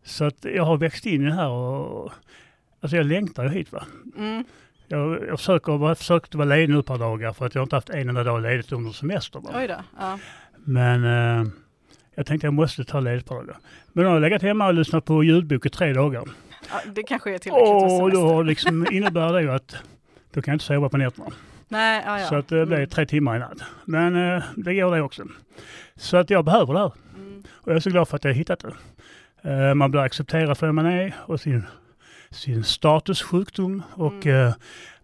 så 0.03 0.25
att 0.25 0.45
jag 0.45 0.63
har 0.65 0.77
växt 0.77 1.05
in 1.05 1.21
i 1.21 1.25
det 1.25 1.33
här 1.35 1.49
och 1.49 2.11
alltså 2.81 2.97
jag 2.97 3.05
längtar 3.05 3.47
hit. 3.47 3.71
Va? 3.71 3.83
Mm. 4.17 4.43
Jag, 4.87 5.27
jag 5.27 5.39
försöker, 5.39 5.77
vara- 5.77 5.95
försökt 5.95 6.35
vara 6.35 6.45
ledig 6.45 6.69
nu 6.69 6.79
ett 6.79 6.85
par 6.85 6.97
dagar 6.97 7.33
för 7.33 7.45
att 7.45 7.55
jag 7.55 7.63
inte 7.63 7.75
haft 7.75 7.89
en 7.89 8.09
enda 8.09 8.23
dag 8.23 8.41
ledigt 8.41 8.71
under 8.71 8.91
semester. 8.91 9.39
Va? 9.39 9.49
Oj 9.55 9.67
då. 9.67 9.75
Ja. 9.99 10.19
Men 10.63 11.03
eh, 11.03 11.47
jag 12.15 12.25
tänkte 12.25 12.47
jag 12.47 12.53
måste 12.53 12.83
ta 12.83 12.99
ledigt 12.99 13.25
par 13.25 13.35
dagar. 13.35 13.57
Men 13.93 14.03
då 14.03 14.09
har 14.09 14.15
jag 14.15 14.21
legat 14.21 14.41
hemma 14.41 14.67
och 14.67 14.73
lyssnat 14.73 15.05
på 15.05 15.23
ljudbok 15.23 15.65
i 15.65 15.69
tre 15.69 15.93
dagar. 15.93 16.23
Ja, 16.71 16.91
det 16.91 17.03
kanske 17.03 17.33
är 17.35 17.37
tillräckligt 17.37 18.01
Och 18.01 18.11
då 18.11 18.41
liksom 18.41 18.87
innebär 18.91 19.33
det 19.33 19.41
ju 19.41 19.51
att 19.51 19.75
då 20.35 20.41
kan 20.41 20.51
jag 20.51 20.55
inte 20.55 20.65
sova 20.65 20.89
på 20.89 20.97
nätterna. 20.97 21.25
Nej, 21.67 22.03
ja, 22.05 22.19
ja. 22.19 22.27
Så 22.27 22.35
att 22.35 22.47
det 22.47 22.65
blir 22.65 22.77
Mm. 22.77 22.89
tre 22.89 23.05
timmar 23.05 23.35
i 23.35 23.39
natt. 23.39 23.57
Men 23.85 24.15
eh, 24.35 24.43
det 24.55 24.73
går 24.73 24.95
det 24.95 25.01
också. 25.01 25.23
Så 25.95 26.17
att 26.17 26.29
jag 26.29 26.45
behöver 26.45 26.73
det 26.73 26.79
här. 26.79 26.91
Mm. 27.15 27.43
Och 27.51 27.71
jag 27.71 27.75
är 27.75 27.79
så 27.79 27.89
glad 27.89 28.07
för 28.07 28.15
att 28.15 28.23
jag 28.23 28.31
har 28.31 28.35
hittat 28.35 28.59
det. 28.59 29.49
Eh, 29.51 29.73
man 29.73 29.91
blir 29.91 30.01
accepterad 30.01 30.57
för 30.57 30.65
den 30.65 30.75
man 30.75 30.85
är 30.85 31.13
och 31.25 31.39
sin, 31.39 31.63
sin 32.31 32.63
status, 32.63 33.21
sjukdom 33.21 33.83
och 33.93 34.25
Mm. 34.25 34.47
eh, 34.47 34.53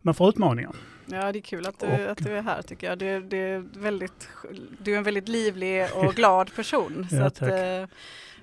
man 0.02 0.14
får 0.14 0.30
utmaningar. 0.30 0.72
Ja, 1.06 1.32
det 1.32 1.40
är 1.40 1.42
kul 1.42 1.66
att 1.68 1.80
du, 1.80 1.86
Och- 1.88 2.12
att 2.12 2.18
du 2.18 2.32
är 2.38 2.42
här 2.42 2.62
tycker 2.62 2.88
jag. 2.90 2.98
Det, 2.98 3.20
det 3.20 3.38
är 3.38 3.64
väldigt, 3.80 4.30
du 4.80 4.94
är 4.94 4.98
en 4.98 5.04
väldigt 5.04 5.28
livlig 5.28 5.86
och 5.96 6.14
glad 6.16 6.56
person. 6.56 7.08
så, 7.10 7.16
Ja, 7.16 7.26
att, 7.26 7.42
eh, 7.42 7.50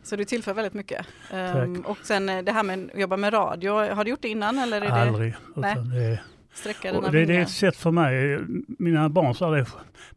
så 0.02 0.16
du 0.16 0.24
tillför 0.24 0.54
väldigt 0.54 0.74
mycket. 0.74 1.06
Ehm, 1.32 1.80
och 1.80 1.98
sen 2.02 2.28
eh, 2.28 2.42
det 2.44 2.52
här 2.52 2.62
med 2.62 2.90
att 2.94 3.00
jobba 3.00 3.16
med 3.16 3.32
radio, 3.32 3.94
har 3.94 4.04
du 4.04 4.10
gjort 4.10 4.22
det 4.22 4.28
innan 4.28 4.58
eller 4.58 4.76
är 4.76 4.80
det 4.86 4.92
Aldrig. 4.92 5.34
Nej. 5.56 5.72
Utan 5.72 5.90
det, 5.90 5.96
är- 6.04 6.22
sträcka 6.58 6.92
dina 6.92 7.10
det, 7.10 7.24
det 7.24 7.36
är 7.36 7.42
ett 7.42 7.50
sätt 7.50 7.76
för 7.76 7.90
mig. 7.90 8.38
Mina 8.78 9.08
barn 9.08 9.34
sa 9.34 9.50
det. 9.50 9.66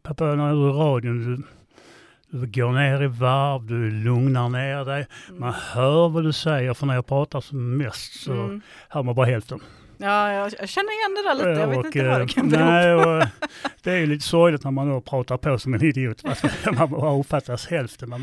Pappa, 0.02 0.24
när 0.24 0.52
du 0.54 0.68
är 0.68 0.70
i 0.70 0.72
radion, 0.72 1.18
du, 2.30 2.38
du 2.38 2.46
går 2.46 2.72
ner 2.72 3.02
i 3.02 3.06
varv, 3.06 3.66
du 3.66 3.90
lugnar 3.90 4.48
ner 4.48 4.84
dig. 4.84 5.06
Man 5.30 5.52
hör 5.72 6.08
vad 6.08 6.24
du 6.24 6.32
säger, 6.32 6.74
för 6.74 6.86
när 6.86 6.94
jag 6.94 7.06
pratar 7.06 7.40
som 7.40 7.76
mest 7.76 8.20
så 8.22 8.32
Mm. 8.32 8.60
hör 8.88 9.02
man 9.02 9.14
bara 9.14 9.26
hälften. 9.26 9.60
Ja, 9.96 10.32
jag, 10.32 10.68
känner 10.68 10.90
igen 10.98 11.14
det 11.14 11.28
där 11.28 11.34
lite. 11.34 11.60
Jag 11.60 11.68
vet 11.68 11.78
Och, 11.78 11.86
inte 11.86 12.08
vad 12.08 12.18
det 12.18 12.22
eh, 12.22 12.26
kan 12.28 12.48
bero 12.48 12.64
nej, 12.64 13.04
på. 13.04 13.10
och 13.10 13.24
Det 13.82 13.90
är 13.92 13.96
ju 13.96 14.06
lite 14.06 14.24
sorgligt 14.26 14.64
när 14.64 14.70
man 14.70 14.88
då 14.88 15.00
pratar 15.00 15.36
på 15.36 15.58
som 15.58 15.74
en 15.74 15.84
idiot. 15.84 16.22
Man 16.76 16.90
bara 16.90 17.18
uppfattas 17.18 17.66
hälften. 17.66 18.08
Men, 18.10 18.20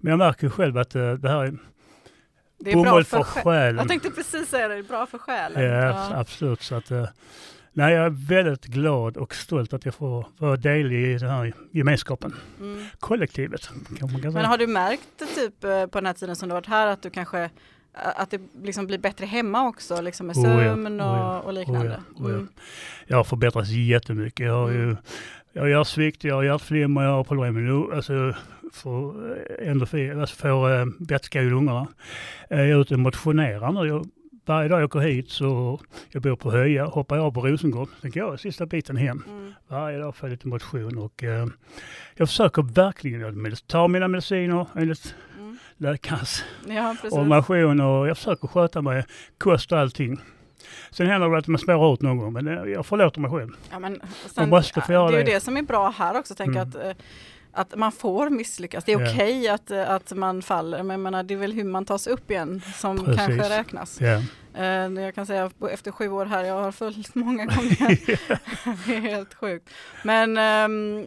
men 0.00 0.10
jag 0.10 0.18
märker 0.18 0.48
själv 0.48 0.78
att 0.78 0.94
eh, 0.94 1.12
det 1.12 1.28
här 1.28 1.44
är 1.44 1.54
Det 2.64 2.70
är 2.70 2.74
bra 2.82 2.84
bomull 2.84 3.04
för 3.04 3.16
för 3.22 3.24
själ. 3.24 3.42
själen. 3.44 3.76
Jag 3.76 3.88
tänkte 3.88 4.10
precis 4.10 4.48
säga 4.48 4.68
det, 4.68 4.74
det 4.74 4.80
är 4.80 4.82
bra 4.82 5.06
för 5.06 5.18
själen. 5.18 5.64
Ja, 5.64 6.18
absolut. 6.20 6.62
Så 6.62 6.74
att, 6.74 6.90
eh, 6.90 7.06
nej, 7.72 7.94
jag 7.94 8.06
är 8.06 8.28
väldigt 8.28 8.64
glad 8.64 9.16
och 9.16 9.34
stolt 9.34 9.72
att 9.72 9.84
jag 9.84 9.94
får 9.94 10.26
vara 10.38 10.56
del 10.56 10.92
i 10.92 11.18
den 11.18 11.30
här 11.30 11.52
gemenskapen. 11.70 12.34
Mm. 12.60 12.86
Kollektivet, 13.00 13.70
Men 14.22 14.44
har 14.44 14.58
du 14.58 14.66
märkt 14.66 15.34
typ 15.34 15.64
eh, 15.64 15.86
på 15.86 15.98
den 15.98 16.06
här 16.06 16.12
tiden 16.14 16.36
som 16.36 16.48
du 16.48 16.52
varit 16.52 16.66
här 16.66 16.86
att 16.86 17.02
du 17.02 17.10
kanske 17.10 17.50
att 17.94 18.30
det 18.30 18.40
liksom 18.62 18.86
blir 18.86 18.98
bättre 18.98 19.26
hemma 19.26 19.68
också, 19.68 20.00
liksom 20.00 20.26
med 20.26 20.36
Oh 20.36 20.44
ja, 20.44 20.58
sömn 20.58 21.00
och, 21.00 21.06
oh 21.06 21.18
ja, 21.18 21.40
och 21.40 21.52
liknande? 21.52 21.88
oh 21.88 21.94
ja, 22.16 22.24
oh 22.24 22.30
ja. 22.30 22.34
Mm. 22.34 22.48
Jag 23.06 23.16
har 23.16 23.24
förbättrats 23.24 23.70
jättemycket. 23.70 24.46
Jag 24.46 24.54
har 24.54 24.70
ju 24.70 24.82
Mm. 24.82 24.96
Jag 25.54 25.62
har 25.62 25.68
hjärtsvikt, 25.68 26.24
jag 26.24 26.34
har 26.34 26.42
hjärtflimmer, 26.42 27.02
jag 27.02 27.10
har 27.10 27.24
problem 27.24 27.54
med 27.54 27.94
alltså, 27.94 28.34
får 28.72 29.14
endorfin, 29.62 30.20
alltså 30.20 30.36
får 30.36 30.72
äh, 30.80 30.84
vätska 30.98 31.42
i 31.42 31.50
lungorna. 31.50 31.86
Eh, 32.50 32.58
Jag 32.60 32.68
är 32.70 32.80
ute 32.80 32.94
och 32.94 33.00
motionerar 33.00 33.72
nu. 33.72 33.88
Jag, 33.88 34.06
varje 34.46 34.68
dag 34.68 34.78
jag 34.80 34.84
åker 34.84 34.98
hit 35.00 35.30
så, 35.30 35.80
jag 36.10 36.22
bor 36.22 36.36
på 36.36 36.50
Höja, 36.50 36.84
hoppar 36.84 37.16
jag 37.16 37.24
av 37.24 37.32
på 37.32 37.40
Rosengård, 37.40 37.88
sen 38.02 38.10
går 38.10 38.22
jag 38.22 38.40
sista 38.40 38.66
biten 38.66 38.96
hem. 38.96 39.22
Mm. 39.28 39.52
Varje 39.68 39.98
dag 39.98 40.16
får 40.16 40.28
jag 40.28 40.32
lite 40.32 40.48
motion 40.48 40.98
och 40.98 41.22
eh, 41.24 41.46
jag 42.16 42.28
försöker 42.28 42.62
verkligen 42.62 43.42
med- 43.42 43.66
ta 43.66 43.88
mina 43.88 44.08
mediciner 44.08 44.66
enligt 44.76 45.14
Mm. 45.38 45.58
läkarens 45.76 46.44
Ja, 46.68 46.96
precis. 47.02 47.18
och 47.80 48.08
jag 48.08 48.16
försöker 48.16 48.48
sköta 48.48 48.82
mig, 48.82 49.04
kost 49.38 49.72
och 49.72 49.78
allting. 49.78 50.20
Sen 50.90 51.06
händer 51.06 51.28
det 51.30 51.38
att 51.38 51.46
man 51.46 51.58
spårar 51.58 51.94
ut 51.94 52.02
någon 52.02 52.18
gång, 52.18 52.32
men 52.32 52.48
eh, 52.48 52.64
jag 52.72 52.86
förlåter 52.86 53.20
mig 53.20 53.30
själv. 53.30 53.50
Ja, 53.70 53.78
men 53.78 54.00
Man 54.36 54.48
måste 54.48 54.80
få 54.80 54.92
göra 54.92 55.10
det 55.10 55.16
är 55.16 55.18
ju 55.18 55.24
det. 55.24 55.34
det 55.34 55.40
som 55.40 55.56
är 55.56 55.62
bra 55.62 55.88
här 55.90 56.18
också, 56.18 56.34
tänker 56.34 56.60
Mm. 56.60 56.68
att, 56.68 56.74
eh, 56.74 56.92
att 57.52 57.76
man 57.76 57.92
får 57.92 58.30
misslyckas. 58.30 58.84
Det 58.84 58.92
är 58.92 59.00
Ja. 59.00 59.10
okej 59.12 59.48
att, 59.48 59.70
eh, 59.70 59.90
att 59.90 60.12
man 60.16 60.42
faller, 60.42 60.82
men 60.82 61.02
menar, 61.02 61.22
det 61.22 61.34
är 61.34 61.38
väl 61.38 61.52
hur 61.52 61.64
man 61.64 61.84
tas 61.84 62.06
upp 62.06 62.30
igen 62.30 62.62
som 62.76 63.04
Precis. 63.04 63.26
kanske 63.26 63.58
räknas. 63.58 64.00
Ja. 64.00 64.22
Eh, 64.56 65.02
Jag 65.04 65.14
kan 65.14 65.26
säga 65.26 65.50
efter 65.70 65.90
sju 65.90 66.08
år 66.08 66.26
här, 66.26 66.44
jag 66.44 66.62
har 66.62 66.72
följt 66.72 67.14
många 67.14 67.44
gånger. 67.44 67.88
det 68.86 68.96
är 68.96 69.00
helt 69.00 69.34
sjukt. 69.34 69.70
Men 70.04 70.36
ehm, 70.36 71.04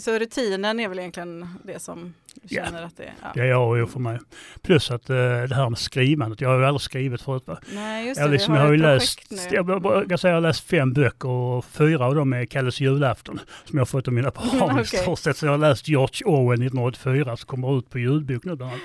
så 0.00 0.18
rutinen 0.18 0.80
är 0.80 0.88
väl 0.88 0.98
egentligen 0.98 1.48
det 1.64 1.82
som 1.82 2.14
du 2.34 2.54
Ja. 2.56 2.64
känner 2.64 2.82
att 2.82 2.96
det 2.96 3.02
är? 3.04 3.14
Ja. 3.34 3.42
Är 3.42 3.46
jag 3.46 3.68
och 3.68 3.78
jag 3.78 3.90
för 3.90 4.00
mig. 4.00 4.18
Plus 4.62 4.90
att 4.90 5.10
eh, 5.10 5.16
det 5.16 5.54
här 5.54 5.70
med 5.70 5.78
skrivandet, 5.78 6.40
jag 6.40 6.48
har 6.48 6.58
ju 6.58 6.64
aldrig 6.66 6.80
skrivit 6.80 7.22
förut. 7.22 7.42
Va? 7.46 7.58
Nej, 7.74 8.06
just 8.08 8.18
det. 8.18 8.22
Jag, 8.24 8.28
vi 8.28 8.32
liksom, 8.36 8.54
har 8.54 8.60
jag 8.60 8.66
har 8.66 8.72
ju 8.72 8.78
läst, 8.82 9.30
nu. 9.30 9.38
jag, 9.50 9.66
bara- 9.66 10.04
jag, 10.08 10.20
säga, 10.20 10.30
jag 10.30 10.36
har 10.36 10.40
läst 10.48 10.66
fem 10.70 10.92
böcker 10.92 11.28
och 11.28 11.64
fyra 11.64 12.06
av 12.06 12.14
dem 12.14 12.32
är 12.32 12.44
Kalles 12.44 12.80
julafton 12.80 13.40
som 13.64 13.78
jag 13.78 13.80
har 13.80 13.86
fått 13.86 14.08
av 14.08 14.14
mina 14.14 14.30
barn 14.30 14.70
i 14.78 14.82
okej. 14.82 14.84
stort 15.00 15.18
sett. 15.18 15.36
Så 15.36 15.46
jag 15.46 15.50
har 15.52 15.58
läst 15.58 15.88
George 15.88 16.24
Orwell 16.26 16.58
1984 16.62 17.36
som 17.36 17.46
kommer 17.46 17.78
ut 17.78 17.90
på 17.90 17.98
ljudbok 17.98 18.44
nu 18.44 18.56
bland 18.56 18.72
annat. 18.72 18.82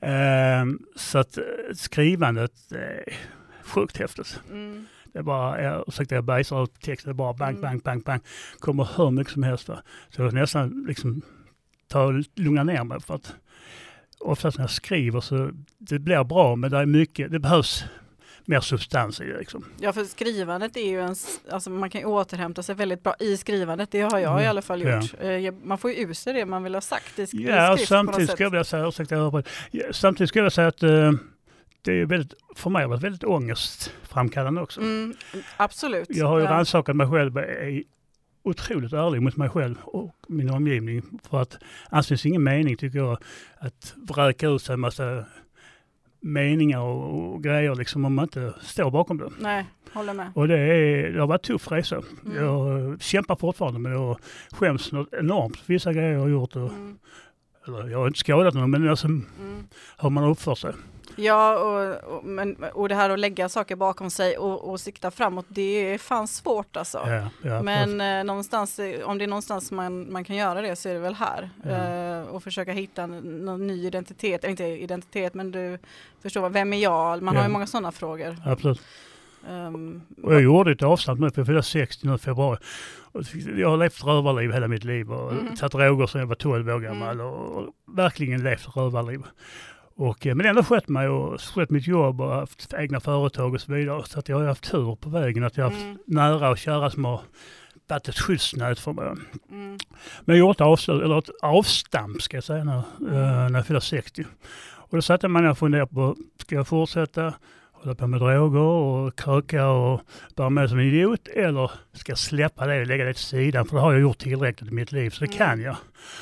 Mm. 0.00 0.70
Eh, 0.70 0.76
så 0.96 1.18
att 1.18 1.36
eh, 1.38 1.42
skrivandet 1.74 2.52
sjukt 3.70 3.96
häftigt. 3.96 4.40
Mm. 4.50 4.86
Det 5.12 5.18
är 5.18 5.22
bara, 5.22 5.82
ursäkta 5.86 6.14
jag 6.14 6.24
bajsar 6.24 6.64
ut 6.64 6.80
texten, 6.80 7.08
det 7.10 7.12
är 7.12 7.14
bara 7.14 7.32
bang, 7.32 7.50
Mm. 7.56 7.60
bang, 7.62 7.82
bang, 7.82 8.02
bang. 8.04 8.20
Kommer 8.58 8.88
hur 8.96 9.10
mycket 9.10 9.32
som 9.32 9.42
helst. 9.42 9.68
Va? 9.68 9.82
Så 10.10 10.22
jag 10.22 10.32
nästan 10.32 10.84
liksom 10.88 11.22
ta 11.88 12.22
lugna 12.34 12.62
ner 12.64 12.84
mig 12.84 13.00
för 13.00 13.14
att 13.14 13.34
oftast 14.20 14.58
när 14.58 14.62
jag 14.64 14.70
skriver 14.70 15.20
så 15.20 15.50
det 15.78 15.98
blir 15.98 16.24
bra 16.24 16.56
men 16.56 16.70
det 16.70 16.78
är 16.78 16.86
mycket, 16.86 17.32
det 17.32 17.38
behövs 17.38 17.84
mer 18.44 18.60
substans 18.60 19.20
i 19.20 19.24
det. 19.26 19.38
Liksom. 19.38 19.64
Ja, 19.80 19.92
för 19.92 20.04
skrivandet 20.04 20.76
är 20.76 20.88
ju 20.90 21.00
en, 21.00 21.14
alltså 21.50 21.70
man 21.70 21.90
kan 21.90 22.00
ju 22.00 22.06
återhämta 22.06 22.62
sig 22.62 22.74
väldigt 22.74 23.02
bra 23.02 23.14
i 23.20 23.36
skrivandet. 23.36 23.90
Det 23.90 24.00
har 24.00 24.18
jag 24.18 24.32
i 24.38 24.42
Mm, 24.42 24.50
alla 24.50 24.62
fall 24.62 24.82
ja. 24.82 24.96
gjort. 25.02 25.14
Eh, 25.20 25.54
Man 25.64 25.78
får 25.78 25.90
ju 25.90 25.96
ur 25.96 26.12
sig 26.14 26.32
det 26.32 26.46
man 26.46 26.62
vill 26.62 26.74
ha 26.74 26.80
sagt 26.80 27.18
i, 27.18 27.24
sk- 27.24 27.40
i 27.40 27.42
Ja, 27.48 27.72
och 27.72 27.78
skrift 27.78 27.90
något 27.90 27.98
samtidigt 28.06 28.30
skulle 28.30 28.44
jag 28.46 28.50
vilja 28.50 28.64
säga, 28.64 28.88
ursäkta 28.88 29.14
jag. 29.14 29.46
Ja, 29.70 29.82
samtidigt 29.92 30.28
skulle 30.28 30.44
jag 30.44 30.52
säga 30.52 30.68
att 30.68 30.82
eh, 30.82 31.12
det 31.82 31.92
är 31.92 32.06
väldigt, 32.06 32.34
för 32.56 32.70
mig 32.70 32.82
har 32.82 32.88
varit 32.88 33.02
väldigt 33.02 33.24
ångestframkallande 33.24 34.60
också. 34.60 34.80
Mm, 34.80 35.14
absolut. 35.56 36.06
Jag 36.10 36.26
har 36.26 36.38
ju 36.38 36.44
Ja. 36.44 36.50
rannsakat 36.50 36.96
mig 36.96 37.10
själv, 37.10 37.36
är 37.36 37.82
otroligt 38.42 38.92
ärlig 38.92 39.22
mot 39.22 39.36
mig 39.36 39.48
själv 39.48 39.74
och 39.82 40.14
min 40.28 40.50
omgivning. 40.50 41.02
För 41.30 41.40
att 41.42 41.58
annars 41.90 42.06
finns 42.08 42.26
ingen 42.26 42.42
mening 42.44 42.76
tycker 42.76 42.98
jag 42.98 43.18
att 43.58 43.94
vräka 43.96 44.48
ut 44.48 44.62
sig 44.62 44.72
en 44.74 44.80
massa 44.80 45.24
meningar 46.22 46.80
och, 46.80 47.32
och 47.34 47.42
grejer 47.44 47.74
liksom 47.74 48.04
om 48.04 48.14
man 48.14 48.22
inte 48.22 48.54
står 48.62 48.90
bakom 48.90 49.18
det. 49.18 49.28
Nej, 49.40 49.64
håller 49.92 50.14
med. 50.14 50.32
Och 50.34 50.48
det, 50.48 50.58
är, 50.58 51.12
det 51.12 51.20
har 51.20 51.26
varit 51.26 51.42
tuff 51.42 51.70
resa. 51.70 51.96
Mm. 52.24 52.36
Jag 52.44 52.90
eh, 52.92 52.98
kämpar 52.98 53.36
fortfarande 53.36 53.78
men 53.80 53.92
jag 53.92 54.18
skäms 54.50 54.92
något 54.92 55.08
enormt 55.12 55.56
för 55.56 55.72
vissa 55.72 55.92
grejer 55.92 56.12
jag 56.12 56.20
har 56.20 56.28
gjort. 56.28 56.56
Och, 56.56 56.68
Mm, 56.70 56.98
eller, 57.66 57.88
jag 57.88 57.98
har 57.98 58.06
inte 58.06 58.18
skadat 58.18 58.54
någon 58.54 58.70
men 58.70 58.90
alltså, 58.90 59.06
mm. 59.06 59.68
hur 59.98 60.10
man 60.10 60.24
har 60.24 60.30
uppfört 60.30 60.58
sig. 60.58 60.72
Ja, 61.16 61.58
och, 61.58 62.14
och, 62.16 62.24
men, 62.24 62.56
och 62.72 62.88
det 62.88 62.94
här 62.94 63.10
att 63.10 63.18
lägga 63.18 63.48
saker 63.48 63.76
bakom 63.76 64.10
sig 64.10 64.38
och, 64.38 64.70
och 64.70 64.80
sikta 64.80 65.10
framåt, 65.10 65.46
det 65.48 65.62
är 65.92 65.98
fan 65.98 66.28
svårt 66.28 66.76
alltså. 66.76 66.98
Ja, 67.06 67.28
ja, 67.42 67.62
Men 67.62 68.00
eh, 68.00 68.24
någonstans, 68.24 68.78
eh, 68.78 69.08
om 69.08 69.18
det 69.18 69.24
är 69.24 69.28
någonstans 69.28 69.70
man, 69.70 70.12
man 70.12 70.24
kan 70.24 70.36
göra 70.36 70.62
det 70.62 70.76
så 70.76 70.88
är 70.88 70.94
det 70.94 71.00
väl 71.00 71.14
här. 71.14 71.50
Ja. 71.62 71.70
Eh, 71.70 72.22
och 72.22 72.42
försöka 72.42 72.72
hitta 72.72 73.02
en, 73.02 73.18
någon 73.18 73.66
ny 73.66 73.86
identitet, 73.86 74.44
eller 74.44 74.50
inte 74.50 74.64
identitet 74.64 75.34
men 75.34 75.50
du 75.50 75.78
förstår 76.22 76.48
vem 76.48 76.72
är 76.72 76.78
jag? 76.78 77.22
Man 77.22 77.36
har 77.36 77.42
ju 77.42 77.48
många 77.48 77.66
sådana 77.66 77.92
frågor. 77.92 78.36
absolut. 78.44 78.80
Ehm, 79.48 80.00
Och 80.22 80.34
jag 80.34 80.42
gjorde 80.42 80.72
ett 80.72 80.82
avstamp 80.82 81.20
nu 81.20 81.30
för 81.30 81.40
jag 81.40 81.46
fyllde 81.46 81.62
60 81.62 82.06
nu 82.06 82.14
i 82.14 82.18
februari. 82.18 82.58
Jag 83.56 83.70
har 83.70 83.76
levt 83.76 84.04
rövarliv 84.04 84.52
hela 84.52 84.68
mitt 84.68 84.84
liv 84.84 85.12
och 85.12 85.32
Mhm. 85.34 85.56
tagit 85.56 85.72
droger 85.72 86.06
sedan 86.06 86.20
jag 86.20 86.28
var 86.28 86.34
12 86.34 86.68
år 86.68 86.80
gammal 86.80 87.14
Mm. 87.20 87.26
och, 87.26 87.68
verkligen 87.96 88.42
levt 88.42 88.76
rövarliv. 88.76 89.22
Och, 89.96 90.26
eh, 90.26 90.34
men 90.34 90.46
ändå 90.46 90.62
skött 90.62 90.88
mig 90.88 91.08
och 91.08 91.40
skött 91.40 91.70
mitt 91.70 91.86
jobb 91.86 92.20
och 92.20 92.32
haft 92.34 92.74
egna 92.78 93.00
företag 93.00 93.54
och 93.54 93.60
så 93.60 93.72
vidare. 93.72 94.02
Så 94.06 94.18
att 94.18 94.28
jag 94.28 94.38
har 94.38 94.46
haft 94.46 94.70
tur 94.70 94.94
på 94.96 95.08
vägen 95.10 95.44
att 95.44 95.56
jag 95.56 95.64
har 95.64 95.70
haft 95.70 95.84
mm, 95.84 95.98
nära 96.06 96.50
och 96.50 96.58
kära 96.58 96.90
som 96.90 97.04
har 97.04 97.20
varit 97.88 98.08
ett 98.08 98.18
skyddsnät 98.18 98.78
för 98.78 98.92
mig. 98.92 99.04
mm, 99.04 99.78
Men 100.24 100.36
jag 100.36 100.38
gjorde 100.38 100.64
ett, 100.72 100.88
eller 100.88 101.18
ett 101.18 101.30
avstamp 101.42 102.22
ska 102.22 102.36
jag 102.36 102.44
säga 102.44 102.64
nu, 102.64 102.72
eh, 102.72 103.48
när 103.48 103.54
jag 103.54 103.66
fyllde 103.66 103.80
60. 103.80 104.24
Och 104.62 104.96
då 104.96 105.02
satte 105.02 105.28
man 105.28 105.42
ner 105.42 105.50
och 105.50 105.58
funderade 105.58 105.94
på, 105.94 106.16
ska 106.40 106.54
jag 106.54 106.68
fortsätta 106.68 107.34
hålla 107.80 107.94
på 107.94 108.06
med 108.06 108.20
droger 108.20 108.60
och 108.60 109.16
kröka 109.18 109.68
och 109.68 110.00
bära 110.36 110.50
med 110.50 110.68
som 110.68 110.78
en 110.78 110.84
idiot 110.84 111.28
eller 111.28 111.70
ska 111.92 112.16
släppa 112.16 112.66
det 112.66 112.80
och 112.80 112.86
lägga 112.86 113.04
det 113.04 113.14
till 113.14 113.24
sidan 113.24 113.66
för 113.66 113.76
det 113.76 113.82
har 113.82 113.92
jag 113.92 114.00
gjort 114.02 114.18
tillräckligt 114.18 114.70
i 114.70 114.74
mitt 114.74 114.92
liv 114.92 115.10
så 115.10 115.24
det 115.24 115.26
Mm. 115.34 115.38
kan 115.38 115.60
jag. 115.60 115.76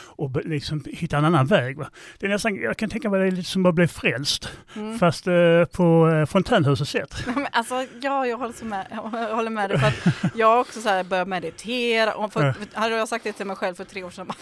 Och 0.06 0.36
liksom 0.44 0.84
hitta 0.86 1.16
en 1.18 1.24
annan 1.24 1.46
väg. 1.46 1.78
Va? 1.78 1.88
Det 2.18 2.26
är 2.26 2.30
nästan, 2.30 2.56
jag 2.56 2.76
kan 2.76 2.90
tänka 2.90 3.10
mig 3.10 3.20
det 3.20 3.26
är 3.26 3.30
lite 3.30 3.48
som 3.50 3.66
att 3.66 3.74
bli 3.74 3.88
frälst 3.88 4.48
mm. 4.76 4.98
fast 4.98 5.26
eh, 5.26 5.64
på 5.72 6.08
eh, 6.08 6.26
fontänhusets 6.26 6.90
sätt. 6.90 7.14
Alltså, 7.52 7.86
ja, 8.00 8.26
jag 8.26 8.36
håller, 8.38 8.64
med, 8.64 8.86
jag 8.90 9.36
håller 9.36 9.50
med 9.50 9.70
dig 9.70 9.78
för 9.78 9.86
att 9.86 10.32
jag 10.34 10.60
också 10.60 10.80
så 10.80 10.88
här 10.88 11.04
börjat 11.04 11.28
meditera. 11.28 12.14
Och 12.14 12.32
för, 12.32 12.54
hade 12.72 12.96
jag 12.96 13.08
sagt 13.08 13.24
det 13.24 13.32
till 13.32 13.46
mig 13.46 13.56
själv 13.56 13.74
för 13.74 13.84
tre 13.84 14.02
år 14.04 14.10
sedan, 14.10 14.32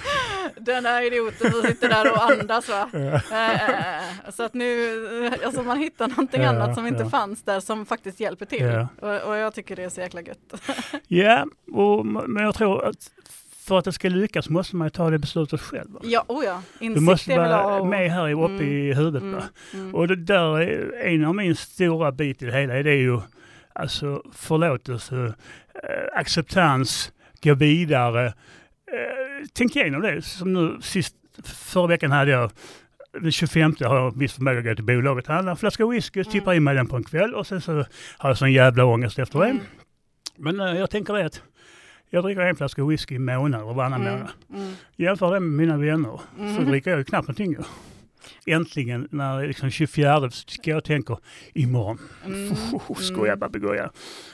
den 0.56 0.86
här 0.86 1.02
idioten 1.02 1.50
som 1.52 1.62
sitter 1.62 1.88
där 1.88 2.12
och 2.12 2.22
andas 2.30 2.68
va. 2.68 2.88
Eh, 2.94 4.30
Så 4.30 4.42
att 4.42 4.54
nu, 4.54 5.26
eh, 5.26 5.32
alltså 5.46 5.62
man 5.62 5.78
hittar 5.78 6.08
någonting 6.08 6.44
annat 6.44 6.74
som 6.74 6.86
inte 6.86 7.06
fanns 7.10 7.42
där 7.42 7.60
som 7.60 7.86
faktiskt 7.86 8.20
hjälper 8.20 8.46
till. 8.46 8.86
Och, 9.00 9.20
och 9.28 9.36
jag 9.36 9.54
tycker 9.54 9.76
det 9.76 9.84
är 9.84 9.88
så 9.88 10.00
jäkla 10.00 10.20
gött. 10.20 10.61
Ja, 11.08 11.46
och, 11.72 12.06
men 12.06 12.42
jag 12.44 12.54
tror 12.54 12.84
att 12.84 13.10
för 13.64 13.78
att 13.78 13.84
det 13.84 13.92
ska 13.92 14.08
lyckas 14.08 14.48
måste 14.48 14.76
man 14.76 14.86
ju 14.86 14.90
ta 14.90 15.10
det 15.10 15.18
beslutet 15.18 15.60
själv. 15.60 15.90
Va? 15.92 16.00
Ja, 16.02 16.24
oh 16.28 16.44
ja, 16.44 16.62
Du 16.78 17.00
måste 17.00 17.36
vara 17.36 17.80
och- 17.80 17.86
med 17.86 18.10
här 18.10 18.32
uppe 18.32 18.52
Mm. 18.52 18.68
i 18.68 18.92
huvudet. 18.94 19.22
Mm, 19.22 19.40
mm. 19.74 19.94
Och 19.94 20.08
det 20.08 20.16
där 20.16 20.60
är 20.60 21.06
en 21.06 21.24
av 21.24 21.34
min 21.34 21.56
stora 21.56 22.12
bit 22.12 22.42
i 22.42 22.46
det 22.46 22.52
hela. 22.52 22.74
Det 22.74 22.90
är 22.90 22.94
ju 22.94 23.20
alltså 23.72 24.22
förlåtelse, 24.34 25.34
eh, 25.74 26.18
acceptans, 26.18 27.12
gå 27.42 27.54
vidare. 27.54 28.26
Eh, 28.26 29.46
tänk 29.52 29.76
igenom 29.76 30.00
det. 30.02 30.22
Som 30.22 30.52
nu 30.52 30.76
sist, 30.82 31.14
förra 31.44 31.86
veckan 31.86 32.10
hade 32.10 32.30
jag 32.30 32.50
den 33.20 33.32
25 33.32 33.74
har 33.80 33.96
jag 33.96 34.18
viss 34.18 34.32
förmåga 34.32 34.58
att 34.58 34.64
gå 34.64 34.74
till 34.74 34.84
bolaget, 34.84 35.26
handla 35.26 35.50
en 35.50 35.56
flaska 35.56 35.86
whisky, 35.86 36.20
Mm. 36.20 36.32
tippa 36.32 36.54
in 36.54 36.64
mig 36.64 36.74
den 36.74 36.86
på 36.86 36.96
en 36.96 37.04
kväll 37.04 37.34
och 37.34 37.46
sen 37.46 37.60
så 37.60 37.72
har 38.18 38.30
jag 38.30 38.38
sån 38.38 38.52
jävla 38.52 38.84
ångest 38.84 39.18
efter 39.18 39.38
det. 39.38 39.44
Mm. 39.46 39.60
Men 40.42 40.60
eh, 40.60 40.78
jag 40.78 40.90
tänker 40.90 41.14
det 41.14 41.26
att 41.26 41.42
jag 42.10 42.24
dricker 42.24 42.40
en 42.40 42.56
flaska 42.56 42.84
whisky 42.84 43.14
i 43.14 43.18
månaden 43.18 43.66
och 43.66 43.74
varannan 43.74 44.00
Mm, 44.00 44.12
månad. 44.14 44.30
mm, 44.54 44.74
Jämför 44.96 45.34
det 45.34 45.40
med 45.40 45.66
mina 45.66 45.76
vänner 45.78 46.20
så 46.36 46.42
mm. 46.42 46.64
dricker 46.64 46.90
jag 46.90 46.98
ju 46.98 47.04
knappt 47.04 47.28
någonting. 47.28 47.56
Äntligen 48.46 49.08
när 49.10 49.46
liksom 49.46 49.70
24 49.70 50.30
ska 50.30 50.70
jag 50.70 50.84
tänka 50.84 51.16
imorgon. 51.54 51.98
Mm, 52.24 52.54
Skoja 52.96 53.32
mm. 53.32 53.88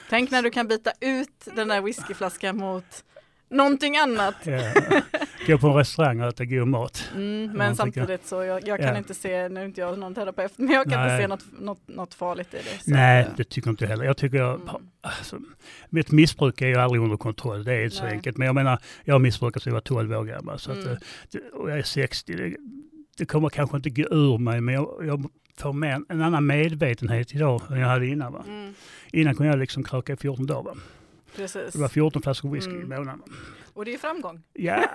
Tänk 0.09 0.31
när 0.31 0.41
du 0.41 0.49
kan 0.49 0.67
byta 0.67 0.91
ut 1.01 1.47
den 1.55 1.67
där 1.67 1.81
whiskyflaskan 1.81 2.57
mot 2.57 3.03
någonting 3.49 3.97
annat. 3.97 4.35
Ja. 4.43 4.71
Gå 5.47 5.57
på 5.57 5.67
en 5.67 5.73
restaurang 5.75 6.21
och 6.21 6.27
äta 6.27 6.45
god 6.45 6.67
mat. 6.67 7.09
Mm, 7.15 7.45
man 7.47 7.55
men 7.57 7.71
tycker- 7.71 7.75
samtidigt 7.75 8.27
så, 8.27 8.43
jag, 8.43 8.67
jag 8.67 8.79
kan 8.79 8.87
Ja. 8.87 8.97
inte 8.97 9.13
se, 9.13 9.49
nu 9.49 9.59
är 9.61 9.65
inte 9.65 9.81
jag 9.81 9.99
någon 9.99 10.15
terapeut, 10.15 10.53
men 10.57 10.69
jag 10.69 10.83
kan 10.89 10.93
inte 11.03 11.07
Nej. 11.13 11.21
se 11.21 11.27
något, 11.27 11.45
något, 11.59 11.87
något 11.87 12.13
farligt 12.13 12.53
i 12.53 12.57
det. 12.57 12.83
Så 12.83 12.91
Nej, 12.91 13.21
att, 13.21 13.27
eh, 13.29 13.33
det 13.37 13.43
tycker 13.43 13.69
inte 13.69 13.85
heller. 13.87 14.05
Jag 14.05 14.17
tycker 14.17 14.37
jag, 14.37 14.55
mm. 14.55 14.67
alltså, 15.01 15.39
mitt 15.89 16.11
missbruk 16.11 16.61
är 16.61 16.67
ju 16.67 16.75
aldrig 16.75 17.01
under 17.01 17.17
kontroll. 17.17 17.63
Det 17.63 17.73
är 17.73 17.83
inte 17.83 17.95
så 17.95 18.03
Nej. 18.03 18.13
enkelt. 18.13 18.37
Men 18.37 18.45
jag 18.45 18.55
menar, 18.55 18.79
jag 19.03 19.13
har 19.13 19.19
missbrukat 19.19 19.63
sedan 19.63 19.71
jag 19.71 19.75
var 19.75 19.81
12 19.81 20.11
år 20.13 20.23
gammal. 20.23 20.59
Så 20.59 20.71
att, 20.71 20.77
Mm. 20.77 20.91
eh, 20.91 20.97
det, 21.31 21.39
och 21.53 21.71
jag 21.71 21.79
är 21.79 21.83
60. 21.83 22.33
Det, 22.35 22.55
det 23.17 23.25
kommer 23.25 23.49
kanske 23.49 23.77
inte 23.77 23.89
gå 23.89 24.03
ur 24.11 24.37
mig, 24.37 24.61
men 24.61 24.73
jag, 24.75 24.89
jag 25.03 25.29
får 25.57 25.73
med 25.73 25.95
en, 25.95 26.05
en 26.09 26.21
annan 26.21 26.45
medvetenhet 26.45 27.35
idag 27.35 27.61
än 27.71 27.79
jag 27.79 27.87
hade 27.87 28.07
innan. 28.07 28.33
Va? 28.33 28.43
Mm, 28.47 28.73
Innan 29.11 29.35
kunde 29.35 29.51
jag 29.51 29.59
liksom 29.59 29.83
kröka 29.83 30.13
i 30.13 30.17
14 30.17 30.45
dagar. 30.45 30.63
Va? 30.63 30.77
Precis. 31.35 31.73
Det 31.73 31.79
var 31.79 31.87
14 31.87 32.21
flaskor 32.21 32.49
whisky 32.51 32.71
Mm. 32.71 32.81
i 32.93 32.95
månaden. 32.97 33.21
Och 33.73 33.85
det 33.85 33.93
är 33.93 33.97
framgång. 33.97 34.41
Ja, 34.53 34.75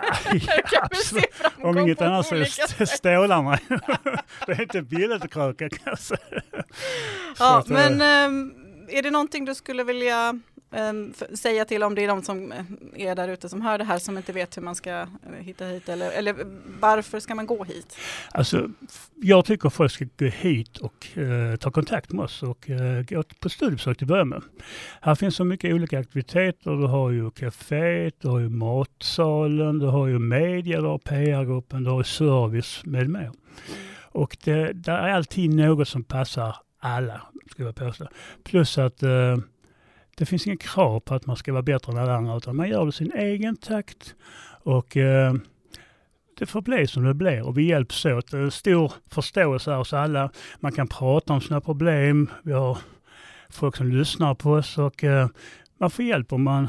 ja 0.73 0.83
absolut. 0.83 1.25
Om 1.63 1.79
inget 1.79 2.01
annat 2.01 2.27
så 2.27 2.87
stålar 2.87 3.43
mig. 3.43 3.59
det 4.47 4.53
är 4.53 4.63
inte 4.63 4.83
billigt 4.83 5.23
att 5.25 5.31
kröka 5.31 5.69
kan 5.69 5.79
jag 5.85 5.99
säga. 5.99 6.19
Så 6.31 7.45
Ja, 7.45 7.59
eh, 7.59 7.65
men 7.69 8.01
ehm, 8.01 8.55
är 8.89 9.03
det 9.03 9.11
någonting 9.11 9.45
du 9.45 9.55
skulle 9.55 9.85
vilja 9.85 10.41
Ehm, 10.75 11.13
säga 11.35 11.65
till 11.65 11.83
om 11.83 11.95
det 11.95 12.05
är 12.05 12.09
de 12.09 12.23
som 12.23 12.53
eh, 12.53 12.65
är 12.95 13.15
där 13.15 13.29
ute 13.29 13.49
som 13.49 13.63
hör 13.63 13.79
det 13.79 13.85
här 13.85 13.99
som 13.99 14.17
inte 14.17 14.33
vet 14.33 14.57
hur 14.57 14.63
man 14.63 14.75
ska 14.75 14.91
eh, 14.91 15.07
hitta 15.41 15.65
hit 15.65 15.89
eller, 15.89 16.11
eller 16.11 16.41
eh, 16.41 16.47
varför 16.81 17.21
ska 17.21 17.35
man 17.35 17.47
gå 17.47 17.65
hit? 17.65 17.97
Alltså, 18.31 18.71
jag 19.15 19.45
tycker 19.45 19.71
folk 19.71 19.93
ska 19.93 20.05
gå 20.19 20.27
hit 20.27 20.79
och 20.79 21.19
eh, 21.19 21.57
ta 21.57 21.71
kontakt 21.71 22.13
med 22.13 22.25
oss 22.25 22.43
och 22.43 22.71
eh, 22.71 23.03
gå 23.03 23.23
på 23.41 23.49
studiebesök 23.49 23.99
till 23.99 24.05
att 24.05 24.09
börja 24.09 24.25
med. 24.25 24.43
Här 25.01 25.15
finns 25.15 25.37
så 25.37 25.45
mycket 25.45 25.75
olika 25.75 25.99
aktiviteter. 25.99 26.71
Du 26.71 26.87
har 26.87 27.11
ju 27.11 27.31
kaféet, 27.31 28.15
du 28.21 28.29
har 28.29 28.39
ju 28.39 28.49
matsalen, 28.49 29.79
du 29.79 29.87
har 29.87 30.07
ju 30.07 30.19
media, 30.19 30.81
du 30.81 30.87
har 30.87 30.99
PR-gruppen, 30.99 31.85
du 31.85 31.91
har 31.91 31.99
ju 31.99 32.05
service 32.05 32.81
med 32.85 33.11
mer. 33.11 33.33
Och 34.03 34.37
det, 34.45 34.73
där 34.73 34.99
är 34.99 35.13
alltid 35.13 35.55
något 35.55 35.89
som 35.89 36.05
passar 36.05 36.57
alla, 36.79 37.21
skulle 37.51 37.69
jag 37.69 37.77
påstå. 37.77 38.09
Plus 38.45 38.79
att 38.79 39.03
eh, 39.03 39.37
det 40.17 40.27
finns 40.27 40.47
inga 40.47 40.57
krav 40.57 41.01
på 41.01 41.15
att 41.15 41.27
man 41.27 41.37
ska 41.37 41.53
vara 41.53 41.63
bättre 41.63 41.93
än 41.93 41.99
alla 41.99 42.17
andra, 42.17 42.37
utan 42.37 42.57
man 42.57 42.69
gör 42.69 42.85
det 42.85 42.89
i 42.89 42.93
sin 42.93 43.13
egen 43.13 43.57
takt. 43.57 44.15
Och 44.63 44.97
eh, 44.97 45.35
det 46.39 46.47
får 46.47 46.63
bli 46.63 46.87
som 46.87 47.05
det 47.05 47.15
blir 47.15 47.43
och 47.43 47.59
vi 47.59 47.67
hjälps 47.67 48.05
åt. 48.05 48.31
Det 48.31 48.37
är 48.37 48.43
en 48.43 48.51
stor 48.51 48.93
förståelse 49.11 49.71
här 49.71 49.79
hos 49.79 49.93
alla. 49.93 50.31
Man 50.61 50.73
kan 50.73 50.89
prata 50.89 51.33
om 51.33 51.41
sina 51.41 51.61
problem. 51.61 52.31
Vi 52.43 52.53
har 52.53 52.79
folk 53.51 53.77
som 53.77 53.89
lyssnar 53.89 54.35
på 54.35 54.53
oss 54.53 54.79
och 54.79 55.05
eh, 55.05 55.29
man 55.79 55.91
får 55.91 56.05
hjälp 56.05 56.33
om 56.33 56.43
man 56.43 56.69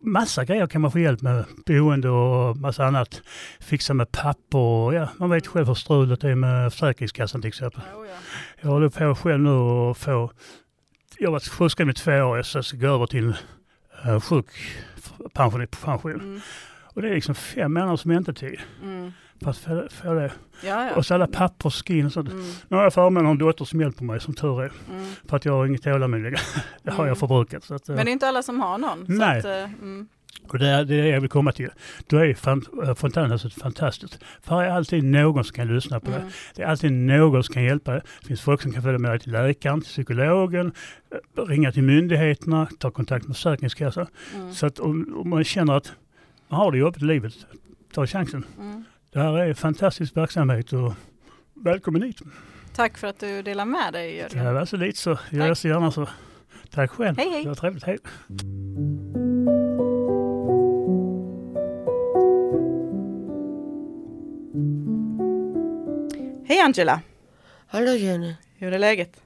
Massa 0.00 0.44
grejer 0.44 0.66
kan 0.66 0.80
man 0.80 0.90
få 0.90 0.98
hjälp 0.98 1.22
med. 1.22 1.44
Boende 1.66 2.08
och 2.08 2.56
massa 2.56 2.84
annat. 2.84 3.22
Fixa 3.60 3.94
med 3.94 4.12
papper 4.12 4.58
och 4.58 4.94
ja, 4.94 5.08
man 5.18 5.30
vet 5.30 5.46
själv 5.46 5.66
hur 5.66 5.74
strulet 5.74 6.24
är 6.24 6.34
med 6.34 6.72
Försäkringskassan 6.72 7.40
till 7.40 7.48
exempel. 7.48 7.80
Oh, 7.80 8.06
ja. 8.06 8.16
Jag 8.60 8.68
håller 8.68 8.88
på 8.88 9.14
själv 9.14 9.40
nu 9.40 9.50
och 9.50 9.96
få, 9.96 10.30
jag 11.18 11.30
varit 11.30 11.48
sjukskriven 11.48 11.90
i 11.90 11.94
två 11.94 12.12
år, 12.12 12.36
jag 12.54 12.64
ska 12.64 12.76
gå 12.76 12.86
över 12.86 13.06
till 13.06 13.28
uh, 14.06 14.20
sjukpension. 14.20 15.66
pension. 15.84 16.12
Mm, 16.14 16.40
Och 16.94 17.02
det 17.02 17.08
är 17.08 17.14
liksom 17.14 17.34
fem 17.34 17.72
månaders 17.74 18.06
väntetid 18.06 18.60
mm. 18.82 19.12
för 19.42 19.50
att 19.50 19.56
få, 19.58 19.88
få 19.90 20.14
det. 20.14 20.32
Ja, 20.64 20.84
ja. 20.86 20.94
Och 20.94 21.06
så 21.06 21.14
alla 21.14 21.26
papper, 21.26 21.70
och 22.06 22.12
sånt. 22.12 22.28
Mm, 22.32 22.44
Nu 22.68 22.76
har 22.76 22.82
jag 22.84 22.94
förmånen 22.94 23.18
att 23.18 23.24
ha 23.26 23.30
en 23.32 23.38
dotter 23.38 23.64
som 23.64 23.80
hjälper 23.80 24.04
mig 24.04 24.20
som 24.20 24.34
tur 24.34 24.62
är. 24.62 24.72
mm. 24.90 25.12
För 25.28 25.36
att 25.36 25.44
jag 25.44 25.52
har 25.52 25.66
inget 25.66 25.82
tålamod 25.82 26.20
längre. 26.22 26.36
Det 26.82 26.90
har 26.90 26.98
Mm. 26.98 27.08
jag 27.08 27.18
förbrukat. 27.18 27.64
Så 27.64 27.74
att, 27.74 27.88
eh, 27.88 27.94
Men 27.96 28.04
det 28.04 28.10
är 28.10 28.12
inte 28.12 28.28
alla 28.28 28.42
som 28.42 28.60
har 28.60 28.78
någon. 28.78 29.06
Så 29.06 29.12
Nej. 29.12 29.38
att, 29.38 29.44
eh, 29.44 29.52
mm. 29.64 30.08
Och 30.48 30.58
det 30.58 30.68
är 30.68 30.84
det 30.84 31.02
det 31.02 31.08
jag 31.08 31.20
vill 31.20 31.30
komma 31.30 31.52
till. 31.52 31.70
Då 32.06 32.16
är 32.16 32.28
eh, 32.28 32.94
Fontänhuset 32.94 33.52
fantastiskt. 33.54 34.18
För 34.42 34.60
det 34.60 34.66
är 34.66 34.70
alltid 34.70 35.04
någon 35.04 35.44
som 35.44 35.54
kan 35.54 35.74
lyssna 35.74 36.00
på 36.00 36.10
det. 36.10 36.16
Mm. 36.16 36.30
Det 36.54 36.62
är 36.62 36.66
alltid 36.66 36.92
någon 36.92 37.44
som 37.44 37.52
kan 37.54 37.62
hjälpa 37.64 37.92
dig. 37.92 38.00
Det 38.20 38.26
finns 38.26 38.40
folk 38.40 38.62
som 38.62 38.72
kan 38.72 38.82
följa 38.82 38.98
med 38.98 39.10
dig 39.10 39.18
till 39.18 39.32
läkaren, 39.32 39.80
till 39.80 39.88
psykologen, 39.90 40.72
eh, 41.36 41.42
ringa 41.44 41.72
till 41.72 41.82
myndigheterna, 41.82 42.68
ta 42.78 42.90
kontakt 42.90 43.26
med 43.26 43.36
Försäkringskassan. 43.36 44.06
Mm. 44.34 44.54
Så 44.54 44.66
att 44.66 44.78
om, 44.78 45.16
om 45.20 45.30
man 45.30 45.44
känner 45.44 45.76
att 45.76 45.92
man 46.48 46.60
har 46.60 46.72
det 46.72 46.78
jobbigt 46.78 47.02
i 47.02 47.04
livet, 47.04 47.34
ta 47.92 48.06
chansen. 48.06 48.44
Mm. 48.58 48.84
Det 49.12 49.18
här 49.18 49.38
är 49.38 49.54
fantastisk 49.54 50.16
verksamhet 50.16 50.72
och 50.72 50.94
välkommen 51.54 52.02
hit. 52.02 52.20
Tack 52.74 52.98
för 52.98 53.06
att 53.06 53.20
du 53.20 53.42
delar 53.42 53.64
med 53.64 53.92
dig 53.92 54.26
Det 54.30 54.36
Jörgen. 54.36 54.54
var 54.54 54.64
så 54.64 54.76
lite 54.76 54.98
så. 54.98 55.18
Jag 55.30 55.46
gör 55.46 55.54
så 55.54 55.68
gärna 55.68 55.90
så. 55.90 56.08
Tack 56.70 56.90
själv. 56.90 57.16
Hej, 57.18 57.30
hej. 57.30 57.42
Det 57.42 57.48
var 57.48 57.54
trevligt. 57.54 57.84
Hej. 57.84 57.98
Hej 66.48 66.60
Angela, 66.60 67.00
Hallå 67.66 67.92
Jenny. 67.92 68.34
hur 68.56 68.72
är 68.72 68.78
läget? 68.78 69.20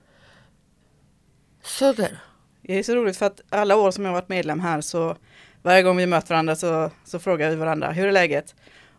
Sådär. 1.63 2.19
Det 2.63 2.79
är 2.79 2.83
så 2.83 2.95
roligt 2.95 3.17
för 3.17 3.27
att 3.27 3.41
alla 3.49 3.77
år 3.77 3.91
som 3.91 4.05
jag 4.05 4.13
varit 4.13 4.29
medlem 4.29 4.61
här 4.61 4.81
så 4.81 5.17
varje 5.63 5.83
gång 5.83 5.97
vi 5.97 6.07
möter 6.07 6.29
varandra 6.29 6.57
så, 6.57 6.91
så 7.05 7.19
frågar 7.19 7.51
vi 7.51 7.57
varandra, 7.57 7.91
hur 7.93 8.07
är 8.09 8.13
läget? 8.13 8.55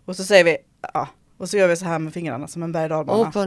Och 0.05 0.15
så 0.15 0.23
säger 0.23 0.43
vi, 0.43 0.57
ja, 0.93 1.07
och 1.37 1.49
så 1.49 1.57
gör 1.57 1.67
vi 1.67 1.75
så 1.77 1.85
här 1.85 1.99
med 1.99 2.13
fingrarna 2.13 2.47
som 2.47 2.63
en 2.63 2.71
berg 2.71 2.83
och 2.83 2.89
dalbana. 2.89 3.31
Så 3.31 3.39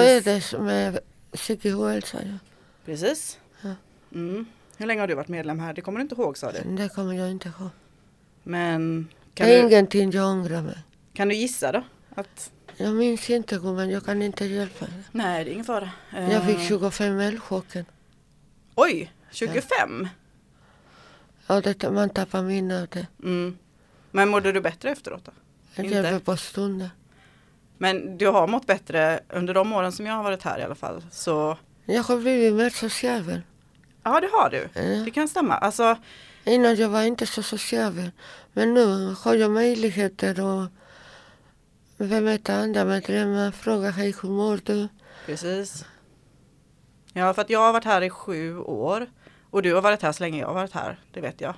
är 0.00 0.20
det 0.20 0.58
med 0.58 0.98
psykisk 1.32 1.76
ohälsa. 1.76 2.18
Ja. 2.22 2.38
Precis. 2.84 3.38
Ja. 3.62 3.74
Mm. 4.14 4.46
Hur 4.76 4.86
länge 4.86 5.00
har 5.00 5.08
du 5.08 5.14
varit 5.14 5.28
medlem 5.28 5.60
här? 5.60 5.72
Det 5.74 5.80
kommer 5.80 5.98
du 5.98 6.02
inte 6.02 6.14
ihåg 6.14 6.38
sa 6.38 6.52
du. 6.52 6.76
Det 6.76 6.88
kommer 6.88 7.14
jag 7.14 7.30
inte 7.30 7.48
ihåg. 7.48 7.70
Men 8.42 9.08
kan 9.34 9.46
Det 9.46 9.54
är 9.54 9.62
du, 9.62 9.68
ingenting 9.68 10.10
jag 10.10 10.26
ångrar 10.30 10.62
mig. 10.62 10.78
kan 11.12 11.28
du 11.28 11.34
gissa 11.34 11.72
då? 11.72 11.82
Att, 12.14 12.50
Jag 12.80 12.94
minns 12.94 13.30
inte 13.30 13.56
gumman, 13.58 13.90
jag 13.90 14.04
kan 14.04 14.22
inte 14.22 14.44
hjälpa 14.44 14.84
dig. 14.84 14.94
nej, 15.12 15.44
det 15.44 15.50
är 15.50 15.52
ingen 15.52 15.64
fara. 15.64 15.90
Jag 16.10 16.32
Eh, 16.32 16.46
fick 16.46 16.60
25 16.68 17.18
elchocken. 17.20 17.84
Oj, 18.74 19.12
25? 19.30 20.08
Och 21.46 21.62
det, 21.62 21.90
man 21.90 22.10
tappar 22.10 22.42
minne 22.42 22.82
av 22.82 22.86
det. 22.88 23.06
Mm. 23.22 23.58
Men 24.10 24.28
mådde 24.28 24.52
du 24.52 24.60
bättre 24.60 24.90
efteråt 24.90 25.24
då? 25.24 25.32
Det 25.76 25.82
Inte? 25.82 25.94
hjälper 25.94 26.18
på 26.18 26.36
stunden. 26.36 26.88
Men 27.78 28.18
du 28.18 28.26
har 28.26 28.46
mått 28.46 28.66
bättre 28.66 29.20
under 29.28 29.54
de 29.54 29.72
åren 29.72 29.92
som 29.92 30.06
jag 30.06 30.14
har 30.14 30.22
varit 30.22 30.42
här 30.42 30.58
i 30.58 30.62
alla 30.62 30.74
fall. 30.74 31.02
Så 31.10 31.58
Jag 31.84 32.02
har 32.02 32.16
blivit 32.18 32.54
mer 32.54 32.70
social. 32.70 33.40
ja, 34.02 34.20
det 34.20 34.28
har 34.32 34.50
du. 34.50 34.68
Ja. 34.74 35.04
Det 35.04 35.10
kan 35.10 35.28
stämma. 35.28 35.54
Alltså, 35.54 35.96
Innan 36.44 36.76
jag 36.76 36.88
var 36.88 37.02
inte 37.02 37.26
så 37.26 37.42
social. 37.42 38.10
Men 38.52 38.74
nu 38.74 39.14
har 39.18 39.34
jag 39.34 39.50
möjligheter 39.50 40.40
att 42.00 42.08
bemöta 42.08 42.54
andra 42.54 42.84
medlemmar, 42.84 43.50
fråga 43.50 43.90
hej 43.90 44.14
hur 44.22 44.28
mår 44.28 44.60
du? 44.64 44.88
precis. 45.26 45.84
Ja, 47.12 47.34
för 47.34 47.42
att 47.42 47.50
jag 47.50 47.60
har 47.60 47.72
varit 47.72 47.84
här 47.84 48.02
i 48.02 48.10
sju 48.10 48.58
år. 48.58 49.06
Och 49.50 49.62
du 49.62 49.74
har 49.74 49.82
varit 49.82 50.02
här 50.02 50.12
så 50.12 50.22
länge 50.22 50.40
jag 50.40 50.46
har 50.46 50.54
varit 50.54 50.72
här, 50.72 50.98
det 51.12 51.20
vet 51.20 51.40
jag. 51.40 51.54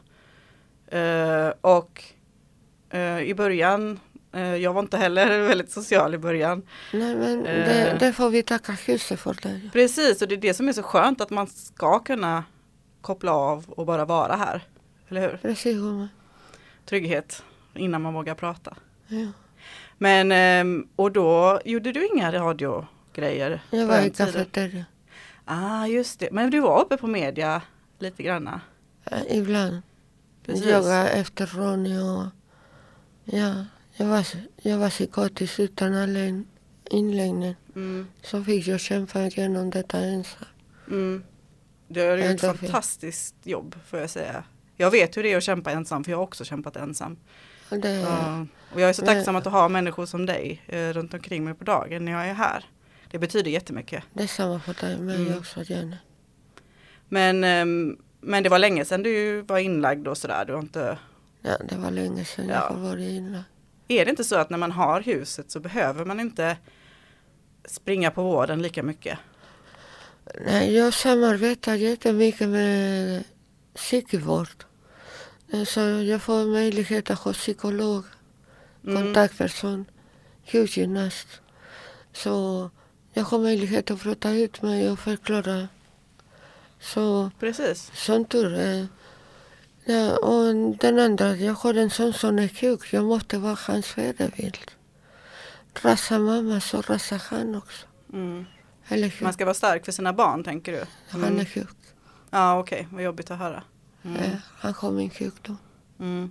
Eh, 0.87 1.53
och 1.61 2.03
eh, 2.91 3.21
i 3.21 3.35
början, 3.35 4.01
eh, 4.33 4.57
jag 4.57 4.73
var 4.73 4.81
inte 4.81 4.97
heller 4.97 5.41
väldigt 5.49 5.71
social 5.71 6.15
i 6.15 6.19
början. 6.19 6.63
Nej 6.93 7.17
men 7.17 7.43
det, 7.43 7.97
det 8.01 8.13
får 8.13 8.31
vi 8.31 8.43
tacka 8.43 8.73
huset 8.73 9.21
för 9.21 9.37
det. 9.43 9.71
Precis, 9.73 10.23
och 10.23 10.29
det 10.29 10.35
är 10.35 10.41
det 10.41 10.55
som 10.55 10.69
är 10.69 10.73
så 10.73 10.83
skönt 10.83 11.21
att 11.21 11.31
man 11.31 11.47
ska 11.47 11.99
kunna 11.99 12.45
koppla 13.01 13.33
av 13.33 13.65
och 13.69 13.87
bara 13.87 14.05
vara 14.05 14.37
här. 14.37 14.63
Eller 15.09 15.21
hur? 15.21 15.37
Precis. 15.37 15.79
Trygghet 16.85 17.43
innan 17.75 18.03
man 18.03 18.15
vågar 18.15 18.35
prata. 18.35 18.77
Ja. 19.07 19.27
Men, 20.03 20.33
ehm, 20.33 20.87
och 20.97 21.13
då 21.13 21.61
gjorde 21.65 21.93
du 21.93 22.07
inga 22.07 22.33
radiogrejer? 22.33 23.61
Jag 23.71 23.87
var 23.87 24.01
i 24.01 24.11
kafeteria. 24.11 24.85
Ah, 25.45 25.87
just 25.87 26.21
det. 26.21 26.29
Men 26.33 26.51
du 26.51 26.61
var 26.61 26.81
uppe 26.83 26.97
på 26.97 27.07
media 27.07 27.63
lite 27.99 28.23
granna? 28.23 28.61
Ibland. 29.29 29.83
Precis. 30.47 30.67
Yoga 30.67 31.09
efter 31.09 31.47
Ronny 31.47 31.99
och 31.99 32.25
ja, 33.25 33.55
jag 33.97 34.07
var, 34.07 34.27
jag 34.57 34.79
var 34.79 34.91
psykotisk 34.91 35.59
utan 35.61 35.95
alla 35.95 36.25
in- 36.25 36.47
inläggning. 36.91 37.57
Mm, 37.75 38.07
Så 38.23 38.45
fick 38.45 38.67
jag 38.67 38.81
kämpa 38.81 39.23
igenom 39.27 39.71
detta 39.71 39.99
ensam. 39.99 40.45
mm. 40.89 41.23
Du 41.89 42.01
har 42.01 42.17
gjort 42.17 42.27
ett 42.27 42.41
fantastiskt 42.41 43.35
jobb 43.45 43.75
får 43.87 43.99
jag 43.99 44.11
säga. 44.11 44.45
Jag 44.77 44.91
vet 44.91 45.17
hur 45.17 45.23
det 45.23 45.33
är 45.33 45.37
att 45.37 45.43
kämpa 45.43 45.71
ensam 45.71 46.05
för 46.05 46.11
jag 46.11 46.19
har 46.19 46.25
också 46.25 46.45
kämpat 46.45 46.77
ensam. 46.77 47.17
Det, 47.77 48.01
Ja. 48.01 48.47
Och 48.75 48.81
jag 48.81 48.89
är 48.89 48.93
så 48.93 49.05
tacksam 49.07 49.37
att 49.37 49.45
ha 49.45 49.69
människor 49.69 50.07
som 50.07 50.27
dig 50.27 50.63
eh, 50.67 50.89
runt 50.89 51.15
omkring 51.15 51.45
mig 51.45 51.55
på 51.55 51.65
dagen 51.65 52.05
när 52.05 52.13
jag 52.13 52.27
är 52.29 52.35
här. 52.35 52.65
Det 53.11 53.19
betyder 53.19 53.51
jättemycket. 53.51 54.05
det 54.13 54.23
är 54.23 54.27
samma 54.27 54.61
för 54.61 54.75
dig 54.87 54.99
mig 54.99 55.17
Mm. 55.27 55.39
också 55.39 55.63
Jenny. 55.63 55.97
Men, 57.09 57.45
ehm, 57.45 57.97
men 58.21 58.43
det 58.43 58.49
var 58.49 58.59
länge 58.59 58.85
sedan 58.85 59.03
du 59.03 59.41
var 59.43 59.59
inlagd 59.59 60.09
och 60.09 60.19
sådär. 60.19 60.45
Du 60.45 60.53
har 60.53 60.61
inte, 60.61 60.99
Ja, 61.43 61.57
det 61.69 61.77
var 61.77 61.91
länge 61.91 62.25
sedan 62.25 62.49
Ja. 62.49 62.67
jag 62.71 62.77
varit 62.77 63.11
inne. 63.11 63.45
är 63.89 64.05
det 64.05 64.11
inte 64.11 64.25
så 64.25 64.37
att 64.37 64.51
när 64.51 64.59
man 64.59 64.73
har 64.73 65.01
huset 65.01 65.51
så 65.51 65.61
behöver 65.61 66.05
man 66.05 66.21
inte 66.21 66.57
springa 67.65 68.11
på 68.11 68.23
vården 68.23 68.63
lika 68.63 68.83
mycket? 68.83 69.19
Nej, 70.47 70.75
jag 70.77 70.95
samarbetar 70.95 71.75
jättemycket 71.75 72.49
med 72.49 73.25
psykvård. 73.75 74.49
Så 75.67 75.81
jag 75.81 76.23
får 76.23 76.47
möjlighet 76.47 77.11
att 77.11 77.19
ha 77.19 77.33
psykolog, 77.33 78.05
Mm. 78.87 79.03
kontaktperson, 79.03 79.85
sjukgymnast. 80.47 81.29
Så 82.13 82.71
jag 83.13 83.25
har 83.25 83.39
möjlighet 83.39 83.91
att 83.91 84.01
prata 84.03 84.31
ut 84.31 84.63
mig 84.63 84.91
och 84.91 84.99
förklara. 84.99 85.69
Så 86.81 87.31
Precis. 87.41 87.91
som 87.95 88.25
tur 88.25 88.55
är. 88.55 88.87
Ja, 89.85 90.17
och 90.17 90.55
den 90.81 90.99
andra, 90.99 91.37
jag 91.37 91.55
har 91.55 91.75
en 91.75 91.91
son 91.91 92.13
som 92.13 92.39
är 92.39 92.49
sjuk. 92.49 92.93
Jag 92.93 93.05
måste 93.05 93.39
vara 93.39 93.57
hans 93.67 93.87
förebild. 93.87 94.71
Rasa 95.83 96.19
mamma 96.19 96.61
så 96.61 96.81
rasar 96.81 97.23
han 97.31 97.55
också. 97.55 97.87
Mm. 98.13 98.45
Man 99.21 99.33
ska 99.33 99.45
vara 99.45 99.55
stark 99.55 99.85
för 99.85 99.93
sina 99.93 100.13
barn 100.13 100.45
tänker 100.45 100.73
du? 100.73 100.85
Han 101.09 101.25
är 101.25 101.29
Mm. 101.29 101.47
sjuk. 101.47 101.69
Ja 102.31 102.59
okej, 102.59 102.89
vad 102.93 103.03
jobbigt 103.03 103.31
att 103.31 103.39
höra. 103.39 103.63
Mm. 104.05 104.17
Eh, 104.17 104.31
Han 104.59 104.75
har 104.75 104.91
min 104.91 105.11
sjukdom. 105.11 105.59
Mm. 106.01 106.31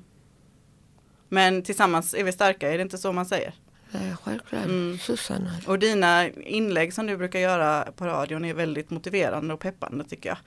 Men 1.30 1.64
tillsammans 1.64 2.14
är 2.14 2.24
vi 2.24 2.32
starka, 2.32 2.72
är 2.72 2.78
det 2.78 2.82
inte 2.82 2.98
så 2.98 3.12
man 3.12 3.26
säger? 3.26 3.54
Eh, 3.92 4.18
Självklart. 4.24 4.66
Mm. 4.66 4.98
Susanna. 4.98 5.52
Och 5.68 5.80
dina 5.80 6.28
inlägg 6.30 6.94
som 6.94 7.08
du 7.08 7.18
brukar 7.18 7.40
göra 7.40 7.92
på 7.96 8.06
radion 8.06 8.46
är 8.46 8.54
väldigt 8.54 8.90
motiverande 8.90 9.54
och 9.54 9.60
peppande 9.60 10.04
tycker 10.04 10.30
jag. 10.30 10.38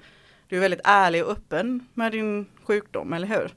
Du 0.49 0.57
är 0.57 0.61
väldigt 0.61 0.81
ärlig 0.85 1.25
och 1.25 1.31
öppen 1.31 1.87
med 1.95 2.13
din 2.13 2.47
sjukdom, 2.65 3.13
eller 3.13 3.29
hur? 3.29 3.55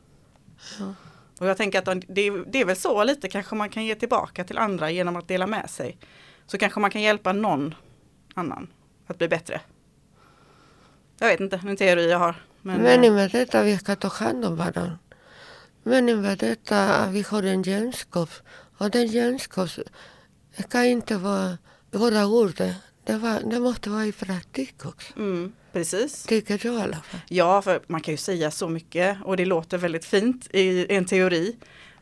Ja. 0.79 0.93
Och 1.39 1.47
jag 1.47 1.57
tänker 1.57 1.79
att 1.79 2.03
det 2.07 2.21
är, 2.21 2.51
det 2.51 2.61
är 2.61 2.65
väl 2.65 2.75
så 2.75 3.03
lite 3.03 3.29
kanske 3.29 3.55
man 3.55 3.69
kan 3.69 3.85
ge 3.85 3.95
tillbaka 3.95 4.43
till 4.43 4.57
andra 4.57 4.91
genom 4.91 5.15
att 5.15 5.27
dela 5.27 5.47
med 5.47 5.69
sig. 5.69 5.97
Så 6.47 6.57
kanske 6.57 6.79
man 6.79 6.91
kan 6.91 7.01
hjälpa 7.01 7.33
någon 7.33 7.75
annan 8.33 8.67
att 9.07 9.17
bli 9.17 9.27
bättre. 9.27 9.61
Jag 11.19 11.27
vet 11.27 11.39
inte, 11.39 11.61
en 11.67 11.77
teori 11.77 12.09
jag 12.11 12.19
har. 12.19 12.35
Men, 12.67 12.81
Meningen 12.81 13.15
med 13.15 13.31
detta 13.31 13.63
vi 13.63 13.77
ska 13.77 13.95
ta 13.95 14.07
hand 14.07 14.45
om 14.45 14.55
varandra. 14.55 14.97
Meningen 15.83 16.21
med 16.21 16.37
detta 16.37 17.07
vi 17.11 17.21
har 17.21 17.43
en 17.43 17.61
gemenskap. 17.63 18.29
Och 18.77 18.91
den 18.91 19.07
gemenskap 19.07 19.69
kan 20.69 20.85
inte 20.85 21.17
vara 21.17 21.57
bara 21.91 22.27
ord. 22.27 22.57
Det, 23.03 23.17
var, 23.17 23.39
det 23.51 23.59
måste 23.59 23.89
vara 23.89 24.05
i 24.05 24.11
praktik 24.11 24.85
också. 24.85 25.13
mm, 25.17 25.51
precis. 25.73 26.23
Tycker 26.23 26.59
jag 26.63 26.75
i 26.75 26.81
alla 26.81 26.95
fall. 27.01 27.19
Ja, 27.29 27.61
för 27.61 27.81
man 27.87 28.01
kan 28.01 28.13
ju 28.13 28.17
säga 28.17 28.51
så 28.51 28.67
mycket 28.69 29.17
och 29.23 29.37
det 29.37 29.45
låter 29.45 29.77
väldigt 29.77 30.05
fint 30.05 30.47
i 30.51 30.93
en 30.95 31.05
teori. 31.05 31.55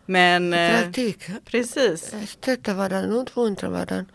Men 0.06 0.54
eh, 0.54 0.82
Praktik. 0.82 1.24
precis. 1.46 2.14
Stötta 2.28 2.74
varandra, 2.74 3.16
uppmuntra 3.16 3.70
varandra. 3.70 4.06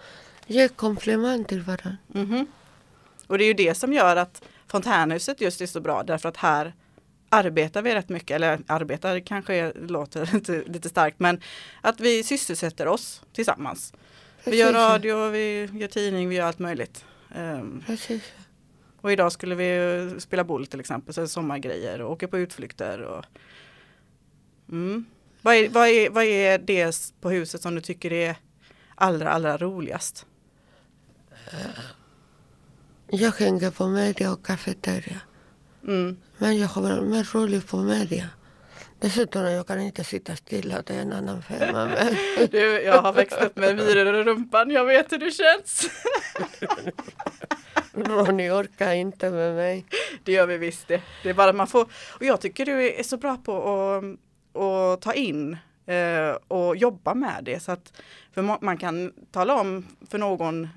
Ge 0.47 0.69
komplimang 0.69 1.45
till 1.45 1.61
varandra. 1.63 1.97
Mhm. 2.09 2.47
Och 3.27 3.39
det 3.39 3.45
är 3.45 3.47
ju 3.47 3.55
det 3.55 3.75
som 3.75 3.93
gör 3.93 4.17
att 4.17 4.43
Fontänhuset 4.71 5.41
just 5.41 5.61
är 5.61 5.67
så 5.67 5.81
bra 5.81 6.03
därför 6.03 6.29
att 6.29 6.37
här 6.37 6.75
arbetar 7.29 7.83
vi 7.83 7.95
rätt 7.95 8.09
mycket, 8.09 8.35
eller 8.35 8.59
arbetar 8.67 9.21
kanske 9.21 9.73
låter 9.73 10.31
lite, 10.35 10.63
lite 10.67 10.89
starkt, 10.89 11.21
men 11.21 11.41
att 11.81 12.01
vi 12.01 12.23
sysselsätter 12.23 12.89
oss 12.89 13.23
tillsammans. 13.33 13.93
Vi 14.45 14.57
gör 14.57 14.73
radio, 14.73 15.29
vi 15.29 15.69
gör 15.73 15.89
tidning, 15.89 16.29
vi 16.29 16.35
gör 16.35 16.47
allt 16.47 16.59
möjligt. 16.59 17.05
Precis. 17.87 18.23
och 19.01 19.13
idag 19.13 19.33
skulle 19.33 19.55
vi 19.55 19.77
eh, 19.77 20.19
spela 20.19 20.45
boll 20.45 20.67
till 20.67 20.81
exempel, 20.81 21.15
så 21.15 21.29
sommargrejer 21.29 22.01
och 22.01 22.13
åka 22.13 22.29
på 22.29 22.39
utflykter. 22.39 23.01
Och, 23.01 23.25
mm. 24.69 25.05
vad, 25.43 25.55
är, 25.55 25.69
vad, 25.69 25.89
är, 25.89 26.11
vad 26.11 26.25
är 26.25 26.59
det 26.59 27.13
på 27.21 27.31
huset 27.31 27.63
som 27.63 27.75
du 27.75 27.81
tycker 27.81 28.13
är 28.13 28.37
allra, 28.95 29.31
allra 29.31 29.57
roligast? 29.57 30.27
Jag 33.13 33.33
hänger 33.33 33.71
på 33.71 33.87
media 33.87 34.33
och 34.33 34.47
kafeteria. 34.47 35.21
Mm. 35.87 36.17
Men 36.39 36.59
jag 36.59 36.69
har 36.69 37.01
mer 37.01 37.35
rolig 37.35 37.67
på 37.67 37.77
media. 37.77 38.29
Dessutom 39.01 39.43
jag 39.43 39.67
kan 39.67 39.81
inte 39.81 40.05
sitta 40.05 40.37
stilla, 40.37 40.83
det 40.83 40.95
är 40.95 41.03
en 41.03 41.13
annan 41.13 41.43
femma. 41.43 41.87
Men 41.87 42.17
Du, 42.51 42.83
jag 42.83 43.03
har 43.03 43.13
växt 43.13 43.43
upp 43.43 43.57
med 43.57 43.77
myror 43.77 44.17
i 44.17 44.23
rumpan, 44.25 44.71
jag 44.71 44.85
vet 44.85 45.13
hur 45.13 45.19
det 45.19 45.31
känns. 45.31 45.91
Ronny 47.93 48.51
orkar 48.51 48.93
inte 48.93 49.31
med 49.31 49.55
mig. 49.55 49.87
Det 50.25 50.33
gör 50.33 50.47
vi 50.47 50.59
visst 50.59 50.89
det. 50.89 51.03
Det 51.23 51.31
är 51.31 51.35
bara 51.35 51.51
att 51.51 51.57
man 51.57 51.67
får, 51.67 51.83
och 52.19 52.25
jag 52.25 52.41
tycker 52.41 52.67
du 52.67 52.95
är 52.95 53.03
så 53.03 53.17
bra 53.17 53.37
på 53.37 53.53
att, 53.55 54.63
att 54.63 55.03
ta 55.03 55.13
in 55.13 55.57
eh, 55.87 56.37
och 56.49 56.77
jobba 56.77 57.15
med 57.15 57.45
det 57.45 57.61
så 57.61 57.73
att 57.73 57.93
för 58.35 58.65
man 58.65 58.77
kan 58.77 59.13
tala 59.33 59.61
om 59.61 59.87
för 60.11 60.19
någon 60.19 60.69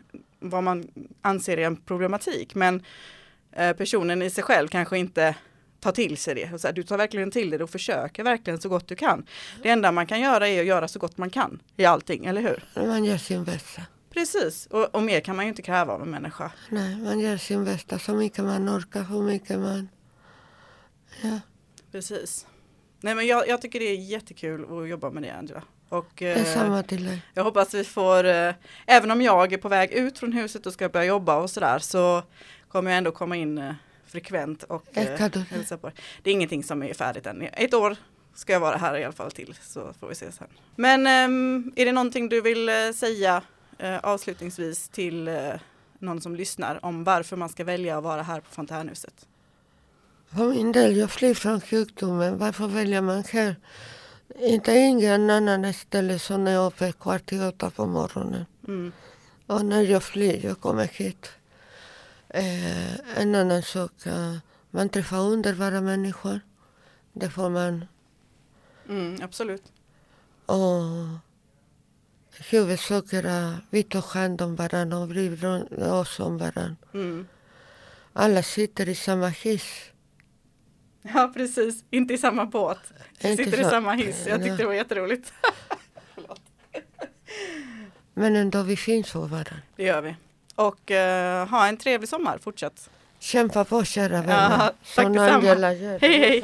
vad 0.49 0.63
man 0.63 0.87
anser 1.21 1.57
är 1.57 1.65
en 1.65 1.75
problematik 1.75 2.55
men 2.55 2.83
eh, 3.51 3.73
personen 3.73 4.21
i 4.21 4.29
sig 4.29 4.43
själv 4.43 4.67
kanske 4.67 4.97
inte 4.97 5.35
tar 5.79 5.91
till 5.91 6.17
sig 6.17 6.35
det. 6.35 6.53
Och 6.53 6.61
så 6.61 6.67
här, 6.67 6.73
du 6.73 6.83
tar 6.83 6.97
verkligen 6.97 7.31
till 7.31 7.49
dig 7.49 7.57
det 7.57 7.63
och 7.63 7.69
försöker 7.69 8.23
verkligen 8.23 8.61
så 8.61 8.69
gott 8.69 8.87
du 8.87 8.95
kan. 8.95 9.25
Det 9.63 9.69
enda 9.69 9.91
man 9.91 10.07
kan 10.07 10.19
göra 10.21 10.47
är 10.47 10.59
att 10.59 10.65
göra 10.65 10.87
så 10.87 10.99
gott 10.99 11.17
man 11.17 11.29
kan 11.29 11.61
i 11.77 11.85
allting, 11.85 12.25
eller 12.25 12.41
hur? 12.41 12.87
Man 12.87 13.05
gör 13.05 13.17
sin 13.17 13.43
bästa. 13.43 13.81
Precis, 14.09 14.65
och, 14.65 14.95
och 14.95 15.03
mer 15.03 15.19
kan 15.19 15.35
man 15.35 15.45
ju 15.45 15.49
inte 15.49 15.61
kräva 15.61 15.93
av 15.93 16.01
en 16.01 16.09
människa. 16.09 16.51
Nej, 16.69 16.95
man 16.95 17.19
gör 17.19 17.37
sin 17.37 17.65
bästa 17.65 17.99
så 17.99 18.13
mycket 18.13 18.43
man 18.43 18.69
orkar, 18.69 19.03
hur 19.03 19.21
mycket 19.21 19.59
man... 19.59 19.89
Ja, 21.21 21.39
Precis. 21.93 22.47
Nej 23.01 23.15
men 23.15 23.27
jag, 23.27 23.47
jag 23.47 23.61
tycker 23.61 23.79
det 23.79 23.85
är 23.85 23.95
jättekul 23.95 24.81
att 24.81 24.89
jobba 24.89 25.09
med 25.09 25.23
det 25.23 25.29
Angela. 25.29 25.63
Och 25.93 26.21
eh, 26.21 26.37
detsamma 26.37 26.83
till 26.83 27.05
dig. 27.05 27.21
jag 27.33 27.43
hoppas 27.43 27.73
vi 27.73 27.83
får, 27.83 28.25
eh, 28.25 28.53
även 28.85 29.11
om 29.11 29.21
jag 29.21 29.53
är 29.53 29.57
på 29.57 29.69
väg 29.69 29.91
ut 29.91 30.19
från 30.19 30.33
huset 30.33 30.65
och 30.65 30.73
ska 30.73 30.89
börja 30.89 31.05
jobba 31.05 31.35
och 31.35 31.49
sådär 31.49 31.79
så 31.79 32.23
kommer 32.67 32.91
jag 32.91 32.97
ändå 32.97 33.11
komma 33.11 33.35
in 33.35 33.57
eh, 33.57 33.73
frekvent 34.05 34.63
och 34.63 34.97
eh, 34.97 35.29
hälsa 35.49 35.77
på. 35.77 35.91
Det 36.23 36.29
är 36.29 36.33
ingenting 36.33 36.63
som 36.63 36.83
är 36.83 36.93
färdigt 36.93 37.25
än. 37.25 37.41
Ett 37.41 37.73
år 37.73 37.95
ska 38.35 38.53
jag 38.53 38.59
vara 38.59 38.77
här 38.77 38.97
i 38.97 39.03
alla 39.03 39.13
fall 39.13 39.31
till 39.31 39.55
så 39.61 39.93
får 39.99 40.07
vi 40.07 40.15
se 40.15 40.31
sen. 40.31 40.47
Men 40.75 41.07
ehm, 41.07 41.73
är 41.75 41.85
det 41.85 41.91
någonting 41.91 42.29
du 42.29 42.41
vill 42.41 42.69
eh, 42.69 42.75
säga 42.95 43.41
eh, 43.77 43.97
avslutningsvis 43.97 44.89
till 44.89 45.27
eh, 45.27 45.35
någon 45.99 46.21
som 46.21 46.35
lyssnar 46.35 46.85
om 46.85 47.03
varför 47.03 47.37
man 47.37 47.49
ska 47.49 47.63
välja 47.63 47.97
att 47.97 48.03
vara 48.03 48.21
här 48.21 48.39
på 48.39 48.49
Fontänhuset? 48.49 49.27
För 50.35 50.49
min 50.49 50.71
del, 50.71 50.97
jag 50.97 51.11
flyr 51.11 51.33
från 51.33 51.61
sjukdomen. 51.61 52.37
Varför 52.37 52.67
väljer 52.67 53.01
man 53.01 53.23
här? 53.31 53.55
Inte 54.39 54.71
ingen 54.71 55.29
annan 55.29 55.73
ställe 55.73 56.19
som 56.19 56.47
är 56.47 56.67
uppe 56.67 56.91
kvart 56.91 57.33
i 57.33 57.39
åtta 57.39 57.69
på 57.69 57.85
morgonen. 57.85 58.45
Mm. 58.67 58.91
Och 59.47 59.65
när 59.65 59.81
jag 59.81 60.03
flyr, 60.03 60.45
jag 60.45 60.59
kommer 60.59 60.87
hit. 60.87 61.29
Eh, 62.29 63.19
en 63.19 63.35
annan 63.35 63.63
sak, 63.63 63.91
man 64.69 64.89
träffar 64.89 65.19
underbara 65.19 65.81
människor. 65.81 66.39
Det 67.13 67.29
får 67.29 67.49
man. 67.49 67.85
Mm, 68.89 69.19
absolut. 69.23 69.63
Och 70.45 70.81
huvudsak 72.49 73.13
är 73.13 73.57
vi 73.69 73.83
tar 73.83 74.01
hand 74.01 74.41
om 74.41 74.55
varandra 74.55 74.97
och 74.97 75.07
bryr 75.07 75.45
oss 75.83 76.19
om 76.19 76.37
varandra. 76.37 76.75
Mm. 76.93 77.27
Alla 78.13 78.43
sitter 78.43 78.89
i 78.89 78.95
samma 78.95 79.27
hiss. 79.27 79.92
Ja 81.13 81.31
precis, 81.33 81.83
inte 81.89 82.13
i 82.13 82.17
samma 82.17 82.45
båt. 82.45 82.79
Sitter 83.19 83.59
i 83.61 83.63
samma 83.63 83.93
hiss. 83.93 84.27
Jag 84.27 84.43
tyckte 84.43 84.57
det 84.57 84.65
var 84.65 84.73
jätteroligt. 84.73 85.33
Men 88.13 88.35
ändå 88.35 88.61
vi 88.61 88.75
finns 88.75 89.11
för 89.11 89.19
varandra. 89.19 89.55
Det 89.75 89.83
gör 89.83 90.01
vi. 90.01 90.15
Och 90.55 90.91
eh, 90.91 91.47
ha 91.47 91.67
en 91.67 91.77
trevlig 91.77 92.09
sommar 92.09 92.37
fortsatt. 92.37 92.89
Kämpa 93.19 93.65
på 93.65 93.83
kära 93.83 94.21
vänner. 94.21 94.57
Ja, 94.59 94.73
tack 94.95 95.05
Som 95.05 95.13
detsamma. 95.13 95.67
Hej, 96.01 96.19
hej. 96.19 96.43